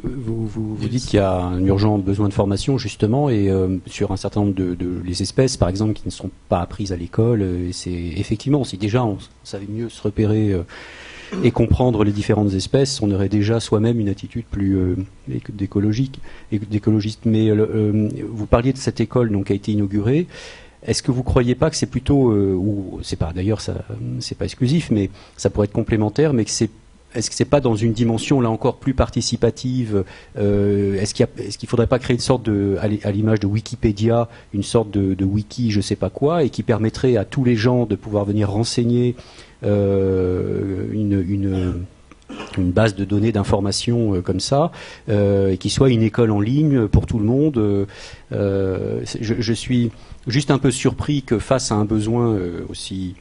Vous, 0.02 0.46
vous, 0.46 0.88
dites 0.88 1.04
qu'il 1.04 1.18
y 1.18 1.22
a 1.22 1.34
un 1.34 1.62
urgent 1.64 1.98
besoin 1.98 2.28
de 2.28 2.32
formation 2.32 2.78
justement 2.78 3.28
et 3.28 3.50
euh, 3.50 3.76
sur 3.86 4.12
un 4.12 4.16
certain 4.16 4.40
nombre 4.40 4.54
de, 4.54 5.02
les 5.04 5.20
espèces 5.20 5.58
par 5.58 5.68
exemple 5.68 5.92
qui 5.92 6.02
ne 6.06 6.10
sont 6.10 6.30
pas 6.48 6.60
apprises 6.60 6.92
à 6.92 6.96
l'école 6.96 7.42
euh, 7.42 7.68
et 7.68 7.72
c'est 7.72 7.90
effectivement 7.92 8.64
si 8.64 8.78
déjà 8.78 9.04
on, 9.04 9.18
savait 9.44 9.66
mieux 9.68 9.90
se 9.90 10.00
repérer 10.00 10.52
euh, 10.52 10.62
et 11.44 11.50
comprendre 11.50 12.04
les 12.04 12.12
différentes 12.12 12.52
espèces 12.54 13.00
on 13.02 13.10
aurait 13.12 13.28
déjà 13.28 13.60
soi-même 13.60 14.00
une 14.00 14.08
attitude 14.08 14.44
plus 14.50 14.76
euh, 14.76 14.96
éco- 15.32 15.52
d'écologique 15.52 16.20
d'écologiste. 16.52 17.20
Mais 17.24 17.48
euh, 17.50 17.66
euh, 17.74 18.08
vous 18.28 18.46
parliez 18.46 18.72
de 18.72 18.78
cette 18.78 19.00
école 19.00 19.30
donc 19.30 19.46
qui 19.46 19.52
a 19.52 19.56
été 19.56 19.72
inaugurée. 19.72 20.26
Est-ce 20.86 21.02
que 21.02 21.12
vous 21.12 21.22
croyez 21.22 21.54
pas 21.54 21.68
que 21.70 21.76
c'est 21.76 21.86
plutôt 21.90 22.30
euh, 22.30 22.54
ou 22.54 22.98
c'est 23.02 23.16
pas 23.18 23.32
d'ailleurs 23.34 23.60
ça 23.60 23.74
c'est 24.20 24.36
pas 24.36 24.46
exclusif 24.46 24.90
mais 24.90 25.10
ça 25.36 25.50
pourrait 25.50 25.66
être 25.66 25.72
complémentaire 25.72 26.32
mais 26.32 26.42
est-ce 26.42 27.28
que 27.28 27.34
c'est 27.34 27.44
pas 27.44 27.60
dans 27.60 27.74
une 27.76 27.92
dimension 27.92 28.40
là 28.40 28.48
encore 28.50 28.76
plus 28.76 28.94
participative 28.94 30.04
Est-ce 30.36 31.12
qu'il 31.12 31.26
qu'il 31.58 31.68
faudrait 31.68 31.86
pas 31.88 31.98
créer 31.98 32.14
une 32.14 32.20
sorte 32.20 32.44
de, 32.44 32.76
à 32.80 32.88
l'i- 32.88 33.00
à 33.02 33.10
l'image 33.10 33.40
de 33.40 33.46
Wikipédia, 33.46 34.28
une 34.54 34.62
sorte 34.62 34.90
de, 34.90 35.24
wiki, 35.24 35.70
je 35.70 35.80
sais 35.80 35.96
pas 35.96 36.08
quoi, 36.10 36.44
et 36.44 36.50
qui 36.50 36.62
permettrait 36.62 37.16
à 37.16 37.24
tous 37.24 37.44
les 37.44 37.56
gens 37.56 37.84
de 37.84 37.96
pouvoir 37.96 38.24
venir 38.24 38.50
renseigner 38.50 39.16
une, 39.62 41.24
une 41.28 41.74
une 42.58 42.70
base 42.72 42.94
de 42.94 43.04
données 43.04 43.32
d'informations 43.32 44.14
euh, 44.14 44.22
comme 44.22 44.40
ça, 44.40 44.70
euh, 45.08 45.50
et 45.50 45.58
qui 45.58 45.70
soit 45.70 45.90
une 45.90 46.02
école 46.02 46.30
en 46.30 46.40
ligne 46.40 46.88
pour 46.88 47.06
tout 47.06 47.18
le 47.18 47.24
monde. 47.24 47.58
euh, 47.58 47.86
euh, 48.32 49.00
je, 49.20 49.52
suis 49.52 49.90
juste 50.26 50.50
un 50.50 50.58
peu 50.58 50.70
surpris 50.70 51.22
que 51.22 51.38
face 51.38 51.72
à 51.72 51.74
un 51.74 51.84
besoin 51.84 52.34
euh, 52.34 52.60
aussi 52.68 53.14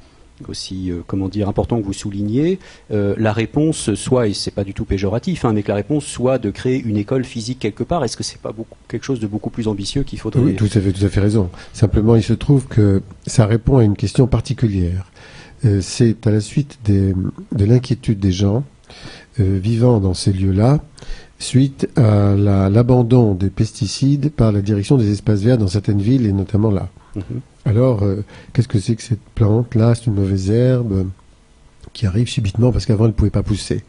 aussi 0.48 0.90
euh, 0.90 1.02
comment 1.06 1.28
dire 1.28 1.50
important 1.50 1.82
que 1.82 1.86
vous 1.86 1.92
soulignez, 1.92 2.60
euh, 2.92 3.14
la 3.18 3.34
réponse 3.34 3.94
soit 3.96 4.28
et 4.30 4.34
c'est 4.34 4.52
pas 4.52 4.64
du 4.64 4.74
tout 4.74 4.86
péjoratif, 4.86 5.44
hein, 5.44 5.52
mais 5.54 5.64
que 5.64 5.68
la 5.68 5.76
réponse 5.76 6.06
soit 6.06 6.38
de 6.38 6.50
créer 6.50 6.82
une 6.82 6.96
école 6.96 7.26
physique 7.26 7.60
quelque 7.60 7.84
part. 7.84 8.06
Est-ce 8.06 8.16
que 8.16 8.24
c'est 8.24 8.40
pas 8.40 8.54
quelque 8.88 9.04
chose 9.04 9.20
de 9.20 9.28
beaucoup 9.28 9.50
plus 9.50 9.68
ambitieux 9.68 10.04
qu'il 10.04 10.18
faudrait 10.18 10.42
Oui, 10.42 10.56
tout 10.56 10.66
à 10.66 10.80
fait, 10.80 10.94
tout 10.94 11.04
à 11.04 11.10
fait 11.10 11.20
raison. 11.20 11.50
Simplement, 11.74 12.16
il 12.16 12.24
se 12.24 12.32
trouve 12.34 12.68
que 12.68 13.02
ça 13.28 13.46
répond 13.46 13.80
à 13.80 13.84
une 13.84 13.98
question 13.98 14.28
particulière. 14.28 15.12
Euh, 15.66 15.82
c'est 15.82 16.26
à 16.28 16.32
la 16.32 16.39
suite 16.41 16.80
des- 16.86 17.14
de 17.55 17.66
l'inquiétude 17.66 18.20
des 18.20 18.32
gens 18.32 18.64
euh, 19.39 19.60
vivant 19.62 19.99
dans 19.99 20.14
ces 20.14 20.32
lieux-là, 20.34 20.80
suite 21.38 21.88
à 21.95 22.36
la- 22.36 22.70
l'abandon 22.70 23.34
des 23.36 23.49
pesticides 23.49 24.32
par 24.32 24.51
la 24.51 24.62
direction 24.62 24.97
des 24.97 25.12
espaces 25.12 25.41
verts 25.41 25.57
dans 25.57 25.68
certaines 25.68 26.01
villes 26.01 26.26
et 26.26 26.32
notamment 26.34 26.72
là. 26.72 26.89
Mhm. 27.16 27.24
Alors, 27.66 28.03
euh, 28.03 28.24
qu'est-ce 28.53 28.68
que 28.68 28.80
c'est 28.80 28.95
que 28.95 29.01
cette 29.03 29.22
plante-là 29.36 29.95
C'est 29.95 30.07
une 30.07 30.16
mauvaise 30.16 30.49
herbe 30.49 31.07
qui 31.93 32.05
arrive 32.05 32.28
subitement 32.30 32.72
parce 32.72 32.86
qu'avant 32.86 33.05
elle 33.05 33.12
ne 33.12 33.16
pouvait 33.16 33.30
pas 33.30 33.43
pousser. 33.43 33.84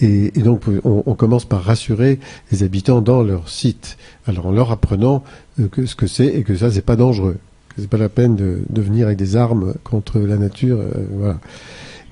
Et, 0.00 0.38
et 0.38 0.42
donc, 0.42 0.62
on, 0.84 1.02
on 1.06 1.14
commence 1.14 1.44
par 1.44 1.62
rassurer 1.64 2.20
les 2.52 2.62
habitants 2.62 3.00
dans 3.00 3.22
leur 3.22 3.48
site. 3.48 3.96
Alors, 4.26 4.46
en 4.46 4.52
leur 4.52 4.70
apprenant 4.70 5.24
euh, 5.58 5.66
que 5.68 5.86
ce 5.86 5.96
que 5.96 6.06
c'est 6.06 6.26
et 6.28 6.42
que 6.44 6.54
ça, 6.56 6.70
c'est 6.70 6.82
pas 6.82 6.96
dangereux. 6.96 7.38
C'est 7.78 7.88
pas 7.88 7.96
la 7.96 8.08
peine 8.08 8.34
de, 8.36 8.60
venir 8.82 9.06
avec 9.06 9.18
des 9.18 9.36
armes 9.36 9.74
contre 9.84 10.18
la 10.18 10.36
nature. 10.36 10.78
euh, 10.80 10.90
voilà. 11.12 11.38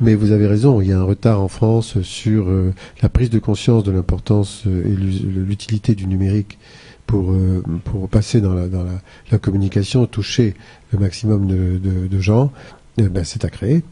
Mais 0.00 0.14
vous 0.14 0.30
avez 0.30 0.46
raison, 0.46 0.80
il 0.80 0.88
y 0.88 0.92
a 0.92 0.98
un 0.98 1.02
retard 1.04 1.40
en 1.40 1.48
France 1.48 2.00
sur 2.02 2.48
euh, 2.48 2.72
la 3.02 3.08
prise 3.08 3.30
de 3.30 3.38
conscience 3.38 3.82
de 3.82 3.90
l'importance 3.90 4.62
euh, 4.66 4.84
et 4.84 4.90
l'u- 4.94 5.44
l'utilité 5.44 5.94
du 5.94 6.06
numérique 6.06 6.58
pour, 7.06 7.32
pour 7.84 8.08
passer 8.08 8.40
dans, 8.40 8.52
la, 8.52 8.66
dans 8.66 8.84
la, 9.30 9.38
communication, 9.38 10.06
toucher 10.06 10.54
le 10.92 10.98
maximum 10.98 11.46
de, 11.46 11.78
de- 11.78 12.08
de 12.08 12.20
gens. 12.20 12.50
Eh 12.98 13.04
ben, 13.08 13.22
c'est 13.24 13.44
à 13.44 13.48
créer. 13.48 13.82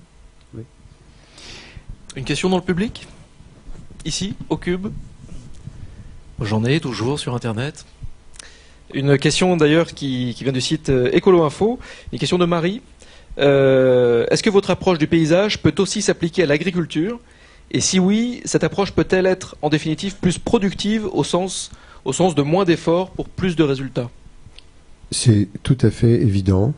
Une 2.16 2.24
question 2.24 2.48
dans 2.50 2.56
le 2.56 2.62
public? 2.62 3.06
Ici, 4.04 4.34
au 4.48 4.56
cube? 4.56 4.88
J'en 6.40 6.64
ai 6.64 6.80
toujours 6.80 7.18
sur 7.20 7.34
Internet. 7.36 7.84
Une 8.94 9.18
question 9.18 9.56
d'ailleurs 9.56 9.88
qui, 9.88 10.32
vient 10.40 10.52
du 10.52 10.60
site 10.60 10.88
euh, 10.88 11.10
Écolo 11.12 11.42
Info, 11.42 11.80
une 12.12 12.18
question 12.20 12.38
de 12.38 12.44
Marie. 12.44 12.80
Euh, 13.38 14.24
Est-ce 14.30 14.44
que 14.44 14.50
votre 14.50 14.70
approche 14.70 14.98
du 14.98 15.08
paysage 15.08 15.58
peut 15.58 15.74
aussi 15.78 16.00
s'appliquer 16.00 16.44
à 16.44 16.46
l'agriculture? 16.46 17.18
Et 17.72 17.80
si 17.80 17.98
oui, 17.98 18.40
cette 18.44 18.62
approche 18.62 18.92
peut-elle 18.92 19.26
être 19.26 19.56
en 19.62 19.68
définitive 19.68 20.14
plus 20.20 20.38
productive 20.38 21.06
au 21.06 21.24
sens, 21.24 21.72
au 22.04 22.12
sens 22.12 22.36
de 22.36 22.42
moins 22.42 22.64
d'efforts 22.64 23.10
pour 23.10 23.28
plus 23.28 23.56
de 23.56 23.64
résultats? 23.64 24.10
C'est 25.10 25.48
tout 25.64 25.78
à 25.80 25.90
fait 25.90 26.12
évident. 26.12 26.72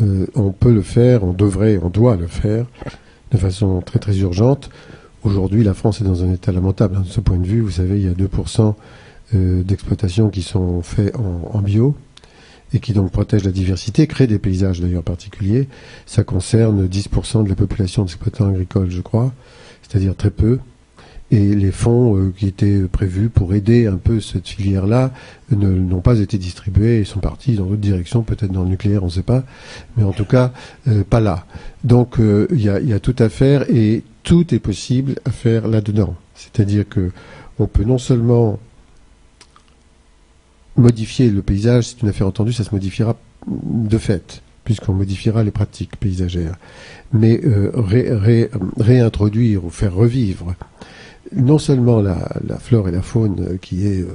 Euh, 0.00 0.26
on 0.36 0.52
peut 0.52 0.72
le 0.72 0.82
faire, 0.82 1.24
on 1.24 1.32
devrait, 1.32 1.80
on 1.82 1.90
doit 1.90 2.14
le 2.14 2.28
faire 2.28 2.66
de 3.32 3.38
façon 3.38 3.80
très 3.80 3.98
très 3.98 4.16
urgente. 4.18 4.70
Aujourd'hui, 5.24 5.64
la 5.64 5.74
France 5.74 6.00
est 6.00 6.04
dans 6.04 6.22
un 6.22 6.32
état 6.32 6.52
lamentable. 6.52 6.96
Hein, 6.96 7.02
de 7.04 7.10
ce 7.10 7.20
point 7.20 7.38
de 7.38 7.46
vue, 7.46 7.60
vous 7.60 7.70
savez, 7.70 7.98
il 7.98 8.04
y 8.04 8.08
a 8.08 8.12
2% 8.12 8.74
euh, 9.32 9.62
d'exploitations 9.62 10.28
qui 10.28 10.42
sont 10.42 10.82
faits 10.82 11.14
en, 11.14 11.60
bio 11.60 11.94
et 12.72 12.80
qui 12.80 12.92
donc 12.92 13.12
protègent 13.12 13.44
la 13.44 13.52
diversité, 13.52 14.08
créent 14.08 14.26
des 14.26 14.40
paysages 14.40 14.80
d'ailleurs 14.80 15.04
particuliers. 15.04 15.68
Ça 16.04 16.24
concerne 16.24 16.86
10% 16.86 17.44
de 17.44 17.48
la 17.48 17.54
population 17.54 18.02
d'exploitants 18.02 18.48
agricoles, 18.48 18.90
je 18.90 19.00
crois, 19.00 19.32
c'est-à-dire 19.82 20.16
très 20.16 20.30
peu. 20.30 20.58
Et 21.30 21.54
les 21.54 21.70
fonds 21.70 22.16
euh, 22.16 22.34
qui 22.36 22.48
étaient 22.48 22.80
prévus 22.90 23.28
pour 23.28 23.54
aider 23.54 23.86
un 23.86 23.98
peu 23.98 24.20
cette 24.20 24.48
filière-là 24.48 25.12
n'ont 25.52 26.00
pas 26.00 26.18
été 26.18 26.36
distribués. 26.36 26.98
Ils 26.98 27.06
sont 27.06 27.20
partis 27.20 27.54
dans 27.54 27.66
d'autres 27.66 27.76
directions, 27.76 28.22
peut-être 28.22 28.50
dans 28.50 28.64
le 28.64 28.70
nucléaire, 28.70 29.04
on 29.04 29.06
ne 29.06 29.12
sait 29.12 29.22
pas. 29.22 29.44
Mais 29.96 30.02
en 30.02 30.12
tout 30.12 30.24
cas, 30.24 30.52
euh, 30.88 31.04
pas 31.08 31.20
là. 31.20 31.46
Donc 31.84 32.16
il 32.18 32.60
y, 32.60 32.68
a, 32.68 32.80
y, 32.80 32.92
a, 32.92 32.98
tout 32.98 33.16
à 33.20 33.28
faire 33.28 33.64
et 33.70 34.02
tout 34.24 34.52
est 34.52 34.58
possible 34.58 35.20
à 35.24 35.30
faire 35.30 35.68
là-dedans. 35.68 36.16
C'est-à-dire 36.34 36.88
que 36.88 37.12
on 37.60 37.66
peut 37.66 37.84
non 37.84 37.98
seulement 37.98 38.58
modifier 40.76 41.30
le 41.30 41.42
paysage, 41.42 41.88
c'est 41.88 42.02
une 42.02 42.08
affaire 42.08 42.26
entendue, 42.26 42.52
ça 42.52 42.64
se 42.64 42.74
modifiera 42.74 43.16
de 43.46 43.98
fait, 43.98 44.42
puisqu'on 44.64 44.92
modifiera 44.92 45.44
les 45.44 45.50
pratiques 45.50 45.96
paysagères, 45.96 46.56
mais 47.12 47.40
euh, 47.44 47.70
ré, 47.74 48.12
ré, 48.12 48.50
réintroduire 48.78 49.64
ou 49.64 49.70
faire 49.70 49.94
revivre 49.94 50.54
non 51.34 51.58
seulement 51.58 52.00
la, 52.00 52.18
flore 52.58 52.88
et 52.88 52.92
la 52.92 53.02
faune 53.02 53.58
qui 53.60 53.86
est 53.86 54.02
euh, 54.02 54.08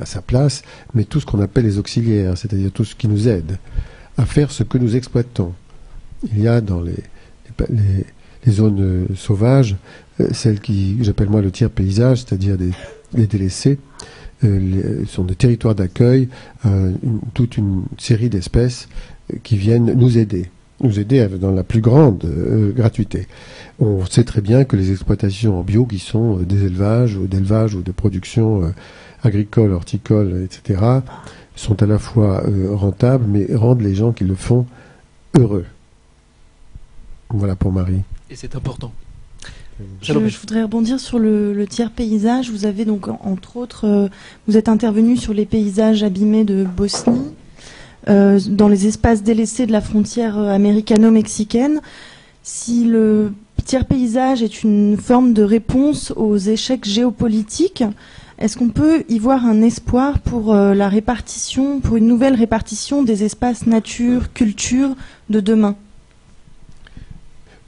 à 0.00 0.06
sa 0.06 0.22
place, 0.22 0.62
mais 0.94 1.04
tout 1.04 1.20
ce 1.20 1.26
qu'on 1.26 1.40
appelle 1.40 1.64
les 1.64 1.78
auxiliaires, 1.78 2.38
c'est-à-dire 2.38 2.70
tout 2.72 2.84
ce 2.84 2.94
qui 2.94 3.08
nous 3.08 3.28
aide 3.28 3.58
à 4.16 4.24
faire 4.24 4.50
ce 4.50 4.62
que 4.62 4.78
nous 4.78 4.96
exploitons. 4.96 5.52
Il 6.32 6.40
y 6.40 6.48
a 6.48 6.60
dans 6.60 6.80
les, 6.80 6.94
zones 8.48 8.80
euh, 8.80 9.06
sauvages, 9.14 9.76
celles 10.32 10.60
qui 10.60 10.96
j'appelle 11.02 11.28
moi 11.28 11.42
le 11.42 11.50
tiers 11.50 11.70
paysage, 11.70 12.18
c'est-à-dire 12.18 12.56
les 13.14 13.26
délaissés, 13.26 13.78
les, 14.48 15.06
sont 15.06 15.24
des 15.24 15.34
territoires 15.34 15.74
d'accueil, 15.74 16.28
euh, 16.66 16.92
toute 17.34 17.56
une 17.56 17.84
série 17.98 18.28
d'espèces 18.28 18.88
qui 19.42 19.56
viennent 19.56 19.94
nous 19.94 20.18
aider 20.18 20.50
nous 20.80 20.98
aider 20.98 21.26
dans 21.28 21.50
la 21.50 21.64
plus 21.64 21.80
grande 21.80 22.24
euh, 22.24 22.72
gratuité. 22.72 23.26
On 23.78 24.04
sait 24.06 24.24
très 24.24 24.40
bien 24.40 24.64
que 24.64 24.76
les 24.76 24.90
exploitations 24.90 25.58
en 25.58 25.62
bio, 25.62 25.86
qui 25.86 25.98
sont 25.98 26.38
euh, 26.38 26.44
des 26.44 26.64
élevages 26.64 27.16
ou 27.16 27.26
d'élevage 27.26 27.74
ou 27.74 27.82
de 27.82 27.92
production 27.92 28.64
euh, 28.64 28.70
agricole, 29.22 29.72
horticole, 29.72 30.42
etc., 30.44 30.82
sont 31.56 31.80
à 31.82 31.86
la 31.86 32.00
fois 32.00 32.42
rentables, 32.72 33.26
mais 33.28 33.46
rendent 33.54 33.80
les 33.80 33.94
gens 33.94 34.10
qui 34.10 34.24
le 34.24 34.34
font 34.34 34.66
heureux. 35.38 35.64
Voilà 37.30 37.54
pour 37.54 37.70
Marie. 37.70 38.02
Et 38.28 38.34
c'est 38.34 38.56
important. 38.56 38.92
Je, 40.00 40.12
je, 40.12 40.38
voudrais 40.38 40.62
rebondir 40.62 41.00
sur 41.00 41.18
le, 41.18 41.52
le, 41.52 41.66
tiers 41.66 41.90
paysage. 41.90 42.50
Vous 42.50 42.64
avez 42.64 42.84
donc, 42.84 43.08
entre 43.08 43.56
autres, 43.56 43.86
euh, 43.86 44.08
vous 44.46 44.56
êtes 44.56 44.68
intervenu 44.68 45.16
sur 45.16 45.34
les 45.34 45.46
paysages 45.46 46.02
abîmés 46.02 46.44
de 46.44 46.64
Bosnie, 46.64 47.32
euh, 48.08 48.38
dans 48.48 48.68
les 48.68 48.86
espaces 48.86 49.22
délaissés 49.22 49.66
de 49.66 49.72
la 49.72 49.80
frontière 49.80 50.38
euh, 50.38 50.52
américano-mexicaine. 50.52 51.80
Si 52.42 52.84
le 52.84 53.32
tiers 53.64 53.86
paysage 53.86 54.42
est 54.42 54.62
une 54.62 54.96
forme 54.96 55.32
de 55.32 55.42
réponse 55.42 56.12
aux 56.16 56.36
échecs 56.36 56.84
géopolitiques, 56.84 57.82
est-ce 58.38 58.56
qu'on 58.56 58.68
peut 58.68 59.04
y 59.08 59.18
voir 59.18 59.46
un 59.46 59.62
espoir 59.62 60.18
pour 60.18 60.54
euh, 60.54 60.74
la 60.74 60.88
répartition, 60.88 61.80
pour 61.80 61.96
une 61.96 62.06
nouvelle 62.06 62.34
répartition 62.34 63.02
des 63.02 63.24
espaces 63.24 63.66
nature, 63.66 64.32
culture 64.32 64.94
de 65.30 65.40
demain? 65.40 65.76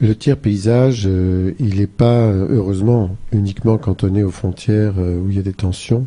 Le 0.01 0.14
tiers 0.14 0.36
paysage, 0.36 1.05
euh, 1.07 1.53
il 1.59 1.76
n'est 1.76 1.86
pas, 1.86 2.30
heureusement, 2.30 3.16
uniquement 3.32 3.78
cantonné 3.78 4.22
aux 4.22 4.30
frontières 4.30 4.94
euh, 4.99 5.18
où 5.18 5.30
il 5.30 5.36
y 5.36 5.38
a 5.38 5.42
des 5.42 5.55
tensions, 5.55 6.05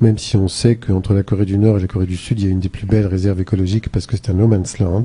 même 0.00 0.18
si 0.18 0.36
on 0.36 0.48
sait 0.48 0.76
qu'entre 0.76 1.12
la 1.12 1.22
Corée 1.22 1.46
du 1.46 1.58
Nord 1.58 1.78
et 1.78 1.80
la 1.80 1.88
Corée 1.88 2.06
du 2.06 2.16
Sud, 2.16 2.40
il 2.40 2.46
y 2.46 2.48
a 2.48 2.52
une 2.52 2.60
des 2.60 2.68
plus 2.68 2.86
belles 2.86 3.06
réserves 3.06 3.40
écologiques 3.40 3.88
parce 3.88 4.06
que 4.06 4.16
c'est 4.16 4.30
un 4.30 4.34
no 4.34 4.46
man's 4.46 4.78
land, 4.78 5.04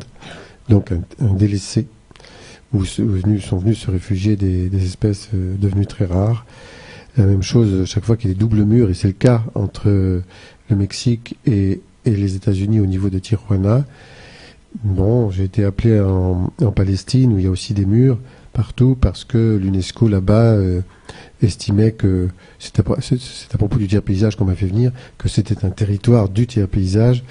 donc 0.70 0.92
un, 0.92 1.34
délaissé, 1.34 1.88
où, 2.74 2.86
sont 2.86 3.06
venus 3.06 3.80
se 3.80 3.90
réfugier 3.90 4.36
des, 4.36 4.86
espèces 4.86 5.30
euh, 5.34 5.56
devenues 5.58 5.88
très 5.88 6.06
rares. 6.06 6.46
La 7.18 7.26
même 7.26 7.44
chose 7.44 7.86
chaque 7.86 8.06
fois 8.06 8.16
qu'il 8.18 8.30
y 8.30 8.32
a 8.32 8.36
des 8.36 8.40
doubles 8.40 8.64
murs, 8.64 8.90
et 8.90 8.94
c'est 8.94 9.08
le 9.08 9.14
cas 9.14 9.44
entre 9.56 9.90
le 9.90 10.76
Mexique 10.76 11.36
et 11.46 11.82
les 12.06 12.36
États-Unis 12.36 12.80
au 12.80 12.86
niveau 12.86 13.10
de 13.10 13.20
Tijuana. 13.20 13.84
Bon, 14.84 15.30
j'ai 15.30 15.44
été 15.44 15.66
appelé 15.66 16.00
en, 16.00 16.52
en, 16.62 16.72
Palestine 16.72 17.34
où 17.34 17.38
il 17.38 17.44
y 17.44 17.48
a 17.48 17.52
aussi 17.52 17.74
des 17.74 17.86
murs 17.86 18.18
partout 18.54 18.98
parce 19.00 19.26
que 19.26 19.58
l'UNESCO 19.58 20.08
là-bas 20.08 20.54
euh, 20.54 20.82
estimait 21.42 21.92
que 21.92 22.30
c'est 22.58 22.80
à, 22.80 22.84
à, 22.84 23.58
propos 23.58 23.78
du 23.78 23.88
tiers 23.88 24.02
paysage 24.02 24.36
qu'on 24.38 24.46
m'a 24.46 24.56
fait 24.56 24.68
venir 24.68 24.92
que 25.18 25.28
c'était 25.28 25.66
un 25.66 25.70
territoire 25.72 26.30
du 26.30 26.48
tiers 26.48 26.68
paysage. 26.68 27.24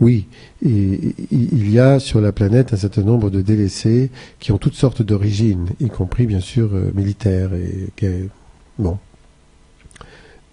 Oui, 0.00 0.26
et, 0.66 1.14
il 1.30 1.70
y 1.70 1.78
a 1.78 2.00
sur 2.00 2.20
la 2.20 2.32
planète 2.32 2.72
un 2.72 2.76
certain 2.76 3.02
nombre 3.02 3.30
de 3.30 3.40
délaissés 3.40 4.10
qui 4.40 4.50
ont 4.50 4.58
toutes 4.58 4.74
sortes 4.74 5.02
d'origines, 5.02 5.68
y 5.78 5.88
compris 5.88 6.26
bien 6.26 6.40
sûr 6.40 6.70
euh, 6.74 6.90
militaires 6.94 7.50
et, 7.54 8.04
et 8.04 8.28
bon. 8.78 8.98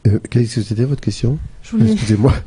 Euh, 0.08 0.20
Qu'est-ce 0.30 0.56
que 0.56 0.62
c'était 0.62 0.86
votre 0.86 1.02
question? 1.02 1.40
Excusez-moi. 1.82 2.34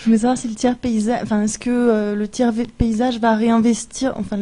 Je 0.00 0.06
voulais 0.06 0.18
savoir 0.18 0.38
si 0.38 0.48
le 0.48 0.54
tiers 0.54 0.78
paysage, 0.78 1.20
enfin, 1.22 1.42
est-ce 1.42 1.58
que 1.58 1.68
euh, 1.68 2.14
le 2.14 2.26
tiers 2.26 2.54
paysage 2.78 3.20
va 3.20 3.36
réinvestir, 3.36 4.14
enfin, 4.16 4.38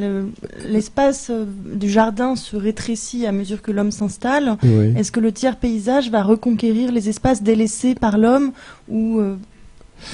l'espace 0.68 1.30
le, 1.30 1.34
euh, 1.34 1.44
du 1.74 1.90
jardin 1.90 2.36
se 2.36 2.54
rétrécit 2.54 3.26
à 3.26 3.32
mesure 3.32 3.60
que 3.60 3.72
l'homme 3.72 3.90
s'installe. 3.90 4.56
Oui. 4.62 4.94
Est-ce 4.96 5.10
que 5.10 5.18
le 5.18 5.32
tiers 5.32 5.56
paysage 5.56 6.10
va 6.10 6.22
reconquérir 6.22 6.92
les 6.92 7.08
espaces 7.08 7.42
délaissés 7.42 7.96
par 7.96 8.18
l'homme 8.18 8.52
ou 8.88 9.18
euh, 9.18 9.34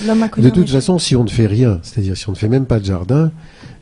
l'homme 0.06 0.22
a 0.22 0.30
connu 0.30 0.46
De 0.46 0.50
toute 0.50 0.70
façon, 0.70 0.98
si 0.98 1.14
on 1.14 1.24
ne 1.24 1.30
fait 1.30 1.46
rien, 1.46 1.78
c'est-à-dire 1.82 2.16
si 2.16 2.26
on 2.30 2.32
ne 2.32 2.38
fait 2.38 2.48
même 2.48 2.64
pas 2.64 2.80
de 2.80 2.86
jardin, 2.86 3.30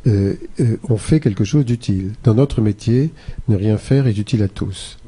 on 0.05 0.97
fait 0.97 1.21
quelque 1.21 1.45
chose 1.45 1.65
d'utile. 1.65 2.11
Dans 2.25 2.35
notre 2.35 2.61
métier, 2.61 3.13
ne 3.47 3.55
rien 3.55 3.79
faire 3.79 4.09
est 4.09 4.19
utile 4.19 4.43
à 4.43 4.49
tous, 4.49 4.99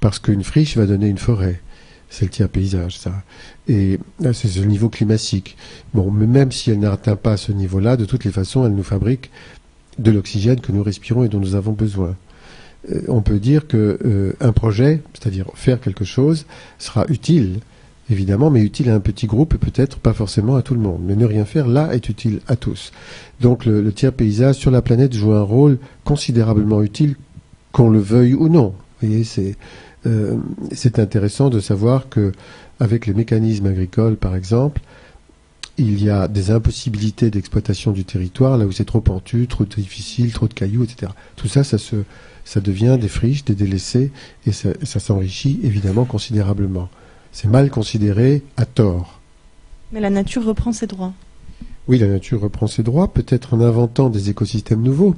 parce 0.00 0.18
qu'une 0.18 0.44
friche 0.44 0.76
va 0.76 0.84
donner 0.84 1.08
une 1.08 1.16
forêt 1.16 1.62
c'est 2.08 2.26
le 2.26 2.30
tiers 2.30 2.48
paysage, 2.48 2.98
ça. 2.98 3.12
Et 3.68 3.98
c'est 4.32 4.56
le 4.56 4.66
niveau 4.66 4.88
climatique. 4.88 5.56
Bon, 5.92 6.10
même 6.10 6.52
si 6.52 6.70
elle 6.70 6.80
n'atteint 6.80 7.16
pas 7.16 7.36
ce 7.36 7.52
niveau-là, 7.52 7.96
de 7.96 8.04
toutes 8.04 8.24
les 8.24 8.30
façons, 8.30 8.64
elle 8.64 8.74
nous 8.74 8.82
fabrique 8.82 9.30
de 9.98 10.10
l'oxygène 10.10 10.60
que 10.60 10.72
nous 10.72 10.82
respirons 10.82 11.24
et 11.24 11.28
dont 11.28 11.40
nous 11.40 11.54
avons 11.54 11.72
besoin. 11.72 12.14
Euh, 12.92 13.02
on 13.08 13.22
peut 13.22 13.38
dire 13.38 13.66
que 13.66 13.98
euh, 14.04 14.32
un 14.40 14.52
projet, 14.52 15.02
c'est-à-dire 15.14 15.46
faire 15.54 15.80
quelque 15.80 16.04
chose, 16.04 16.46
sera 16.78 17.06
utile, 17.08 17.60
évidemment, 18.10 18.50
mais 18.50 18.60
utile 18.60 18.90
à 18.90 18.94
un 18.94 19.00
petit 19.00 19.26
groupe 19.26 19.54
et 19.54 19.58
peut-être 19.58 19.98
pas 19.98 20.12
forcément 20.12 20.56
à 20.56 20.62
tout 20.62 20.74
le 20.74 20.80
monde. 20.80 21.00
Mais 21.04 21.16
ne 21.16 21.24
rien 21.24 21.44
faire 21.44 21.66
là 21.66 21.94
est 21.94 22.08
utile 22.08 22.40
à 22.46 22.56
tous. 22.56 22.92
Donc 23.40 23.64
le, 23.64 23.82
le 23.82 23.92
tiers 23.92 24.12
paysage 24.12 24.56
sur 24.56 24.70
la 24.70 24.82
planète 24.82 25.14
joue 25.14 25.32
un 25.32 25.42
rôle 25.42 25.78
considérablement 26.04 26.82
utile, 26.82 27.16
qu'on 27.72 27.90
le 27.90 27.98
veuille 27.98 28.34
ou 28.34 28.48
non. 28.48 28.74
Vous 29.00 29.08
voyez, 29.08 29.24
c'est 29.24 29.56
euh, 30.06 30.36
c'est 30.72 30.98
intéressant 30.98 31.50
de 31.50 31.60
savoir 31.60 32.08
que 32.08 32.32
avec 32.80 33.06
les 33.06 33.14
mécanismes 33.14 33.66
agricoles, 33.66 34.16
par 34.16 34.36
exemple, 34.36 34.80
il 35.78 36.02
y 36.02 36.08
a 36.08 36.28
des 36.28 36.50
impossibilités 36.50 37.30
d'exploitation 37.30 37.92
du 37.92 38.04
territoire 38.04 38.56
là 38.56 38.64
où 38.64 38.72
c'est 38.72 38.84
trop 38.84 39.00
pentu, 39.00 39.46
trop 39.46 39.64
difficile, 39.64 40.32
trop 40.32 40.48
de 40.48 40.54
cailloux, 40.54 40.84
etc. 40.84 41.12
Tout 41.36 41.48
ça, 41.48 41.64
ça 41.64 41.78
se, 41.78 41.96
ça 42.44 42.60
devient 42.60 42.96
des 43.00 43.08
friches, 43.08 43.44
des 43.44 43.54
délaissés, 43.54 44.10
et 44.46 44.52
ça, 44.52 44.70
ça 44.82 45.00
s'enrichit 45.00 45.60
évidemment 45.62 46.04
considérablement. 46.04 46.88
C'est 47.32 47.48
mal 47.48 47.70
considéré 47.70 48.42
à 48.56 48.64
tort. 48.64 49.20
Mais 49.92 50.00
la 50.00 50.10
nature 50.10 50.44
reprend 50.44 50.72
ses 50.72 50.86
droits. 50.86 51.12
Oui, 51.88 51.98
la 51.98 52.08
nature 52.08 52.40
reprend 52.40 52.66
ses 52.66 52.82
droits, 52.82 53.12
peut-être 53.12 53.54
en 53.54 53.60
inventant 53.60 54.08
des 54.08 54.30
écosystèmes 54.30 54.82
nouveaux 54.82 55.14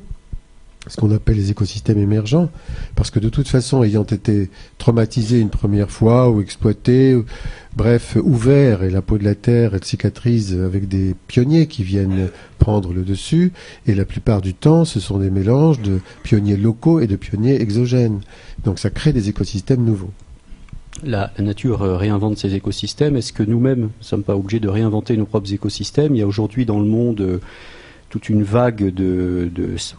ce 0.89 0.97
qu'on 0.97 1.11
appelle 1.11 1.37
les 1.37 1.51
écosystèmes 1.51 1.99
émergents, 1.99 2.51
parce 2.97 3.11
que 3.11 3.21
de 3.21 3.29
toute 3.29 3.49
façon, 3.49 3.83
ayant 3.83 4.05
été 4.05 4.51
traumatisés 4.79 5.39
une 5.39 5.51
première 5.51 5.91
fois 5.91 6.31
ou 6.31 6.41
exploités, 6.41 7.15
ou, 7.15 7.25
bref, 7.77 8.17
ouverts, 8.23 8.83
et 8.83 8.91
la 8.91 9.03
peau 9.03 9.19
de 9.19 9.25
la 9.25 9.35
terre, 9.35 9.75
elle 9.75 9.85
cicatrise 9.85 10.59
avec 10.59 10.89
des 10.89 11.15
pionniers 11.27 11.67
qui 11.67 11.85
viennent 11.85 12.29
prendre 12.59 12.93
le 12.93 13.03
dessus, 13.03 13.53
et 13.87 13.95
la 13.95 14.05
plupart 14.05 14.41
du 14.41 14.55
temps, 14.55 14.85
ce 14.85 15.01
sont 15.01 15.19
des 15.19 15.31
mélanges 15.31 15.81
de 15.81 16.01
pionniers 16.23 16.57
locaux 16.57 17.01
et 17.01 17.07
de 17.07 17.17
pionniers 17.17 17.61
exogènes. 17.61 18.21
Donc 18.65 18.79
ça 18.79 18.91
crée 18.91 19.13
des 19.13 19.29
écosystèmes 19.29 19.85
nouveaux. 19.85 20.13
La, 21.05 21.31
la, 21.39 21.45
nature 21.45 21.81
réinvente 21.81 22.39
ses 22.39 22.55
écosystèmes. 22.55 23.15
Est-ce 23.15 23.33
que 23.33 23.45
nous-mêmes 23.45 23.83
ne 23.83 23.89
sommes 24.05 24.25
pas 24.25 24.35
obligés 24.35 24.59
de 24.59 24.69
réinventer 24.69 25.17
nos 25.17 25.27
propres 25.27 25.53
écosystèmes? 25.53 26.17
Il 26.17 26.19
y 26.19 26.23
a 26.23 26.27
aujourd'hui 26.27 26.67
dans 26.67 26.81
le 26.81 26.87
monde 26.87 27.41
toute 28.09 28.29
une 28.29 28.43
vague 28.43 28.93
de, 28.93 29.51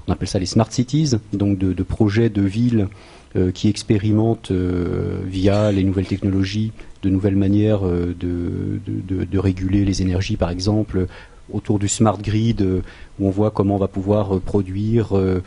on 0.07 0.11
appelle 0.11 0.27
ça 0.27 0.39
les 0.39 0.45
smart 0.45 0.71
cities, 0.71 1.11
donc 1.33 1.57
de, 1.57 1.83
projets 1.83 2.29
de 2.29 2.41
villes 2.41 2.87
euh, 3.35 3.51
qui 3.51 3.69
expérimentent 3.69 4.51
euh, 4.51 5.21
via 5.25 5.71
les 5.71 5.83
nouvelles 5.83 6.07
technologies 6.07 6.71
de 7.03 7.09
nouvelles 7.09 7.35
manières 7.35 7.85
euh, 7.85 8.15
de, 8.19 9.37
réguler 9.37 9.85
les 9.85 10.01
énergies, 10.01 10.37
par 10.37 10.49
exemple, 10.49 11.07
autour 11.51 11.79
du 11.79 11.87
smart 11.87 12.17
grid, 12.17 12.61
euh, 12.61 12.81
où 13.19 13.27
on 13.27 13.29
voit 13.29 13.51
comment 13.51 13.75
on 13.75 13.79
va 13.79 13.87
pouvoir 13.87 14.35
euh, 14.35 14.39
produire, 14.39 15.17
euh, 15.17 15.41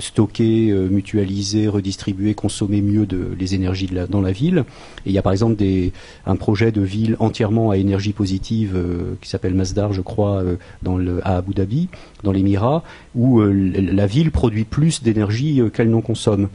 stocker, 0.00 0.72
mutualiser, 0.90 1.68
redistribuer, 1.68 2.34
consommer 2.34 2.80
mieux 2.80 3.06
de, 3.06 3.28
les 3.38 3.54
énergies 3.54 3.86
de 3.86 3.94
la, 3.94 4.06
dans 4.06 4.20
la 4.20 4.32
ville. 4.32 4.64
Et 5.04 5.10
il 5.10 5.12
y 5.12 5.18
a 5.18 5.22
par 5.22 5.32
exemple 5.32 5.56
des, 5.56 5.92
un 6.26 6.36
projet 6.36 6.72
de 6.72 6.80
ville 6.80 7.16
entièrement 7.18 7.70
à 7.70 7.76
énergie 7.76 8.12
positive 8.12 8.78
qui 9.20 9.28
s'appelle 9.28 9.54
Masdar, 9.54 9.92
je 9.92 10.00
crois, 10.00 10.42
dans 10.82 10.96
le, 10.96 11.26
à 11.26 11.36
Abu 11.36 11.54
Dhabi, 11.54 11.88
dans 12.22 12.32
l'Émirat, 12.32 12.82
où 13.14 13.40
la 13.40 14.06
ville 14.06 14.30
produit 14.30 14.64
plus 14.64 15.02
d'énergie 15.02 15.60
qu'elle 15.72 15.90
n'en 15.90 16.00
consomme. 16.00 16.48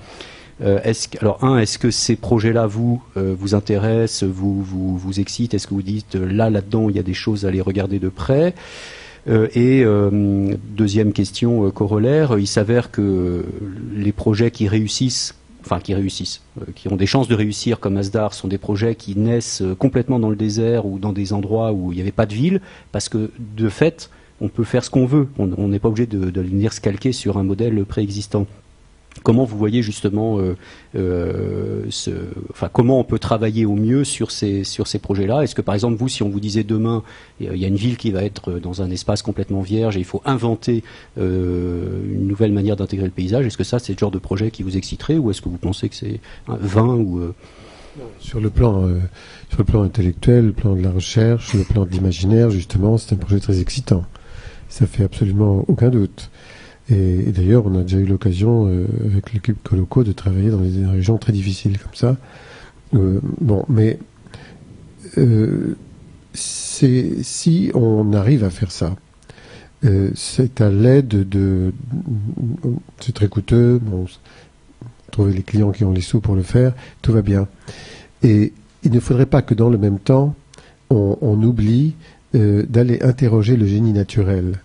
Euh, 0.62 0.80
alors 1.22 1.43
un, 1.43 1.60
est-ce 1.60 1.78
que 1.78 1.91
ces 1.91 2.16
projets-là 2.16 2.66
vous 2.66 3.01
euh, 3.16 3.36
vous 3.38 3.53
intéressent, 3.53 4.24
vous 4.24 4.62
vous, 4.64 4.97
vous 4.97 5.20
excitent? 5.20 5.53
Est-ce 5.53 5.68
que 5.68 5.76
vous 5.76 5.84
dites 5.84 6.16
euh, 6.16 6.26
là 6.26 6.49
là-dedans 6.49 6.89
il 6.89 6.95
y 6.95 6.99
a 6.99 7.03
des 7.03 7.14
choses 7.14 7.45
à 7.45 7.51
les 7.51 7.62
regarder 7.62 7.99
de 7.99 8.10
près? 8.10 8.53
Et 9.55 9.84
deuxième 10.70 11.12
question 11.12 11.70
corollaire, 11.72 12.39
il 12.39 12.47
s'avère 12.47 12.91
que 12.91 13.43
les 13.93 14.14
projets 14.14 14.51
qui 14.51 14.70
réussissent, 14.70 15.36
enfin 15.66 15.82
qui 15.82 15.93
réussissent, 15.93 16.41
qui 16.76 16.88
ont 16.88 16.95
des 16.95 17.08
chances 17.08 17.28
de 17.28 17.36
réussir 17.36 17.82
comme 17.82 17.97
Asdar, 17.97 18.34
sont 18.34 18.47
des 18.47 18.58
projets 18.58 18.95
qui 18.95 19.18
naissent 19.18 19.64
complètement 19.80 20.18
dans 20.18 20.30
le 20.30 20.38
désert 20.38 20.86
ou 20.86 20.97
dans 20.97 21.12
des 21.12 21.34
endroits 21.34 21.74
où 21.74 21.91
il 21.91 21.95
n'y 21.95 22.01
avait 22.01 22.14
pas 22.14 22.26
de 22.26 22.34
ville, 22.34 22.62
parce 22.93 23.10
que 23.10 23.30
de 23.38 23.68
fait, 23.68 24.10
on 24.39 24.47
peut 24.47 24.64
faire 24.64 24.86
ce 24.86 24.89
qu'on 24.89 25.05
veut. 25.05 25.28
On 25.38 25.68
n'est 25.68 25.80
pas 25.80 25.89
obligé 25.89 26.05
de 26.05 26.41
venir 26.41 26.72
se 26.72 26.80
calquer 26.80 27.12
sur 27.12 27.38
un 27.38 27.43
modèle 27.43 27.84
préexistant. 27.84 28.47
Comment 29.24 29.43
vous 29.43 29.57
voyez 29.57 29.82
justement, 29.82 30.39
euh, 30.39 30.55
euh, 30.95 31.84
ce, 31.89 32.11
enfin, 32.51 32.70
comment 32.72 32.99
on 32.99 33.03
peut 33.03 33.20
travailler 33.20 33.65
au 33.65 33.76
mieux 33.76 34.03
sur 34.03 34.32
ces, 34.32 34.63
sur 34.63 34.88
ces 34.88 34.99
projets-là? 34.99 35.43
Est-ce 35.43 35.55
que 35.55 35.61
par 35.61 35.76
exemple, 35.76 35.97
vous, 35.97 36.07
si 36.07 36.24
on 36.24 36.30
vous 36.30 36.39
disait 36.39 36.63
demain, 36.63 37.03
il 37.39 37.55
y 37.55 37.65
a 37.65 37.68
une 37.68 37.76
ville 37.76 37.97
qui 37.97 38.11
va 38.11 38.24
être 38.24 38.59
dans 38.59 38.82
un 38.82 38.89
espace 38.89 39.22
complètement 39.22 39.61
vierge 39.61 39.97
et 39.97 39.99
il 39.99 40.05
faut 40.05 40.22
inventer 40.26 40.84
euh, 41.18 42.01
une 42.13 42.28
nouvelle 42.28 42.51
manière 42.51 42.76
d'intégrer 42.76 43.05
le 43.05 43.11
paysage, 43.11 43.45
est-ce 43.45 43.57
que 43.57 43.63
ça, 43.63 43.80
c'est 43.80 43.93
le 43.93 43.97
genre 43.97 44.11
de 44.11 44.20
projet 44.20 44.51
qui 44.51 44.63
vous 44.63 44.78
exciterait 44.78 45.18
ou 45.18 45.32
est-ce 45.32 45.41
que 45.41 45.49
vous 45.49 45.57
pensez 45.57 45.89
que 45.89 45.95
c'est 45.95 46.20
vain 46.47 46.95
ou 46.95 47.22
sur 48.20 48.39
le 48.39 48.49
plan, 48.49 48.88
sur 49.49 49.59
le 49.59 49.63
plan 49.63 49.82
intellectuel, 49.82 50.47
le 50.47 50.53
plan 50.53 50.76
de 50.76 50.84
la 50.84 50.91
recherche, 50.91 51.53
le 51.53 51.63
plan 51.63 51.86
de 51.86 51.89
l'imaginaire, 51.89 52.51
justement, 52.51 52.97
c'est 52.97 53.13
un 53.13 53.18
projet 53.18 53.39
très 53.39 53.59
excitant. 53.59 54.03
Ça 54.70 54.86
fait 54.86 55.03
absolument 55.03 55.63
aucun 55.68 55.89
doute. 55.89 56.30
Et, 56.89 57.31
d'ailleurs, 57.31 57.65
on 57.65 57.77
a 57.77 57.81
déjà 57.81 57.97
eu 57.97 58.05
l'occasion 58.05 58.67
euh, 58.67 58.85
avec 59.05 59.33
l'équipe 59.33 59.61
Coloco 59.63 60.03
de 60.03 60.13
travailler 60.13 60.49
dans 60.49 60.59
des 60.59 60.85
régions 60.85 61.17
très 61.17 61.33
difficiles 61.33 61.77
comme 61.79 61.95
ça. 61.95 62.15
Euh, 62.93 63.19
bon, 63.41 63.65
mais 63.67 63.99
euh, 65.17 65.75
si 66.33 67.71
on 67.73 68.13
arrive 68.13 68.43
à 68.43 68.49
faire 68.49 68.71
ça, 68.71 68.95
c'est 70.15 70.59
à 70.59 70.69
l'aide 70.69 71.07
de, 71.07 71.71
c'est 72.99 73.13
très 73.13 73.27
coûteux. 73.27 73.79
Bon, 73.79 74.05
trouver 75.11 75.33
les 75.33 75.43
clients 75.43 75.71
qui 75.71 75.83
ont 75.83 75.91
les 75.91 76.01
sous 76.01 76.19
pour 76.19 76.35
le 76.35 76.41
faire, 76.41 76.73
tout 77.01 77.13
va 77.13 77.21
bien. 77.21 77.47
Et 78.21 78.53
il 78.83 78.91
ne 78.91 78.99
faudrait 78.99 79.27
pas 79.27 79.41
que 79.41 79.53
dans 79.53 79.69
le 79.69 79.77
même 79.77 79.99
temps, 79.99 80.35
on, 80.89 81.17
on 81.21 81.41
oublie 81.41 81.95
d'aller 82.33 83.01
interroger 83.01 83.55
le 83.55 83.65
génie 83.65 83.93
naturel. 83.93 84.59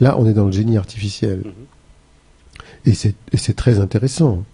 Là, 0.00 0.16
on 0.18 0.26
est 0.26 0.34
dans 0.34 0.46
le 0.46 0.52
génie 0.52 0.76
artificiel. 0.76 1.42
Mhm. 1.44 1.52
Et 2.86 2.92
c'est 2.94 3.56
très 3.56 3.78
intéressant. 3.78 4.44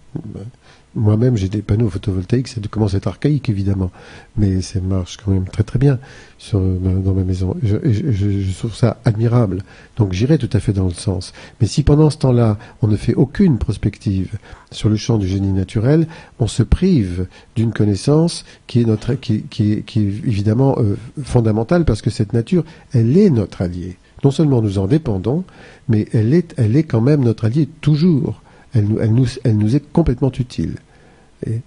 Moi-même, 0.93 1.37
j'ai 1.37 1.47
des 1.47 1.61
panneaux 1.61 1.89
photovoltaïques, 1.89 2.49
ça 2.49 2.59
commence 2.69 2.95
à 2.95 2.97
être 2.97 3.07
archaïque, 3.07 3.47
évidemment, 3.47 3.91
mais 4.35 4.59
ça 4.61 4.81
marche 4.81 5.15
quand 5.15 5.31
même 5.31 5.45
très 5.45 5.63
très 5.63 5.79
bien 5.79 5.99
sur, 6.37 6.59
dans 6.59 7.13
ma 7.13 7.23
maison. 7.23 7.55
Je, 7.63 7.77
je, 7.85 8.57
trouve 8.57 8.75
ça 8.75 8.97
admirable. 9.05 9.63
Donc 9.95 10.11
j'irai 10.11 10.37
tout 10.37 10.49
à 10.51 10.59
fait 10.59 10.73
dans 10.73 10.87
le 10.87 10.93
sens. 10.93 11.31
Mais 11.61 11.67
si 11.67 11.83
pendant 11.83 12.09
ce 12.09 12.17
temps-là, 12.17 12.57
on 12.81 12.87
ne 12.87 12.97
fait 12.97 13.13
aucune 13.13 13.57
prospective 13.57 14.37
sur 14.69 14.89
le 14.89 14.97
champ 14.97 15.17
du 15.17 15.27
génie 15.27 15.53
naturel, 15.53 16.07
on 16.39 16.47
se 16.47 16.61
prive 16.61 17.27
d'une 17.55 17.71
connaissance 17.71 18.43
qui 18.67 18.81
est, 18.81 18.85
notre, 18.85 19.13
qui, 19.13 19.43
qui, 19.43 19.83
qui 19.83 19.99
est 19.99 20.03
évidemment 20.03 20.75
euh, 20.77 20.97
fondamentale, 21.23 21.85
parce 21.85 22.01
que 22.01 22.09
cette 22.09 22.33
nature, 22.33 22.65
elle 22.91 23.17
est 23.17 23.29
notre 23.29 23.61
allié 23.61 23.97
non 24.23 24.31
seulement 24.31 24.61
nous 24.61 24.77
en 24.77 24.87
dépendons, 24.87 25.43
mais 25.89 26.07
elle 26.13 26.33
est, 26.33 26.53
elle 26.57 26.75
est 26.75 26.83
quand 26.83 27.01
même 27.01 27.23
notre 27.23 27.45
allié 27.45 27.67
toujours. 27.81 28.41
Elle 28.73 28.85
nous, 28.85 28.99
elle 28.99 29.13
nous, 29.13 29.27
elle 29.43 29.57
nous 29.57 29.75
est 29.75 29.91
complètement 29.91 30.31
utile. 30.31 30.75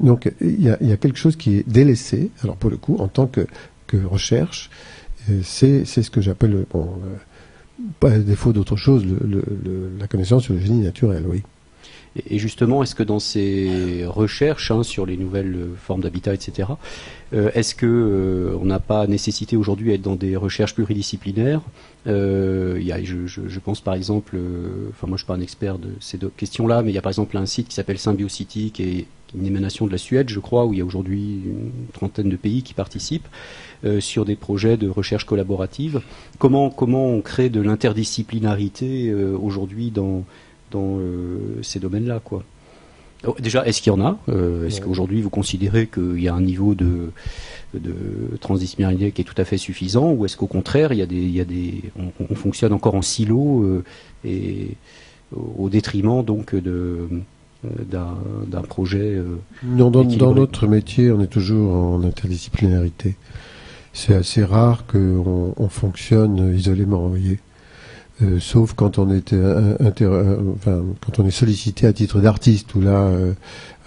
Donc 0.00 0.30
il 0.40 0.62
y, 0.62 0.70
a, 0.70 0.96
quelque 0.96 1.18
chose 1.18 1.36
qui 1.36 1.56
est 1.56 1.68
délaissé. 1.68 2.30
Alors 2.42 2.56
pour 2.56 2.70
le 2.70 2.76
coup, 2.76 2.96
en 2.98 3.08
tant 3.08 3.26
que, 3.26 3.46
recherche, 3.92 4.70
euh, 5.30 5.40
c'est, 5.44 5.84
ce 5.84 6.10
que 6.10 6.20
j'appelle, 6.20 6.64
bon, 6.72 6.98
euh, 7.04 7.84
pas 8.00 8.10
à 8.10 8.18
défaut 8.18 8.52
d'autre 8.52 8.74
chose, 8.74 9.04
le, 9.06 9.44
la 10.00 10.08
connaissance 10.08 10.42
sur 10.44 10.54
le 10.54 10.58
génie 10.58 10.80
naturel, 10.80 11.24
oui. 11.28 11.44
Et 12.30 12.38
justement, 12.38 12.82
est-ce 12.82 12.94
que 12.94 13.02
dans 13.02 13.18
ces 13.18 14.04
recherches 14.06 14.70
hein, 14.70 14.82
sur 14.82 15.04
les 15.04 15.16
nouvelles 15.16 15.68
formes 15.76 16.00
d'habitat, 16.00 16.34
etc., 16.34 16.68
euh, 17.32 17.50
est-ce 17.54 17.74
que 17.74 17.86
euh, 17.86 18.56
on 18.60 18.66
n'a 18.66 18.78
pas 18.78 19.06
nécessité 19.06 19.56
aujourd'hui 19.56 19.90
d'être 19.90 20.02
dans 20.02 20.14
des 20.14 20.36
recherches 20.36 20.74
pluridisciplinaires? 20.74 21.60
Euh, 22.06 22.78
y 22.82 22.92
a, 22.92 23.02
je, 23.02 23.58
pense 23.60 23.80
par 23.80 23.94
exemple, 23.94 24.36
euh, 24.36 24.88
enfin 24.90 25.06
moi 25.06 25.16
je 25.16 25.22
suis 25.22 25.26
pas 25.26 25.34
un 25.34 25.40
expert 25.40 25.78
de 25.78 25.88
ces 26.00 26.18
deux 26.18 26.30
questions-là, 26.36 26.82
mais 26.82 26.90
il 26.90 26.94
y 26.94 26.98
a 26.98 27.02
par 27.02 27.10
exemple 27.10 27.36
un 27.36 27.46
site 27.46 27.68
qui 27.68 27.74
s'appelle 27.74 27.98
Symbiocity, 27.98 28.70
qui 28.72 28.82
est 28.82 29.06
une 29.34 29.46
émanation 29.46 29.86
de 29.86 29.92
la 29.92 29.98
Suède, 29.98 30.28
je 30.28 30.38
crois, 30.38 30.66
où 30.66 30.74
il 30.74 30.78
y 30.78 30.82
a 30.82 30.84
aujourd'hui 30.84 31.40
une 31.44 31.70
trentaine 31.92 32.28
de 32.28 32.36
pays 32.36 32.62
qui 32.62 32.74
participent 32.74 33.26
euh, 33.84 34.00
sur 34.00 34.24
des 34.24 34.36
projets 34.36 34.76
de 34.76 34.88
recherche 34.88 35.24
collaborative. 35.24 36.02
Comment 36.38 36.68
comment 36.68 37.06
on 37.06 37.22
crée 37.22 37.48
de 37.48 37.60
l'interdisciplinarité 37.60 39.12
aujourd'hui 39.14 39.90
dans 39.90 40.24
dans 40.74 40.98
ces 41.62 41.80
domaines-là, 41.80 42.20
quoi 42.22 42.42
Oh, 43.26 43.36
déjà, 43.40 43.66
est-ce 43.66 43.80
qu'il 43.80 43.92
y 43.92 43.96
en 43.96 44.04
a 44.04 44.18
euh, 44.28 44.66
Est-ce 44.66 44.80
qu'aujourd'hui 44.80 45.22
vous 45.22 45.30
considérez 45.30 45.86
qu'il 45.86 46.20
y 46.20 46.28
a 46.28 46.34
un 46.34 46.42
niveau 46.42 46.74
de, 46.74 47.10
de 47.72 47.94
transdisciplinarité 48.40 49.12
qui 49.12 49.22
est 49.22 49.24
tout 49.24 49.40
à 49.40 49.44
fait 49.44 49.56
suffisant 49.56 50.12
Ou 50.12 50.24
est-ce 50.26 50.36
qu'au 50.36 50.46
contraire, 50.46 50.92
il 50.92 50.98
y 50.98 51.02
a 51.02 51.06
des, 51.06 51.16
il 51.16 51.30
y 51.34 51.40
a 51.40 51.44
des, 51.44 51.82
on, 52.18 52.34
fonctionne 52.34 52.72
encore 52.72 52.94
en 52.94 53.02
silo 53.02 53.62
euh, 53.62 53.84
et 54.24 54.72
au 55.34 55.68
détriment 55.68 56.22
donc 56.22 56.54
de 56.54 57.08
euh, 57.64 58.04
d'un 58.46 58.62
projet 58.62 59.18
Non, 59.62 59.90
dans, 59.90 60.04
dans, 60.04 60.34
notre 60.34 60.66
métier, 60.66 61.10
on 61.10 61.20
est 61.20 61.28
toujours 61.28 61.74
en 61.74 62.04
interdisciplinarité. 62.04 63.16
C'est 63.94 64.14
assez 64.14 64.44
rare 64.44 64.86
qu'on 64.86 65.54
on 65.56 65.68
fonctionne 65.68 66.54
isolément, 66.54 66.98
vous 66.98 67.10
voyez. 67.10 67.38
Euh, 68.22 68.38
sauf 68.38 68.74
quand 68.74 68.98
on 68.98 69.10
est 69.10 69.32
euh, 69.32 69.76
euh, 69.80 70.82
quand 71.04 71.18
on 71.18 71.26
est 71.26 71.32
sollicité 71.32 71.88
à 71.88 71.92
titre 71.92 72.20
d'artiste 72.20 72.72
où 72.76 72.80
là 72.80 73.10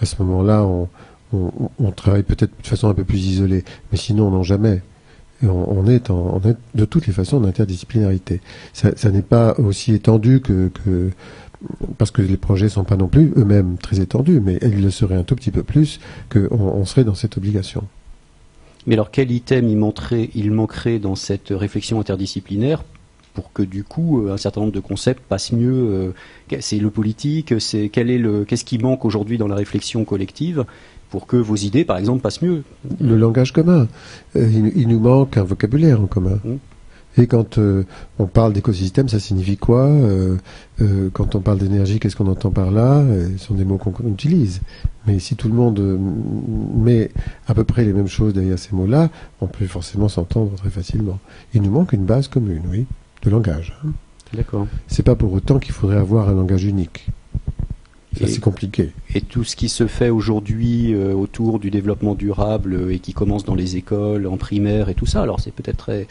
à 0.02 0.06
ce 0.06 0.22
moment-là 0.22 0.66
on, 1.32 1.90
travaille 1.92 2.22
peut-être 2.22 2.52
de 2.62 2.66
façon 2.66 2.88
un 2.88 2.94
peu 2.94 3.04
plus 3.04 3.26
isolée. 3.26 3.64
Mais 3.90 3.98
sinon 3.98 4.42
jamais. 4.42 4.82
On, 5.44 5.48
on, 5.48 5.86
est 5.86 6.10
en, 6.10 6.40
on 6.42 6.48
est 6.48 6.56
de 6.74 6.84
toutes 6.84 7.06
les 7.06 7.12
façons 7.12 7.36
en 7.36 7.44
interdisciplinarité. 7.44 8.40
Ça, 8.72 8.90
n'est 9.10 9.22
pas 9.22 9.54
aussi 9.58 9.94
étendu 9.94 10.40
que, 10.40 10.68
parce 11.96 12.10
que 12.10 12.22
les 12.22 12.36
projets 12.36 12.68
sont 12.68 12.82
pas 12.82 12.96
non 12.96 13.06
plus 13.06 13.32
eux-mêmes 13.36 13.76
très 13.78 14.00
étendus 14.00 14.40
mais 14.40 14.58
ils 14.62 14.82
le 14.82 14.90
seraient 14.90 15.14
un 15.14 15.22
tout 15.22 15.36
petit 15.36 15.52
peu 15.52 15.62
plus 15.62 16.00
qu'on 16.28 16.48
on 16.50 16.84
serait 16.84 17.04
dans 17.04 17.14
cette 17.14 17.36
obligation. 17.36 17.84
Mais 18.86 18.94
alors 18.94 19.10
quel 19.10 19.30
item 19.30 19.68
il 19.68 19.78
il 20.34 20.50
manquerait 20.50 20.98
dans 20.98 21.14
cette 21.14 21.50
réflexion 21.50 22.00
interdisciplinaire 22.00 22.82
pour 23.38 23.52
que 23.52 23.62
du 23.62 23.84
coup 23.84 24.26
euh, 24.26 24.32
un 24.32 24.36
certain 24.36 24.62
nombre 24.62 24.72
de 24.72 24.80
concepts 24.80 25.22
passent 25.22 25.52
mieux. 25.52 25.72
Euh, 25.72 26.10
c'est 26.58 26.80
le 26.80 26.90
politique, 26.90 27.54
c'est 27.60 27.88
quel 27.88 28.10
est 28.10 28.18
le, 28.18 28.44
qu'est-ce 28.44 28.64
qui 28.64 28.78
manque 28.78 29.04
aujourd'hui 29.04 29.38
dans 29.38 29.46
la 29.46 29.54
réflexion 29.54 30.04
collective 30.04 30.64
pour 31.08 31.28
que 31.28 31.36
vos 31.36 31.54
idées, 31.54 31.84
par 31.84 31.98
exemple, 31.98 32.20
passent 32.20 32.42
mieux. 32.42 32.64
Le 33.00 33.16
langage 33.16 33.52
commun. 33.52 33.86
Euh, 34.34 34.70
il, 34.74 34.88
nous 34.88 34.98
manque 34.98 35.36
un 35.36 35.44
vocabulaire 35.44 36.00
en 36.00 36.06
commun. 36.06 36.40
Mmh. 36.44 36.56
Et 37.16 37.26
quand 37.28 37.58
on 38.18 38.26
parle 38.26 38.52
d'écosystème, 38.52 39.08
ça 39.08 39.18
signifie 39.18 39.56
quoi 39.56 39.90
Quand 41.12 41.34
on 41.34 41.40
parle 41.40 41.58
d'énergie, 41.58 41.98
qu'est-ce 41.98 42.14
qu'on 42.14 42.28
entend 42.28 42.52
par 42.52 42.70
là 42.70 43.02
Ce 43.38 43.44
sont 43.44 43.54
des 43.54 43.64
mots 43.64 43.76
qu'on 43.76 43.92
utilise. 44.06 44.60
Mais 45.06 45.18
si 45.18 45.34
tout 45.34 45.48
le 45.48 45.54
monde 45.54 45.98
met 46.76 47.10
à 47.48 47.54
peu 47.54 47.64
près 47.64 47.84
les 47.84 47.92
mêmes 47.92 48.06
choses 48.06 48.34
derrière 48.34 48.58
ces 48.58 48.76
mots-là, 48.76 49.10
on 49.40 49.48
peut 49.48 49.66
forcément 49.66 50.08
s'entendre 50.08 50.54
très 50.54 50.70
facilement. 50.70 51.18
Il 51.54 51.62
nous 51.62 51.72
manque 51.72 51.92
une 51.92 52.04
base 52.04 52.28
commune, 52.28 52.62
oui 52.70 52.86
de 53.22 53.30
langage. 53.30 53.76
Hein. 53.84 53.90
D'accord. 54.34 54.66
C'est 54.88 55.02
pas 55.02 55.14
pour 55.14 55.32
autant 55.32 55.58
qu'il 55.58 55.72
faudrait 55.72 55.96
avoir 55.96 56.28
un 56.28 56.34
langage 56.34 56.64
unique. 56.64 57.06
C'est 58.16 58.40
compliqué. 58.40 58.90
Et 59.14 59.20
tout 59.20 59.44
ce 59.44 59.54
qui 59.54 59.68
se 59.68 59.86
fait 59.86 60.10
aujourd'hui 60.10 60.92
euh, 60.92 61.12
autour 61.14 61.60
du 61.60 61.70
développement 61.70 62.14
durable 62.16 62.74
euh, 62.74 62.92
et 62.92 62.98
qui 62.98 63.12
commence 63.12 63.44
dans 63.44 63.54
les 63.54 63.76
écoles, 63.76 64.26
en 64.26 64.36
primaire 64.36 64.88
et 64.88 64.94
tout 64.94 65.06
ça, 65.06 65.22
alors 65.22 65.38
c'est 65.40 65.52
peut-être 65.52 65.76
très. 65.76 66.08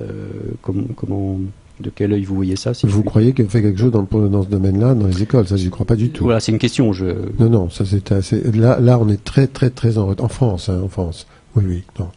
Euh, 0.00 0.28
comment, 0.60 0.84
comment 0.96 1.38
De 1.80 1.88
quel 1.94 2.12
œil 2.12 2.24
vous 2.24 2.34
voyez 2.34 2.56
ça 2.56 2.74
si 2.74 2.86
Vous 2.86 3.02
croyez 3.04 3.32
qu'on 3.32 3.48
fait 3.48 3.62
quelque 3.62 3.78
chose 3.80 3.92
dans, 3.92 4.02
le- 4.12 4.28
dans 4.28 4.42
ce 4.42 4.48
domaine-là, 4.48 4.94
dans 4.94 5.06
les 5.06 5.22
écoles 5.22 5.46
Ça, 5.48 5.56
j'y 5.56 5.70
crois 5.70 5.86
pas 5.86 5.96
du 5.96 6.10
tout. 6.10 6.24
Voilà, 6.24 6.40
c'est 6.40 6.52
une 6.52 6.58
question. 6.58 6.92
Je... 6.92 7.06
Non, 7.38 7.48
non, 7.48 7.70
ça 7.70 7.84
c'est 7.86 8.12
assez. 8.12 8.42
Là, 8.52 8.78
là, 8.80 8.98
on 8.98 9.08
est 9.08 9.22
très, 9.22 9.46
très, 9.46 9.70
très 9.70 9.96
en 9.96 10.06
retard. 10.06 10.26
En 10.26 10.28
France, 10.28 10.68
hein, 10.68 10.80
en 10.84 10.88
France. 10.88 11.26
Oui, 11.56 11.64
oui, 11.66 11.82
non. 11.98 12.08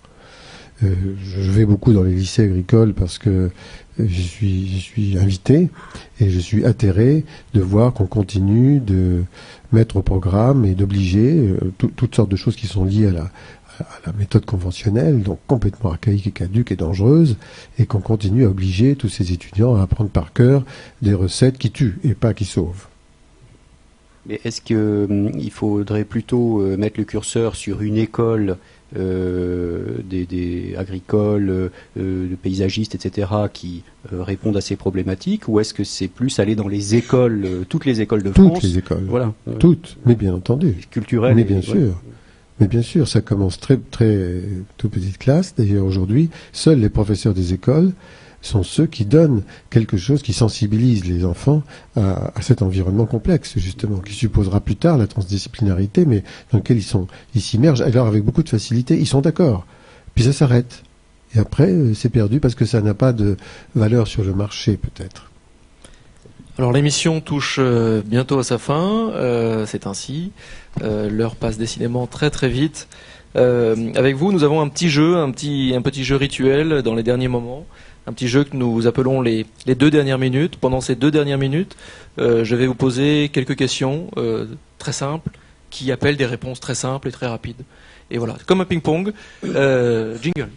Euh, 0.84 0.94
je 1.24 1.50
vais 1.52 1.66
beaucoup 1.66 1.94
dans 1.94 2.04
les 2.04 2.14
lycées 2.14 2.44
agricoles 2.44 2.94
parce 2.94 3.18
que 3.20 3.50
je 4.00 4.22
suis, 4.22 5.18
invité 5.20 5.70
et 6.20 6.30
je 6.30 6.40
suis 6.40 6.66
atterré 6.66 7.24
de 7.54 7.62
voir 7.62 7.94
qu'on 7.94 8.06
continue 8.06 8.80
de 8.80 9.24
mettre 9.72 9.98
au 9.98 10.02
programme 10.02 10.66
et 10.66 10.76
d'obliger 10.76 11.38
euh, 11.38 11.72
tout- 11.78 11.92
toutes 11.96 12.16
sortes 12.16 12.30
de 12.30 12.36
choses 12.36 12.56
qui 12.56 12.68
sont 12.68 12.86
liées 12.86 13.08
à 13.08 13.12
la, 13.12 13.32
méthode 14.18 14.44
conventionnelle, 14.46 15.22
donc 15.22 15.38
complètement 15.46 15.92
archaïque 15.92 16.26
et 16.26 16.32
caduque 16.32 16.72
et 16.72 16.76
dangereuse, 16.76 17.38
et 17.78 17.86
qu'on 17.86 18.00
continue 18.00 18.44
à 18.46 18.50
obliger 18.50 18.96
tous 18.96 19.10
ces 19.10 19.32
étudiants 19.34 19.76
à 19.76 19.84
apprendre 19.84 20.10
par 20.10 20.34
cœur 20.34 20.66
des 21.04 21.14
recettes 21.14 21.60
qui 21.60 21.70
tuent 21.70 22.00
et 22.04 22.16
pas 22.16 22.34
qui 22.34 22.46
sauvent. 22.46 22.88
Mais 24.26 24.42
est-ce 24.44 24.62
que 24.62 25.06
hum, 25.10 25.50
faudrait 25.52 26.06
plutôt 26.06 26.62
euh, 26.62 26.76
mettre 26.76 27.00
le 27.00 27.06
curseur 27.06 27.56
sur 27.56 27.82
une 27.82 27.98
école 27.98 28.58
euh, 28.96 29.98
des, 30.10 30.26
des 30.26 30.76
agricoles, 30.78 31.50
euh, 31.50 31.70
de 31.98 32.36
paysagistes, 32.42 32.96
etc., 32.96 33.28
qui 33.52 33.84
euh, 34.14 34.24
répondent 34.24 34.58
à 34.58 34.62
ces 34.62 34.76
problématiques, 34.76 35.48
ou 35.48 35.60
est-ce 35.60 35.74
que 35.74 35.84
c'est 35.84 36.08
plus 36.08 36.40
aller 36.40 36.56
dans 36.56 36.68
les 36.68 36.96
écoles, 36.96 37.44
euh, 37.46 37.64
toutes 37.68 37.86
les 37.86 38.00
écoles 38.02 38.24
de 38.24 38.30
Toutes 38.32 38.48
France, 38.48 38.64
les 38.64 38.78
écoles. 38.78 39.06
voilà, 39.08 39.34
euh, 39.48 39.54
Toutes, 39.60 39.98
mais 40.06 40.16
bien 40.16 40.34
entendu. 40.34 40.76
culturelles, 40.90 41.36
Mais 41.36 41.42
et- 41.42 41.46
bien 41.46 41.58
ouais. 41.58 41.62
sûr. 41.64 42.02
Mais 42.60 42.68
bien 42.68 42.82
sûr, 42.82 43.08
ça 43.08 43.22
commence 43.22 43.60
très, 43.60 43.78
très, 43.78 44.42
toute 44.78 44.92
petite 44.92 45.20
classe. 45.20 45.54
D'ailleurs, 45.56 45.86
aujourd'hui, 45.86 46.30
seuls 46.54 46.80
les 46.80 46.90
professeurs 46.90 47.36
des 47.36 47.54
écoles 47.54 47.92
sont 48.42 48.64
ceux 48.64 48.86
qui 48.86 49.06
donnent 49.06 49.44
quelque 49.70 49.98
chose 49.98 50.22
qui 50.22 50.34
sensibilise 50.34 51.06
les 51.06 51.26
enfants 51.26 51.64
à, 51.96 52.32
cet 52.42 52.62
environnement 52.62 53.06
complexe, 53.06 53.58
justement, 53.58 53.98
qui 53.98 54.14
supposera 54.14 54.62
plus 54.62 54.76
tard 54.76 54.98
la 54.98 55.08
transdisciplinarité, 55.08 56.06
mais 56.06 56.24
dans 56.52 56.60
lequel 56.60 56.78
ils 56.78 56.84
sont, 56.84 57.08
ils 57.36 57.42
s'immergent, 57.42 57.82
alors 57.82 58.08
avec 58.08 58.24
beaucoup 58.24 58.44
de 58.44 58.50
facilité, 58.50 58.98
ils 58.98 59.08
sont 59.08 59.22
d'accord. 59.22 59.66
Puis 60.16 60.24
ça 60.24 60.34
s'arrête. 60.34 60.84
Et 61.36 61.40
après, 61.40 61.70
euh, 61.70 61.94
c'est 61.94 62.10
perdu 62.10 62.40
parce 62.40 62.56
que 62.56 62.66
ça 62.66 62.82
n'a 62.82 62.94
pas 62.94 63.14
de 63.14 63.38
valeur 63.76 64.08
sur 64.08 64.24
le 64.24 64.34
marché, 64.34 64.78
peut-être. 64.78 65.32
Alors 66.58 66.72
l'émission 66.72 67.22
touche 67.22 67.58
euh, 67.60 68.02
bientôt 68.04 68.40
à 68.40 68.44
sa 68.44 68.58
fin, 68.58 69.12
euh, 69.12 69.66
c'est 69.68 69.86
ainsi. 69.86 70.32
L'heure 70.82 71.36
passe 71.36 71.58
décidément 71.58 72.08
très 72.08 72.30
très 72.30 72.50
vite. 72.50 72.88
Avec 73.36 74.16
vous, 74.16 74.32
nous 74.32 74.44
avons 74.44 74.62
un 74.62 74.68
petit 74.68 74.90
jeu, 74.90 75.18
un 75.18 75.32
petit 75.32 76.04
jeu 76.04 76.16
rituel 76.16 76.82
dans 76.82 76.96
les 76.96 77.04
derniers 77.04 77.28
moments. 77.28 77.66
Un 78.08 78.14
petit 78.14 78.30
jeu 78.30 78.46
que 78.46 78.56
nous 78.56 78.88
appelons 78.88 79.22
les, 79.22 79.46
deux 79.66 79.92
dernières 79.92 80.18
minutes. 80.18 80.56
Pendant 80.56 80.80
ces 80.80 80.96
deux 80.96 81.12
dernières 81.12 81.38
minutes, 81.38 81.76
euh, 82.20 82.46
je 82.46 82.56
vais 82.56 82.66
vous 82.66 82.74
poser 82.74 83.30
quelques 83.30 83.58
questions 83.58 84.10
euh, 84.16 84.46
très 84.78 84.94
simples 84.94 85.30
qui 85.70 85.92
appellent 85.92 86.16
des 86.16 86.26
réponses 86.26 86.62
très 86.62 86.76
simples 86.76 87.10
et 87.10 87.12
très 87.12 87.28
rapides. 87.28 87.64
Et 88.10 88.18
voilà, 88.18 88.38
comme 88.46 88.62
un 88.62 88.66
ping-pong. 88.66 89.12
Euh, 89.44 90.18
jingle. 90.22 90.50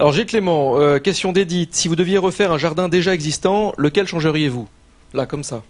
Alors 0.00 0.12
Gilles 0.14 0.24
Clément, 0.24 0.78
euh, 0.80 0.98
question 0.98 1.30
d'Edith. 1.30 1.74
Si 1.74 1.86
vous 1.86 1.94
deviez 1.94 2.16
refaire 2.16 2.52
un 2.52 2.56
jardin 2.56 2.88
déjà 2.88 3.12
existant, 3.12 3.74
lequel 3.76 4.06
changeriez-vous? 4.06 4.66
Là, 5.12 5.26
comme 5.26 5.44
ça. 5.44 5.62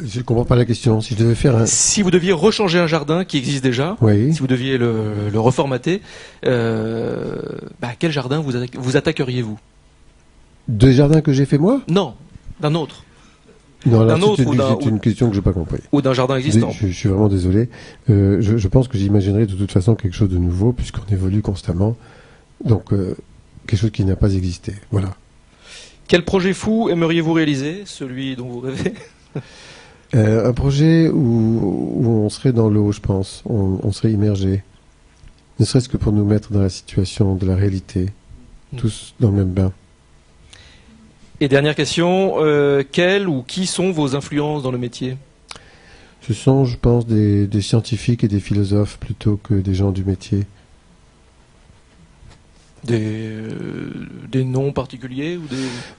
Je 0.00 0.18
ne 0.18 0.24
comprends 0.24 0.44
pas 0.44 0.56
la 0.56 0.64
question. 0.64 1.00
Si 1.00 1.14
je 1.14 1.18
devais 1.20 1.36
faire 1.36 1.54
un... 1.56 1.66
Si 1.66 2.02
vous 2.02 2.10
deviez 2.10 2.32
rechanger 2.32 2.80
un 2.80 2.88
jardin 2.88 3.24
qui 3.24 3.38
existe 3.38 3.62
déjà, 3.62 3.96
Oui. 4.00 4.32
si 4.34 4.40
vous 4.40 4.48
deviez 4.48 4.78
le, 4.78 5.28
le 5.32 5.38
reformater, 5.40 6.02
euh, 6.44 7.36
bah, 7.80 7.90
quel 7.96 8.10
jardin 8.10 8.40
vous, 8.40 8.56
atta- 8.56 8.76
vous 8.76 8.96
attaqueriez-vous? 8.96 9.58
Deux 10.66 10.90
jardins 10.90 11.20
que 11.20 11.32
j'ai 11.32 11.46
fait 11.46 11.58
moi? 11.58 11.82
Non, 11.88 12.14
d'un 12.58 12.74
autre. 12.74 13.04
Non, 13.86 14.04
D'un 14.04 14.20
autre 14.22 14.44
ou 14.44 14.54
d'un- 14.56 14.76
c'est 14.80 14.88
une 14.88 14.98
question 15.00 15.28
que 15.28 15.34
je 15.34 15.38
n'ai 15.40 15.44
pas 15.44 15.52
compris. 15.52 15.78
Ou 15.92 16.02
d'un 16.02 16.12
jardin 16.12 16.36
existant. 16.36 16.70
Je, 16.70 16.88
je 16.88 16.92
suis 16.92 17.08
vraiment 17.08 17.28
désolé. 17.28 17.68
Euh, 18.10 18.38
je, 18.40 18.56
je 18.56 18.68
pense 18.68 18.88
que 18.88 18.98
j'imaginerai 18.98 19.46
de 19.46 19.54
toute 19.54 19.70
façon 19.70 19.94
quelque 19.94 20.14
chose 20.16 20.28
de 20.30 20.38
nouveau 20.38 20.72
puisqu'on 20.72 21.04
évolue 21.12 21.42
constamment. 21.42 21.96
Donc, 22.64 22.92
euh, 22.92 23.16
quelque 23.66 23.78
chose 23.80 23.90
qui 23.92 24.04
n'a 24.04 24.16
pas 24.16 24.32
existé. 24.34 24.74
Voilà. 24.90 25.14
Quel 26.08 26.24
projet 26.24 26.54
fou 26.54 26.88
aimeriez-vous 26.88 27.32
réaliser 27.32 27.82
Celui 27.86 28.34
dont 28.34 28.48
vous 28.48 28.60
rêvez? 28.60 28.94
Euh, 30.14 30.48
un 30.48 30.52
projet 30.54 31.08
où, 31.10 31.18
où 31.20 32.08
on 32.08 32.28
serait 32.30 32.52
dans 32.54 32.70
l'eau, 32.70 32.92
je 32.92 33.00
pense. 33.00 33.42
On, 33.46 33.78
on 33.82 33.92
serait 33.92 34.10
immergé. 34.10 34.64
Ne 35.60 35.64
serait-ce 35.66 35.88
que 35.88 35.98
pour 35.98 36.12
nous 36.12 36.24
mettre 36.24 36.50
dans 36.52 36.62
la 36.62 36.70
situation 36.70 37.34
de 37.34 37.46
la 37.46 37.54
réalité. 37.54 38.06
Hmm. 38.72 38.76
Tous 38.78 39.14
dans 39.20 39.30
le 39.30 39.36
même 39.36 39.50
bain. 39.52 39.72
Et 41.40 41.48
dernière 41.48 41.74
question, 41.74 42.34
euh, 42.38 42.82
quelles 42.90 43.28
ou 43.28 43.42
qui 43.42 43.66
sont 43.66 43.92
vos 43.92 44.16
influences 44.16 44.62
dans 44.62 44.72
le 44.72 44.78
métier? 44.78 45.16
Ce 46.22 46.34
sont, 46.34 46.64
je 46.64 46.76
pense, 46.76 47.06
des, 47.06 47.46
des 47.46 47.62
scientifiques 47.62 48.24
et 48.24 48.28
des 48.28 48.40
philosophes 48.40 48.98
plutôt 48.98 49.38
que 49.42 49.54
des 49.54 49.74
gens 49.74 49.92
du 49.92 50.04
métier. 50.04 50.46
des, 52.84 53.00
euh, 53.02 53.90
des 54.30 54.44
noms 54.44 54.72
particuliers 54.72 55.36
ou 55.36 55.46
des... 55.48 55.56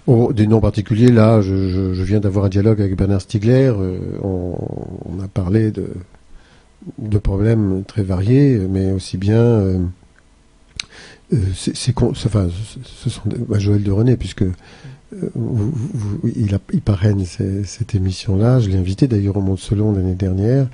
Oh, 0.07 0.31
des 0.33 0.47
noms 0.47 0.61
particuliers, 0.61 1.11
là, 1.11 1.41
je, 1.41 1.67
je- 1.69 1.93
je 1.93 2.03
viens 2.03 2.19
d'avoir 2.19 2.45
un 2.45 2.49
dialogue 2.49 2.81
avec 2.81 2.95
Bernard 2.95 3.21
Stiegler. 3.21 3.71
euh, 3.75 3.97
on, 4.23 4.55
on 5.05 5.19
a 5.23 5.27
parlé 5.27 5.71
de, 5.71 5.87
de 6.97 7.17
problèmes 7.17 7.83
très 7.85 8.03
variés, 8.03 8.57
mais 8.69 8.91
aussi 8.91 9.17
bien. 9.17 9.41
euh, 9.41 9.79
c'est, 11.55 11.93
enfin, 11.99 12.47
ce- 12.83 13.09
sont 13.09 13.21
des- 13.27 13.37
bah, 13.37 13.59
Joël 13.59 13.83
de 13.83 13.91
René, 13.91 14.15
puisque 14.17 14.45
vous- 15.12 16.22
il, 16.36 16.82
parraine 16.82 17.24
cette 17.26 17.95
émission-là. 17.95 18.60
Je 18.60 18.70
l'ai 18.70 18.78
invité 18.78 19.07
d'ailleurs 19.07 19.38
au 19.38 19.41
Monde 19.41 19.60
Selon 19.60 19.91
l'année 19.91 20.16
dernière, 20.16 20.68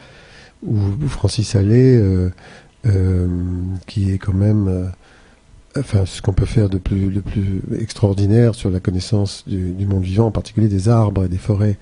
où 0.66 0.76
Francis 1.08 1.56
Allais, 1.56 1.96
euh, 1.96 2.30
euh, 2.86 3.28
qui 3.88 4.12
est 4.12 4.18
quand 4.18 4.34
même. 4.34 4.68
euh, 4.68 4.86
enfin, 5.78 6.06
ce 6.06 6.22
qu'on 6.22 6.34
peut 6.34 6.46
faire 6.46 6.70
de 6.70 6.78
plus, 6.78 7.10
plus 7.22 7.62
extraordinaire 7.80 8.56
sur 8.56 8.70
la 8.70 8.80
connaissance 8.80 9.44
du, 9.48 9.86
monde 9.86 10.04
vivant, 10.04 10.28
en 10.28 10.32
particulier 10.32 10.68
des 10.68 10.90
arbres 10.90 11.26
et 11.26 11.30
des 11.30 11.38
forêts 11.38 11.78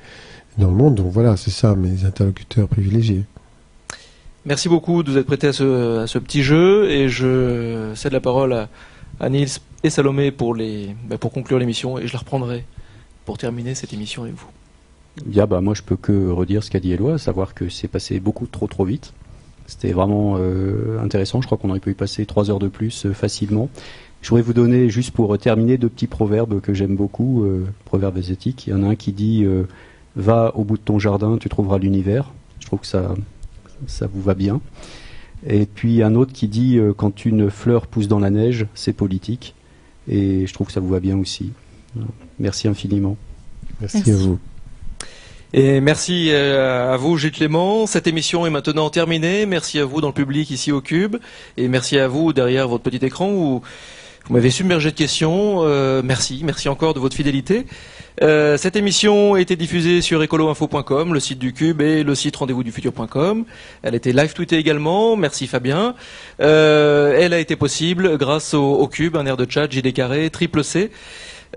dans 0.58 0.70
le 0.70 0.76
monde. 0.76 0.96
Donc 0.96 1.12
voilà, 1.12 1.38
c'est 1.38 1.52
ça 1.52 1.76
mes 1.76 2.06
interlocuteurs 2.06 2.68
privilégiés. 2.68 3.24
Merci 4.46 4.68
beaucoup 4.68 5.04
de 5.04 5.12
vous 5.12 5.18
être 5.18 5.26
prêté 5.26 5.48
à 5.48 5.54
ce, 5.54 6.18
petit 6.18 6.44
jeu 6.44 6.90
et 6.90 7.08
je 7.08 7.92
cède 7.96 8.12
la 8.12 8.20
parole 8.20 8.68
à 9.20 9.30
Niels 9.30 9.48
et 9.84 9.90
Salomé 9.90 10.32
pour, 10.32 10.56
les, 10.56 10.96
bah, 11.08 11.18
pour 11.18 11.32
conclure 11.32 11.60
l'émission 11.60 11.98
et 12.00 12.08
je 12.08 12.14
la 12.14 12.20
reprendrai 12.20 12.66
pour 13.26 13.38
terminer 13.38 13.76
cette 13.76 13.94
émission 13.94 14.24
avec 14.24 14.36
vous. 14.36 14.48
Bien, 15.26 15.46
bah, 15.46 15.62
moi, 15.62 15.74
je 15.74 15.82
peux 15.82 15.96
que 15.96 16.30
redire 16.30 16.64
ce 16.64 16.72
qu'a 16.72 16.80
dit 16.80 16.92
Éloi, 16.92 17.16
à 17.16 17.18
savoir 17.18 17.54
que 17.54 17.70
c'est 17.70 17.88
passé 17.88 18.20
beaucoup 18.20 18.48
trop 18.48 18.68
trop 18.68 18.86
vite. 18.86 19.14
C'était 19.68 19.92
vraiment 19.92 20.36
euh, 20.38 21.00
intéressant. 21.02 21.42
Je 21.42 21.46
crois 21.46 21.58
qu'on 21.58 21.70
aurait 21.70 21.80
pu 21.80 21.92
y 21.92 21.96
passer 21.96 22.26
trois 22.26 22.50
heures 22.50 22.60
de 22.60 22.68
plus 22.68 23.06
euh, 23.06 23.14
facilement. 23.14 23.70
Je 24.22 24.30
voudrais 24.30 24.42
vous 24.42 24.54
donner, 24.54 24.90
juste 24.90 25.12
pour 25.12 25.34
euh, 25.34 25.38
terminer, 25.38 25.78
deux 25.78 25.90
petits 25.90 26.08
proverbes 26.08 26.60
que 26.62 26.74
j'aime 26.74 26.96
beaucoup, 26.96 27.46
proverbes 27.86 28.18
asiatiques. 28.18 28.68
Il 28.68 28.72
y 28.72 28.74
en 28.74 28.84
a 28.84 28.88
un 28.88 28.96
qui 28.96 29.12
dit 29.12 29.46
Va 30.16 30.56
au 30.56 30.64
bout 30.64 30.78
de 30.78 30.84
ton 30.84 30.98
jardin, 31.00 31.38
tu 31.38 31.50
trouveras 31.50 31.78
l'univers. 31.78 32.32
Je 32.60 32.68
trouve 32.68 32.80
que 32.80 32.88
ça, 32.88 33.16
ça 33.88 34.08
vous 34.08 34.22
va 34.22 34.34
bien. 34.34 34.62
Et 35.46 35.66
puis 35.66 36.02
un 36.04 36.16
autre 36.16 36.32
qui 36.32 36.48
dit 36.48 36.80
Quand 36.96 37.26
une 37.26 37.50
fleur 37.50 37.88
pousse 37.88 38.08
dans 38.08 38.20
la 38.20 38.30
neige, 38.30 38.68
c'est 38.76 38.94
politique. 38.94 39.56
Et 40.08 40.46
je 40.48 40.54
trouve 40.54 40.68
que 40.68 40.74
ça 40.74 40.80
vous 40.80 40.90
va 40.90 41.00
bien 41.00 41.18
aussi. 41.18 41.52
Merci 42.40 42.68
infiniment. 42.68 43.18
Merci, 43.80 43.98
Merci. 43.98 44.12
à 44.12 44.16
vous. 44.16 44.40
Et 45.56 45.82
merci 45.82 46.30
euh, 46.32 46.94
à 46.94 46.98
vous 46.98 47.16
Gilles 47.18 47.32
Clément. 47.32 47.86
Cette 47.86 48.08
émission 48.08 48.48
est 48.48 48.50
maintenant 48.50 48.90
terminée. 48.90 49.46
Merci 49.46 49.80
à 49.80 49.86
vous 49.86 50.02
dans 50.02 50.08
le 50.08 50.14
public 50.14 50.50
ici 50.50 50.72
au 50.72 50.82
Cube 50.82 51.18
et 51.58 51.68
merci 51.68 52.00
à 52.00 52.08
vous 52.08 52.34
derrière 52.34 52.68
votre 52.68 52.84
petit 52.84 53.06
écran 53.06 53.30
où 53.30 53.62
vous 54.26 54.34
m'avez 54.34 54.50
submergé 54.50 54.90
de 54.90 54.96
questions. 54.96 55.60
Euh, 55.62 56.02
merci, 56.04 56.42
merci 56.44 56.70
encore 56.70 56.96
de 56.96 57.00
votre 57.00 57.16
fidélité. 57.16 57.68
Euh, 58.22 58.58
cette 58.58 58.76
émission 58.76 59.34
a 59.34 59.42
été 59.42 59.56
diffusée 59.56 60.02
sur 60.02 60.22
écoloinfo.com, 60.22 61.14
le 61.14 61.20
site 61.20 61.40
du 61.40 61.54
Cube 61.54 61.82
et 61.82 62.04
le 62.04 62.16
site 62.16 62.36
rendez-vous-du-futur.com. 62.36 63.46
Elle 63.82 63.94
a 63.94 63.98
été 63.98 64.14
live 64.14 64.34
tweetée 64.34 64.58
également. 64.58 65.16
Merci 65.16 65.48
Fabien. 65.48 65.96
Euh, 66.40 67.18
elle 67.20 67.34
a 67.34 67.40
été 67.40 67.56
possible 67.56 68.18
grâce 68.18 68.54
au, 68.54 68.74
au 68.74 68.88
Cube, 68.88 69.18
un 69.18 69.26
air 69.26 69.38
de 69.38 69.50
chat, 69.50 69.72
JD 69.72 69.94
carré, 69.94 70.30
triple 70.30 70.64
C. 70.64 70.92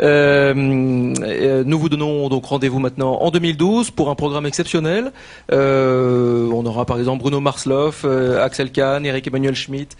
Euh, 0.03 1.15
euh, 1.23 1.65
nous 1.65 1.79
vous 1.79 1.89
donnons 1.89 2.29
donc 2.29 2.45
rendez-vous 2.47 2.79
maintenant 2.79 3.15
en 3.21 3.31
2012 3.31 3.91
pour 3.91 4.11
un 4.11 4.15
programme 4.15 4.47
exceptionnel. 4.47 5.13
Euh, 5.53 6.49
on 6.53 6.67
aura 6.67 6.85
par 6.85 6.99
exemple 6.99 7.23
Bruno 7.23 7.41
Marsloff, 7.41 8.05
Axel 8.05 8.71
Kahn, 8.71 9.07
Eric 9.07 9.27
Emmanuel 9.27 9.55
Schmitt, 9.55 9.97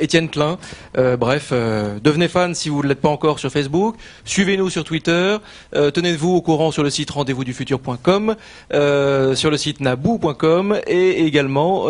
Étienne 0.00 0.28
Klein. 0.28 0.58
Bref, 0.94 1.52
devenez 1.52 2.28
fan 2.28 2.54
si 2.54 2.68
vous 2.68 2.82
ne 2.82 2.88
l'êtes 2.88 3.00
pas 3.00 3.08
encore 3.08 3.38
sur 3.38 3.50
Facebook. 3.50 3.96
Suivez-nous 4.24 4.70
sur 4.70 4.84
Twitter. 4.84 5.36
Tenez-vous 5.72 6.36
au 6.36 6.40
courant 6.40 6.70
sur 6.70 6.82
le 6.82 6.90
site 6.90 7.10
rendez-vous-du-futur.com, 7.10 8.36
sur 8.70 9.50
le 9.50 9.56
site 9.56 9.80
naboo.com 9.80 10.78
et 10.86 11.24
également, 11.24 11.88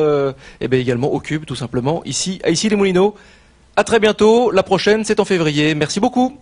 et 0.61 0.69
bien 0.69 0.81
également 0.81 1.13
au 1.13 1.21
Cube 1.21 1.45
tout 1.45 1.57
simplement 1.57 2.03
ici 2.05 2.41
à 2.45 2.51
ici 2.51 2.69
les 2.69 2.77
Moulineaux. 2.77 3.15
À 3.77 3.85
très 3.85 4.01
bientôt. 4.01 4.51
La 4.51 4.63
prochaine 4.63 5.05
c'est 5.05 5.21
en 5.21 5.25
février. 5.25 5.75
Merci 5.75 6.01
beaucoup. 6.01 6.39